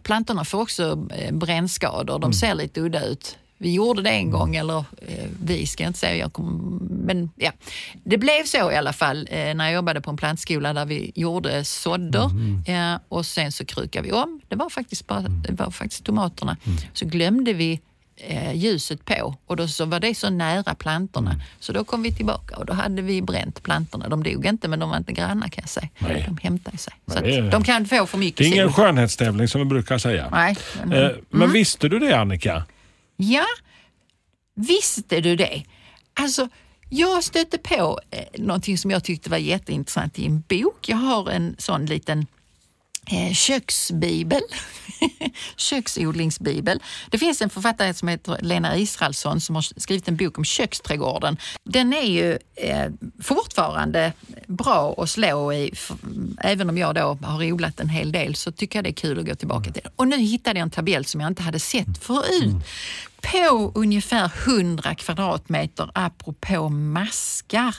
Plantorna 0.04 0.46
får 0.46 0.62
också 0.62 0.96
brännskador. 1.32 2.16
Mm. 2.16 2.22
De 2.22 2.34
ser 2.34 2.56
lite 2.56 2.82
udda 2.82 3.06
ut. 3.06 3.38
Vi 3.62 3.74
gjorde 3.74 4.02
det 4.02 4.10
en 4.10 4.32
gång, 4.32 4.56
eller 4.56 4.78
eh, 5.08 5.26
vi 5.44 5.66
ska 5.68 5.84
jag 5.84 5.90
inte 5.90 6.00
säga, 6.00 6.16
jag 6.16 6.34
kom, 6.34 6.80
men 7.06 7.30
ja. 7.36 7.52
Det 8.04 8.18
blev 8.18 8.44
så 8.44 8.72
i 8.72 8.76
alla 8.76 8.94
fall 8.94 9.28
eh, 9.32 9.54
när 9.56 9.66
jag 9.66 9.74
jobbade 9.74 10.02
på 10.02 10.10
en 10.10 10.18
plantskola 10.18 10.74
där 10.74 10.86
vi 10.86 11.12
gjorde 11.16 11.64
sådder 11.66 12.26
Mm. 12.26 12.94
eh, 12.94 13.00
och 13.10 13.26
sen 13.26 13.52
så 13.52 13.66
krukade 13.66 14.06
vi 14.08 14.12
om. 14.12 14.42
Det 14.48 14.56
var 14.56 14.70
faktiskt, 14.70 15.08
bara, 15.08 15.22
det 15.22 15.52
var 15.54 15.72
faktiskt 15.72 16.04
tomaterna. 16.04 16.58
Mm. 16.66 16.78
Så 16.94 17.06
glömde 17.06 17.54
vi 17.54 17.80
eh, 18.18 18.54
ljuset 18.54 19.06
på 19.06 19.36
och 19.46 19.56
då 19.56 19.68
så 19.68 19.86
var 19.86 20.00
det 20.00 20.16
så 20.16 20.30
nära 20.30 20.76
plantorna. 20.76 21.32
Mm. 21.32 21.42
Så 21.60 21.74
då 21.74 21.84
kom 21.84 22.04
vi 22.04 22.12
tillbaka 22.16 22.56
och 22.58 22.66
då 22.66 22.74
hade 22.74 23.02
vi 23.02 23.22
bränt 23.22 23.64
plantorna. 23.64 24.10
De 24.10 24.24
dog 24.24 24.46
inte 24.46 24.68
men 24.68 24.80
de 24.80 24.90
var 24.90 24.98
inte 24.98 25.14
granna 25.14 25.50
kan 25.50 25.62
jag 25.62 25.70
säga. 25.70 25.90
Nej. 26.00 26.24
De 26.28 26.38
hämtade 26.44 26.78
sig. 26.78 26.94
Så 27.08 27.14
Nej, 27.20 27.32
det 27.32 27.38
är- 27.38 27.44
att 27.46 27.52
de 27.52 27.64
kan 27.64 27.86
få 27.86 28.06
för 28.06 28.18
mycket 28.18 28.38
Det 28.38 28.44
är 28.44 28.48
ingen 28.54 28.68
sol. 28.68 28.74
skönhetstävling 28.74 29.48
som 29.48 29.62
vi 29.62 29.66
brukar 29.66 29.98
säga. 29.98 30.30
Nej. 30.32 30.58
men- 30.84 31.04
Eh, 31.04 31.10
Men 31.30 31.52
visste 31.52 31.90
du 31.90 32.00
det 32.00 32.14
Annika? 32.20 32.64
Ja, 33.22 33.46
visste 34.56 35.22
du 35.22 35.36
det? 35.36 35.64
Alltså, 36.14 36.50
jag 36.90 37.24
stötte 37.24 37.58
på 37.58 38.00
eh, 38.12 38.42
någonting 38.42 38.78
som 38.78 38.92
jag 38.92 39.04
tyckte 39.04 39.30
var 39.30 39.38
jätteintressant 39.38 40.20
i 40.20 40.26
en 40.26 40.44
bok. 40.48 40.90
Jag 40.90 40.98
har 40.98 41.30
en 41.30 41.56
sån 41.58 41.86
liten 41.86 42.28
köksbibel, 43.34 44.42
köksodlingsbibel. 45.56 46.80
Det 47.10 47.18
finns 47.18 47.42
en 47.42 47.50
författare 47.50 47.94
som 47.94 48.08
heter 48.08 48.38
Lena 48.42 48.78
Israelsson 48.78 49.42
som 49.42 49.56
har 49.56 49.80
skrivit 49.80 50.08
en 50.08 50.16
bok 50.16 50.38
om 50.38 50.46
köksträdgården. 50.46 51.38
Den 51.64 51.94
är 51.94 52.06
ju 52.06 52.38
eh, 52.56 52.92
fortfarande 53.22 54.14
bra 54.48 54.96
att 54.98 55.10
slå 55.10 55.54
i. 55.54 55.74
Även 56.42 56.70
om 56.70 56.78
jag 56.78 56.96
då 56.96 57.18
har 57.22 57.52
odlat 57.52 57.80
en 57.80 57.90
hel 57.90 58.12
del 58.12 58.36
så 58.36 58.52
tycker 58.52 58.78
jag 58.78 58.84
det 58.84 58.90
är 58.90 58.94
kul 58.94 59.20
att 59.20 59.26
gå 59.26 59.36
tillbaka 59.36 59.72
till. 59.72 59.88
Och 59.96 60.08
nu 60.08 60.18
hittade 60.18 60.60
jag 60.60 60.64
en 60.64 60.70
tabell 60.70 61.06
som 61.06 61.22
jag 61.22 61.28
inte 61.28 61.44
hade 61.44 61.60
sett 61.60 61.98
förut. 62.04 62.56
På 63.22 63.72
ungefär 63.76 64.32
100 64.46 64.96
kvadratmeter 64.96 65.92
apropå 65.94 66.70
maskar. 66.70 67.76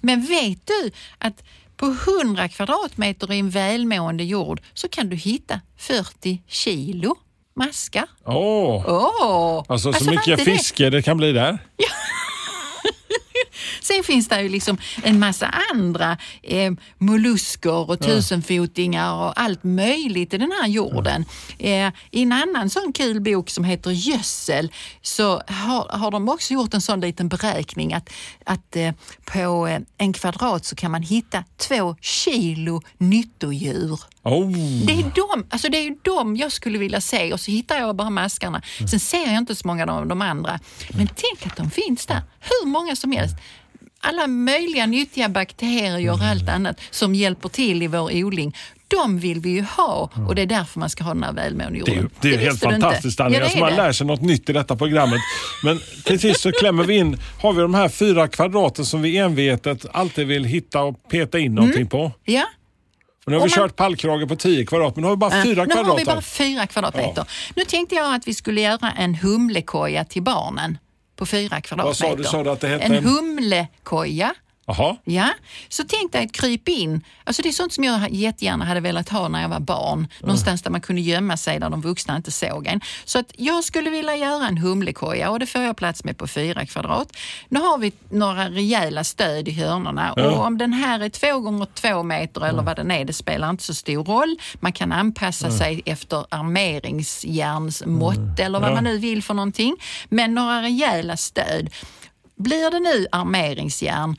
Men 0.00 0.22
vet 0.22 0.66
du 0.66 0.90
att 1.18 1.42
på 1.78 1.86
100 2.22 2.48
kvadratmeter 2.48 3.32
i 3.32 3.38
en 3.38 3.50
välmående 3.50 4.24
jord 4.24 4.60
så 4.74 4.88
kan 4.88 5.08
du 5.08 5.16
hitta 5.16 5.60
40 5.78 6.42
kilo 6.48 7.16
maskar. 7.56 8.04
Åh, 8.24 8.84
Åh! 8.88 9.64
alltså, 9.68 9.88
Alltså, 9.88 9.92
så 9.92 10.04
var 10.04 10.12
mycket 10.12 10.28
inte 10.28 10.44
det- 10.44 10.56
fiske 10.56 10.90
det 10.90 11.02
kan 11.02 11.16
bli 11.16 11.32
där. 11.32 11.58
Sen 13.80 14.04
finns 14.04 14.28
det 14.28 14.42
ju 14.42 14.48
liksom 14.48 14.78
en 15.02 15.18
massa 15.18 15.54
andra 15.72 16.16
eh, 16.42 16.72
mollusker 16.98 17.90
och 17.90 18.00
tusenfotingar 18.00 19.14
och 19.14 19.40
allt 19.40 19.64
möjligt 19.64 20.34
i 20.34 20.38
den 20.38 20.52
här 20.60 20.68
jorden. 20.68 21.24
Eh, 21.58 21.92
I 22.10 22.22
en 22.22 22.32
annan 22.32 22.70
sån 22.70 22.92
kul 22.92 23.20
bok 23.20 23.50
som 23.50 23.64
heter 23.64 23.90
Gödsel 23.90 24.72
så 25.02 25.42
har, 25.46 25.98
har 25.98 26.10
de 26.10 26.28
också 26.28 26.54
gjort 26.54 26.74
en 26.74 26.80
sån 26.80 27.00
liten 27.00 27.28
beräkning 27.28 27.92
att, 27.92 28.10
att 28.44 28.76
eh, 28.76 28.92
på 29.24 29.78
en 29.98 30.12
kvadrat 30.12 30.64
så 30.64 30.76
kan 30.76 30.90
man 30.90 31.02
hitta 31.02 31.44
två 31.56 31.96
kilo 32.00 32.82
nyttodjur. 32.98 34.00
Oh. 34.28 34.50
Det 34.86 34.92
är, 34.92 35.10
de, 35.14 35.46
alltså 35.50 35.68
det 35.68 35.78
är 35.78 35.82
ju 35.82 35.96
de 36.02 36.36
jag 36.36 36.52
skulle 36.52 36.78
vilja 36.78 37.00
se 37.00 37.32
och 37.32 37.40
så 37.40 37.50
hittar 37.50 37.76
jag 37.76 37.96
bara 37.96 38.10
maskarna. 38.10 38.62
Sen 38.90 39.00
ser 39.00 39.26
jag 39.26 39.36
inte 39.38 39.54
så 39.54 39.66
många 39.66 39.86
av 39.92 40.06
de 40.06 40.22
andra. 40.22 40.60
Men 40.90 41.06
tänk 41.06 41.46
att 41.52 41.56
de 41.56 41.70
finns 41.70 42.06
där, 42.06 42.22
hur 42.40 42.66
många 42.68 42.96
som 42.96 43.12
helst. 43.12 43.36
Alla 44.00 44.26
möjliga 44.26 44.86
nyttiga 44.86 45.28
bakterier 45.28 46.12
och 46.12 46.20
allt 46.22 46.48
annat 46.48 46.80
som 46.90 47.14
hjälper 47.14 47.48
till 47.48 47.82
i 47.82 47.86
vår 47.86 48.24
odling. 48.24 48.56
De 48.88 49.18
vill 49.18 49.40
vi 49.40 49.50
ju 49.50 49.62
ha 49.62 50.10
och 50.28 50.34
det 50.34 50.42
är 50.42 50.46
därför 50.46 50.80
man 50.80 50.90
ska 50.90 51.04
ha 51.04 51.14
den 51.14 51.22
här 51.22 51.32
välmående 51.32 51.78
Det 51.84 51.90
är, 51.90 51.94
jorden. 51.96 52.02
ju- 52.02 52.10
det 52.20 52.28
är 52.28 52.32
ju 52.32 52.38
helt 52.44 52.60
fantastiskt 52.60 53.18
Ja, 53.18 53.28
det 53.28 53.42
alltså, 53.42 53.56
är 53.56 53.60
man 53.60 53.70
det. 53.70 53.76
lär 53.76 53.92
sig 53.92 54.06
något 54.06 54.22
nytt 54.22 54.50
i 54.50 54.52
detta 54.52 54.76
programmet. 54.76 55.20
Men 55.64 55.80
till 56.04 56.20
sist 56.20 56.40
så 56.40 56.52
klämmer 56.52 56.84
vi 56.84 56.96
in, 56.96 57.16
har 57.42 57.52
vi 57.52 57.62
de 57.62 57.74
här 57.74 57.88
fyra 57.88 58.28
kvadraten 58.28 58.84
som 58.86 59.02
vi 59.02 59.16
envetet 59.18 59.86
alltid 59.92 60.26
vill 60.26 60.44
hitta 60.44 60.82
och 60.82 61.08
peta 61.08 61.38
in 61.38 61.54
någonting 61.54 61.86
på. 61.86 62.12
Ja, 62.24 62.44
Och 63.28 63.32
nu 63.32 63.36
har 63.38 63.44
vi 63.46 63.52
Om 63.54 63.60
man- 63.60 63.68
kört 63.68 63.76
pallkrage 63.76 64.28
på 64.28 64.36
10 64.36 64.66
kvadrat, 64.66 64.96
men 64.96 65.02
nu 65.02 65.06
har 65.06 65.12
vi 65.16 65.18
bara 65.18 65.36
Ja, 65.36 65.42
fyra 65.42 65.64
nu 65.64 65.70
kvadrat. 65.70 65.86
har 65.90 65.98
vi 65.98 66.04
bara 66.04 66.20
fyra 66.22 66.66
kvadratmeter. 66.66 67.24
Nu 67.56 67.64
tänkte 67.64 67.94
jag 67.94 68.14
att 68.14 68.28
vi 68.28 68.34
skulle 68.34 68.60
göra 68.60 68.92
en 68.98 69.14
humlekoja 69.14 70.04
till 70.04 70.22
barnen 70.22 70.78
på 71.16 71.26
fyra 71.26 71.60
kvadratmeter. 71.60 72.08
sa 72.08 72.16
du? 72.16 72.24
Sa 72.24 72.42
du 72.42 72.50
att 72.50 72.60
det 72.60 72.68
hette 72.68 72.84
en- 72.84 73.04
humlekoja. 73.04 74.34
Jaha. 74.68 74.96
Ja, 75.04 75.28
så 75.68 75.84
tänkte 75.84 76.18
jag 76.18 76.24
ett 76.24 76.32
kryp 76.32 76.68
in. 76.68 77.04
Alltså 77.24 77.42
det 77.42 77.48
är 77.48 77.52
sånt 77.52 77.72
som 77.72 77.84
jag 77.84 78.10
jättegärna 78.10 78.64
hade 78.64 78.80
velat 78.80 79.08
ha 79.08 79.28
när 79.28 79.42
jag 79.42 79.48
var 79.48 79.60
barn. 79.60 80.08
Någonstans 80.20 80.62
där 80.62 80.70
man 80.70 80.80
kunde 80.80 81.02
gömma 81.02 81.36
sig 81.36 81.60
där 81.60 81.70
de 81.70 81.80
vuxna 81.80 82.16
inte 82.16 82.30
såg 82.30 82.66
en. 82.66 82.80
Så 83.04 83.18
att 83.18 83.32
jag 83.36 83.64
skulle 83.64 83.90
vilja 83.90 84.16
göra 84.16 84.46
en 84.46 84.58
humlekoja 84.58 85.30
och 85.30 85.38
det 85.38 85.46
får 85.46 85.62
jag 85.62 85.76
plats 85.76 86.04
med 86.04 86.18
på 86.18 86.26
fyra 86.26 86.66
kvadrat. 86.66 87.16
Nu 87.48 87.60
har 87.60 87.78
vi 87.78 87.92
några 88.10 88.50
rejäla 88.50 89.04
stöd 89.04 89.48
i 89.48 89.52
hörnorna 89.52 90.12
och 90.12 90.46
om 90.46 90.58
den 90.58 90.72
här 90.72 91.00
är 91.00 91.08
två 91.08 91.40
gånger 91.40 91.66
två 91.74 92.02
meter 92.02 92.46
eller 92.46 92.62
vad 92.62 92.76
den 92.76 92.90
är, 92.90 93.04
det 93.04 93.12
spelar 93.12 93.50
inte 93.50 93.64
så 93.64 93.74
stor 93.74 94.04
roll. 94.04 94.36
Man 94.60 94.72
kan 94.72 94.92
anpassa 94.92 95.50
sig 95.50 95.82
efter 95.86 96.24
armeringsjärnsmått 96.28 98.40
eller 98.40 98.60
vad 98.60 98.72
man 98.72 98.84
nu 98.84 98.98
vill 98.98 99.22
för 99.22 99.34
någonting. 99.34 99.76
Men 100.08 100.34
några 100.34 100.62
rejäla 100.62 101.16
stöd. 101.16 101.70
Blir 102.36 102.70
det 102.70 102.80
nu 102.80 103.06
armeringsjärn 103.12 104.16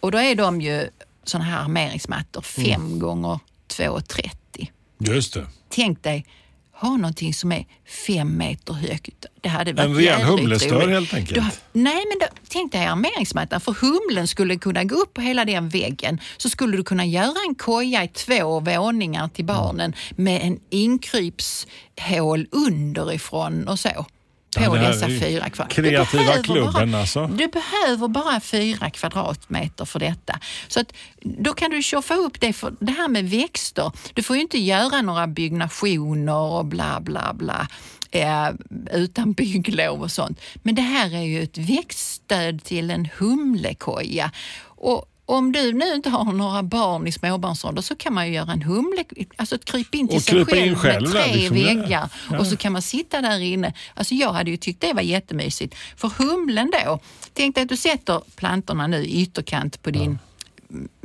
och 0.00 0.10
då 0.10 0.18
är 0.18 0.34
de 0.34 0.60
ju 0.60 0.88
sådana 1.24 1.44
här 1.50 1.64
armeringsmattor 1.64 2.42
5 2.42 2.98
gånger 2.98 3.38
2,30. 3.68 4.68
Just 4.98 5.34
det. 5.34 5.46
Tänk 5.68 6.02
dig 6.02 6.26
ha 6.74 6.96
någonting 6.96 7.34
som 7.34 7.52
är 7.52 7.66
fem 8.06 8.36
meter 8.36 8.74
högt. 8.74 9.26
Det 9.40 9.48
hade 9.48 9.72
varit 9.72 9.86
En 9.86 9.96
rejäl 9.96 10.22
humlestör 10.22 10.88
helt 10.88 11.14
enkelt. 11.14 11.34
Då, 11.34 11.44
nej, 11.72 12.04
men 12.08 12.18
då, 12.20 12.26
tänk 12.48 12.72
dig 12.72 12.86
armeringsmattan. 12.86 13.60
För 13.60 13.72
humlen 13.72 14.26
skulle 14.26 14.56
kunna 14.56 14.84
gå 14.84 14.94
upp 14.94 15.14
på 15.14 15.20
hela 15.20 15.44
den 15.44 15.68
väggen. 15.68 16.20
Så 16.36 16.48
skulle 16.48 16.76
du 16.76 16.84
kunna 16.84 17.04
göra 17.04 17.36
en 17.48 17.54
koja 17.54 18.04
i 18.04 18.08
två 18.08 18.60
våningar 18.60 19.28
till 19.28 19.44
barnen 19.44 19.92
med 20.16 20.42
en 20.42 20.60
inkrypshål 20.70 22.46
underifrån 22.50 23.68
och 23.68 23.78
så. 23.78 24.06
På 24.54 24.76
Ja, 24.76 24.88
dessa 24.88 25.08
fyra 25.08 25.50
kvadrat. 25.50 25.72
kreativa 25.72 26.36
Du 26.36 26.42
klubben, 26.42 26.90
bara, 26.92 27.00
alltså. 27.00 27.26
Du 27.26 27.48
behöver 27.48 28.08
bara 28.08 28.40
fyra 28.40 28.90
kvadratmeter 28.90 29.84
för 29.84 29.98
detta. 30.00 30.38
Så 30.68 30.80
att, 30.80 30.92
då 31.22 31.52
kan 31.52 31.70
du 31.70 31.82
tjoffa 31.82 32.14
upp 32.14 32.40
det. 32.40 32.52
För 32.52 32.74
det 32.80 32.92
här 32.92 33.08
med 33.08 33.30
växter, 33.30 33.92
du 34.14 34.22
får 34.22 34.36
ju 34.36 34.42
inte 34.42 34.58
göra 34.58 35.02
några 35.02 35.26
byggnationer 35.26 36.34
och 36.36 36.64
bla 36.66 37.00
bla 37.00 37.34
bla 37.34 37.68
eh, 38.10 38.48
utan 38.92 39.32
bygglov 39.32 40.02
och 40.02 40.10
sånt. 40.10 40.40
Men 40.62 40.74
det 40.74 40.82
här 40.82 41.14
är 41.14 41.22
ju 41.22 41.42
ett 41.42 41.58
växtstöd 41.58 42.64
till 42.64 42.90
en 42.90 43.08
humlekoja. 43.18 44.30
Och 44.64 45.04
om 45.26 45.52
du 45.52 45.72
nu 45.72 45.94
inte 45.94 46.10
har 46.10 46.32
några 46.32 46.62
barn 46.62 47.06
i 47.06 47.12
småbarnsålder 47.12 47.82
så 47.82 47.96
kan 47.96 48.14
man 48.14 48.26
ju 48.26 48.34
göra 48.34 48.52
en 48.52 48.62
humle, 48.62 49.04
alltså 49.36 49.54
ett 49.54 49.64
kryp 49.64 49.94
in 49.94 50.08
till 50.08 50.16
Och 50.16 50.22
sig 50.22 50.34
krypa 50.34 50.50
själv 50.50 50.66
in 50.66 50.76
själv 50.76 51.02
med 51.02 51.12
tre 51.12 51.34
liksom. 51.34 51.56
väggar 51.56 52.08
och 52.38 52.46
så 52.46 52.56
kan 52.56 52.72
man 52.72 52.82
sitta 52.82 53.20
där 53.20 53.40
inne. 53.40 53.72
Alltså 53.94 54.14
jag 54.14 54.32
hade 54.32 54.50
ju 54.50 54.56
tyckt 54.56 54.80
det 54.80 54.92
var 54.92 55.02
jättemysigt. 55.02 55.74
För 55.96 56.08
humlen 56.08 56.70
då, 56.84 56.98
tänk 57.32 57.54
dig 57.54 57.62
att 57.62 57.68
du 57.68 57.76
sätter 57.76 58.20
plantorna 58.36 58.86
nu 58.86 58.96
i 59.04 59.22
ytterkant 59.22 59.82
på 59.82 59.90
din 59.90 60.18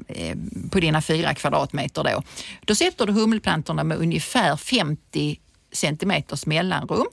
eh, 0.07 0.37
på 0.71 0.79
dina 0.79 1.01
fyra 1.01 1.33
kvadratmeter 1.33 2.03
då. 2.03 2.23
Då 2.65 2.75
sätter 2.75 3.05
du 3.05 3.13
humleplantorna 3.13 3.83
med 3.83 3.97
ungefär 3.97 4.57
50 4.57 5.39
centimeters 5.71 6.45
mellanrum. 6.45 7.07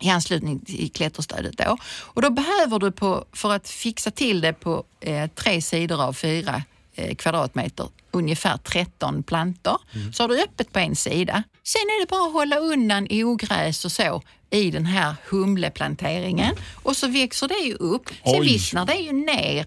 I 0.00 0.10
anslutning 0.10 0.60
till 0.60 0.92
klätterstödet. 0.92 1.58
Då. 1.58 1.76
Och 2.00 2.22
då 2.22 2.30
behöver 2.30 2.78
du 2.78 2.92
på, 2.92 3.24
för 3.32 3.52
att 3.52 3.68
fixa 3.68 4.10
till 4.10 4.40
det 4.40 4.52
på 4.52 4.84
eh, 5.00 5.30
tre 5.34 5.62
sidor 5.62 6.02
av 6.02 6.12
fyra 6.12 6.62
eh, 6.94 7.14
kvadratmeter, 7.14 7.88
ungefär 8.10 8.56
13 8.56 9.22
plantor. 9.22 9.78
Mm. 9.94 10.12
Så 10.12 10.22
har 10.22 10.28
du 10.28 10.42
öppet 10.42 10.72
på 10.72 10.78
en 10.78 10.96
sida. 10.96 11.42
Sen 11.64 11.80
är 11.80 12.00
det 12.00 12.10
bara 12.10 12.26
att 12.26 12.32
hålla 12.32 12.56
undan 12.58 13.08
ogräs 13.10 13.84
och 13.84 13.92
så 13.92 14.22
i 14.50 14.70
den 14.70 14.86
här 14.86 15.14
humleplanteringen 15.28 16.54
och 16.82 16.96
så 16.96 17.08
växer 17.08 17.48
det 17.48 17.58
ju 17.58 17.74
upp. 17.74 18.08
Sen 18.08 18.40
Oj. 18.40 18.46
vissnar 18.46 18.86
det 18.86 18.94
ju 18.94 19.12
ner 19.12 19.66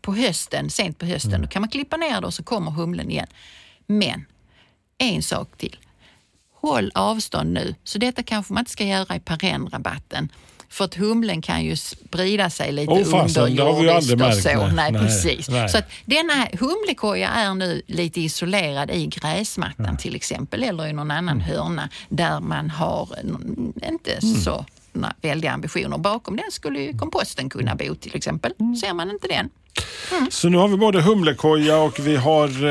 på 0.00 0.14
hösten, 0.14 0.70
sent 0.70 0.98
på 0.98 1.06
hösten. 1.06 1.30
Mm. 1.34 1.42
Då 1.42 1.48
kan 1.48 1.62
man 1.62 1.68
klippa 1.68 1.96
ner 1.96 2.20
det 2.20 2.26
och 2.26 2.34
så 2.34 2.42
kommer 2.42 2.70
humlen 2.70 3.10
igen. 3.10 3.26
Men 3.86 4.26
en 4.98 5.22
sak 5.22 5.48
till. 5.56 5.76
Håll 6.66 6.92
avstånd 6.94 7.52
nu. 7.52 7.74
Så 7.84 7.98
detta 7.98 8.22
kanske 8.22 8.52
man 8.52 8.60
inte 8.60 8.70
ska 8.70 8.84
göra 8.84 9.16
i 9.16 9.20
perennrabatten. 9.20 10.28
För 10.68 10.84
att 10.84 10.94
humlen 10.94 11.42
kan 11.42 11.64
ju 11.64 11.76
sprida 11.76 12.50
sig 12.50 12.72
lite 12.72 12.92
oh, 12.92 13.24
underjordiskt 13.24 14.12
och 14.12 14.34
så. 14.34 14.66
Nej, 14.66 14.92
nej, 14.92 14.92
precis. 14.92 15.48
Nej. 15.48 15.68
Så 15.68 15.78
att 15.78 15.84
denna 16.04 16.46
humlekoja 16.52 17.28
är 17.28 17.54
nu 17.54 17.82
lite 17.86 18.20
isolerad 18.20 18.90
i 18.90 19.06
gräsmattan 19.06 19.86
ja. 19.90 19.96
till 19.96 20.16
exempel 20.16 20.62
eller 20.62 20.86
i 20.86 20.92
någon 20.92 21.10
annan 21.10 21.40
mm. 21.40 21.40
hörna 21.40 21.88
där 22.08 22.40
man 22.40 22.70
har 22.70 23.08
inte 23.90 24.12
mm. 24.12 24.34
så 24.34 24.64
väldiga 25.22 25.52
ambitioner. 25.52 25.98
Bakom 25.98 26.36
den 26.36 26.50
skulle 26.50 26.80
ju 26.80 26.98
komposten 26.98 27.48
kunna 27.48 27.74
bo 27.74 27.94
till 27.94 28.16
exempel. 28.16 28.52
Mm. 28.60 28.76
Ser 28.76 28.92
man 28.92 29.10
inte 29.10 29.28
den. 29.28 29.50
Mm. 30.12 30.30
Så 30.30 30.48
nu 30.48 30.56
har 30.56 30.68
vi 30.68 30.76
både 30.76 31.02
humlekoja 31.02 31.78
och 31.78 31.98
vi 31.98 32.16
har 32.16 32.64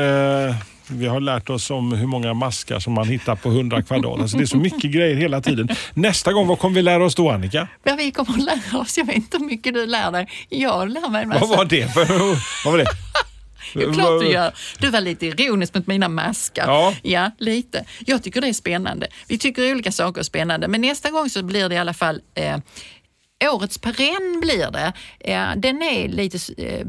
eh 0.48 0.54
vi 0.88 1.06
har 1.06 1.20
lärt 1.20 1.50
oss 1.50 1.70
om 1.70 1.92
hur 1.92 2.06
många 2.06 2.34
maskar 2.34 2.78
som 2.78 2.92
man 2.92 3.08
hittar 3.08 3.36
på 3.36 3.48
100 3.48 3.82
kvadrat. 3.82 4.20
Alltså 4.20 4.36
det 4.36 4.44
är 4.44 4.46
så 4.46 4.56
mycket 4.56 4.90
grejer 4.90 5.16
hela 5.16 5.40
tiden. 5.40 5.68
Nästa 5.94 6.32
gång, 6.32 6.46
vad 6.46 6.58
kommer 6.58 6.74
vi 6.74 6.82
lära 6.82 7.04
oss 7.04 7.14
då 7.14 7.30
Annika? 7.30 7.68
Ja, 7.84 7.94
vi 7.94 8.10
kommer 8.10 8.32
att 8.32 8.44
lära 8.44 8.80
oss, 8.80 8.98
jag 8.98 9.04
vet 9.04 9.16
inte 9.16 9.38
hur 9.38 9.44
mycket 9.44 9.74
du 9.74 9.86
lär 9.86 10.12
dig. 10.12 10.28
Jag 10.48 10.88
lär 10.88 11.10
mig 11.10 11.22
en 11.22 11.28
massa. 11.28 11.46
Vad 11.46 11.56
var 11.56 11.64
det 11.64 11.92
för... 11.92 12.06
Vad 12.64 12.72
var 12.72 12.78
det? 12.78 12.86
Jo, 13.74 13.92
klart 13.92 14.20
du 14.20 14.28
gör. 14.28 14.52
Du 14.78 14.90
var 14.90 15.00
lite 15.00 15.26
ironisk 15.26 15.74
mot 15.74 15.86
mina 15.86 16.08
maskar. 16.08 16.64
Ja. 16.66 16.94
ja, 17.02 17.30
lite. 17.38 17.84
Jag 18.06 18.22
tycker 18.22 18.40
det 18.40 18.48
är 18.48 18.52
spännande. 18.52 19.06
Vi 19.28 19.38
tycker 19.38 19.72
olika 19.72 19.92
saker 19.92 20.20
är 20.20 20.24
spännande, 20.24 20.68
men 20.68 20.80
nästa 20.80 21.10
gång 21.10 21.30
så 21.30 21.42
blir 21.42 21.68
det 21.68 21.74
i 21.74 21.78
alla 21.78 21.94
fall 21.94 22.20
eh, 22.34 22.56
Årets 23.44 23.78
perenn 23.78 24.40
blir 24.40 24.70
det. 24.70 24.92
Den 25.56 25.82
är 25.82 26.08
lite 26.08 26.38
eh, 26.58 26.86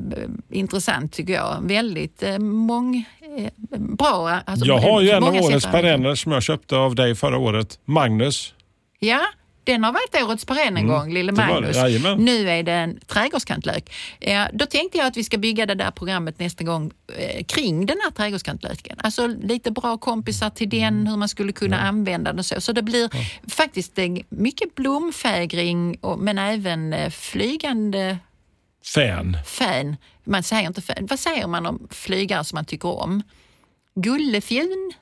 intressant 0.50 1.14
tycker 1.14 1.34
jag. 1.34 1.58
Väldigt 1.62 2.24
eh, 2.24 2.39
mång, 2.39 3.06
eh, 3.38 3.52
bra. 3.80 4.39
Alltså, 4.45 4.66
jag 4.66 4.78
har 4.78 5.02
ju 5.02 5.10
en 5.10 5.24
av 5.24 5.36
årets 5.36 5.66
perenner 5.66 6.16
som 6.16 6.32
jag 6.32 6.43
köpte 6.43 6.76
av 6.76 6.95
dig 6.95 7.16
förra 7.16 7.38
året. 7.38 7.80
Magnus. 7.86 8.54
Ja, 9.00 9.22
den 9.68 9.84
har 9.84 9.91
varit 9.91 10.24
årets 10.24 10.45
perenn 10.45 10.68
en 10.68 10.78
mm, 10.78 10.88
gång, 10.88 11.13
lille 11.13 11.32
Magnus. 11.32 11.78
Nu 12.18 12.49
är 12.49 12.63
det 12.63 12.72
en 12.72 12.99
trädgårdskantlök. 12.99 13.93
Ja, 14.20 14.47
då 14.53 14.65
tänkte 14.65 14.97
jag 14.97 15.07
att 15.07 15.18
vi 15.18 15.24
ska 15.24 15.38
bygga 15.38 15.65
det 15.65 15.76
där 15.76 15.91
programmet 15.91 16.39
nästa 16.39 16.63
gång 16.63 16.91
eh, 17.18 17.43
kring 17.43 17.86
den 17.86 17.97
här 18.03 18.11
trädgårdskantlöken. 18.11 18.97
Alltså 18.99 19.28
lite 19.28 19.72
bra 19.72 19.97
kompisar 19.97 20.49
till 20.49 20.70
den, 20.70 20.82
mm. 20.82 21.07
hur 21.07 21.18
man 21.18 21.30
skulle 21.30 21.51
kunna 21.51 21.76
ja. 21.76 21.82
använda 21.82 22.32
den 22.32 22.39
och 22.39 22.45
så. 22.45 22.61
Så 22.61 22.72
det 22.72 22.82
blir 22.82 23.09
ja. 23.13 23.20
faktiskt 23.47 23.99
eh, 23.99 24.05
mycket 24.30 24.76
blomfägring 24.76 25.97
och, 26.01 26.20
men 26.20 26.38
även 26.38 26.93
eh, 26.93 27.09
flygande 27.09 28.18
Fan. 28.84 29.38
Fan. 29.45 29.95
Man 30.24 30.43
säger 30.43 30.68
inte 30.68 30.82
fan. 30.82 31.05
Vad 31.09 31.20
säger 31.20 31.47
man 31.47 31.65
om 31.65 31.88
flygare 31.91 32.43
som 32.43 32.55
man 32.55 32.65
tycker 32.65 32.89
om? 32.89 33.24
Gullefjun? 33.95 34.93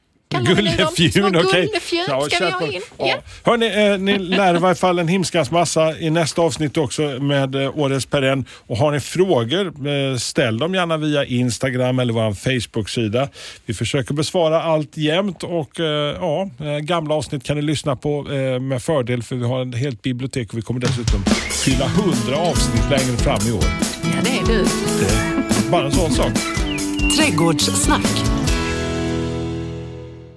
Gullefjun, 0.44 1.36
okej. 1.36 1.66
Gullefjun 1.66 2.06
ja, 2.08 2.22
ska 2.22 2.46
vi 2.46 2.52
ha 2.52 2.72
in. 2.72 2.82
Ja. 2.98 3.08
Ja. 3.08 3.18
Hörrni, 3.44 3.66
eh, 3.66 3.98
ni 3.98 4.20
lär 4.20 4.56
i 4.56 4.60
varje 4.60 4.76
fall 4.76 5.00
en 5.00 5.08
himskans 5.08 5.52
massa 5.52 6.00
i 6.00 6.10
nästa 6.10 6.42
avsnitt 6.42 6.78
också 6.78 7.02
med 7.02 7.56
eh, 7.56 7.78
årets 7.78 8.06
perenn. 8.06 8.46
Och 8.68 8.78
har 8.78 8.92
ni 8.92 9.00
frågor, 9.00 9.68
eh, 9.68 10.18
ställ 10.18 10.58
dem 10.58 10.76
gärna 10.76 10.98
via 10.98 11.26
Instagram 11.26 12.00
eller 12.00 12.14
vår 12.14 12.34
Facebook-sida. 12.34 13.30
Vi 13.66 13.74
försöker 13.74 14.14
besvara 14.14 14.64
allt 14.64 14.98
jämt 14.98 15.44
och 15.44 15.80
eh, 15.80 16.16
ja, 16.20 16.50
eh, 16.60 16.78
gamla 16.78 17.16
avsnitt 17.16 17.44
kan 17.44 17.56
ni 17.56 17.62
lyssna 17.62 17.96
på 17.96 18.28
eh, 18.32 18.60
med 18.60 18.82
fördel 18.82 19.24
för 19.24 19.36
vi 19.36 19.46
har 19.46 19.70
ett 19.70 19.78
helt 19.78 20.02
bibliotek 20.02 20.52
och 20.52 20.58
vi 20.58 20.62
kommer 20.62 20.80
dessutom 20.80 21.24
fylla 21.66 21.88
hundra 21.88 22.38
avsnitt 22.38 22.90
längre 22.90 23.18
fram 23.18 23.48
i 23.48 23.52
år. 23.52 23.66
Ja, 24.04 24.10
det 24.24 24.40
är 24.40 24.58
du. 24.58 24.64
Det, 24.64 25.70
bara 25.72 25.86
en 25.86 25.92
sån 25.92 26.12
sak. 26.12 26.34
Trädgårdssnack 27.18 28.35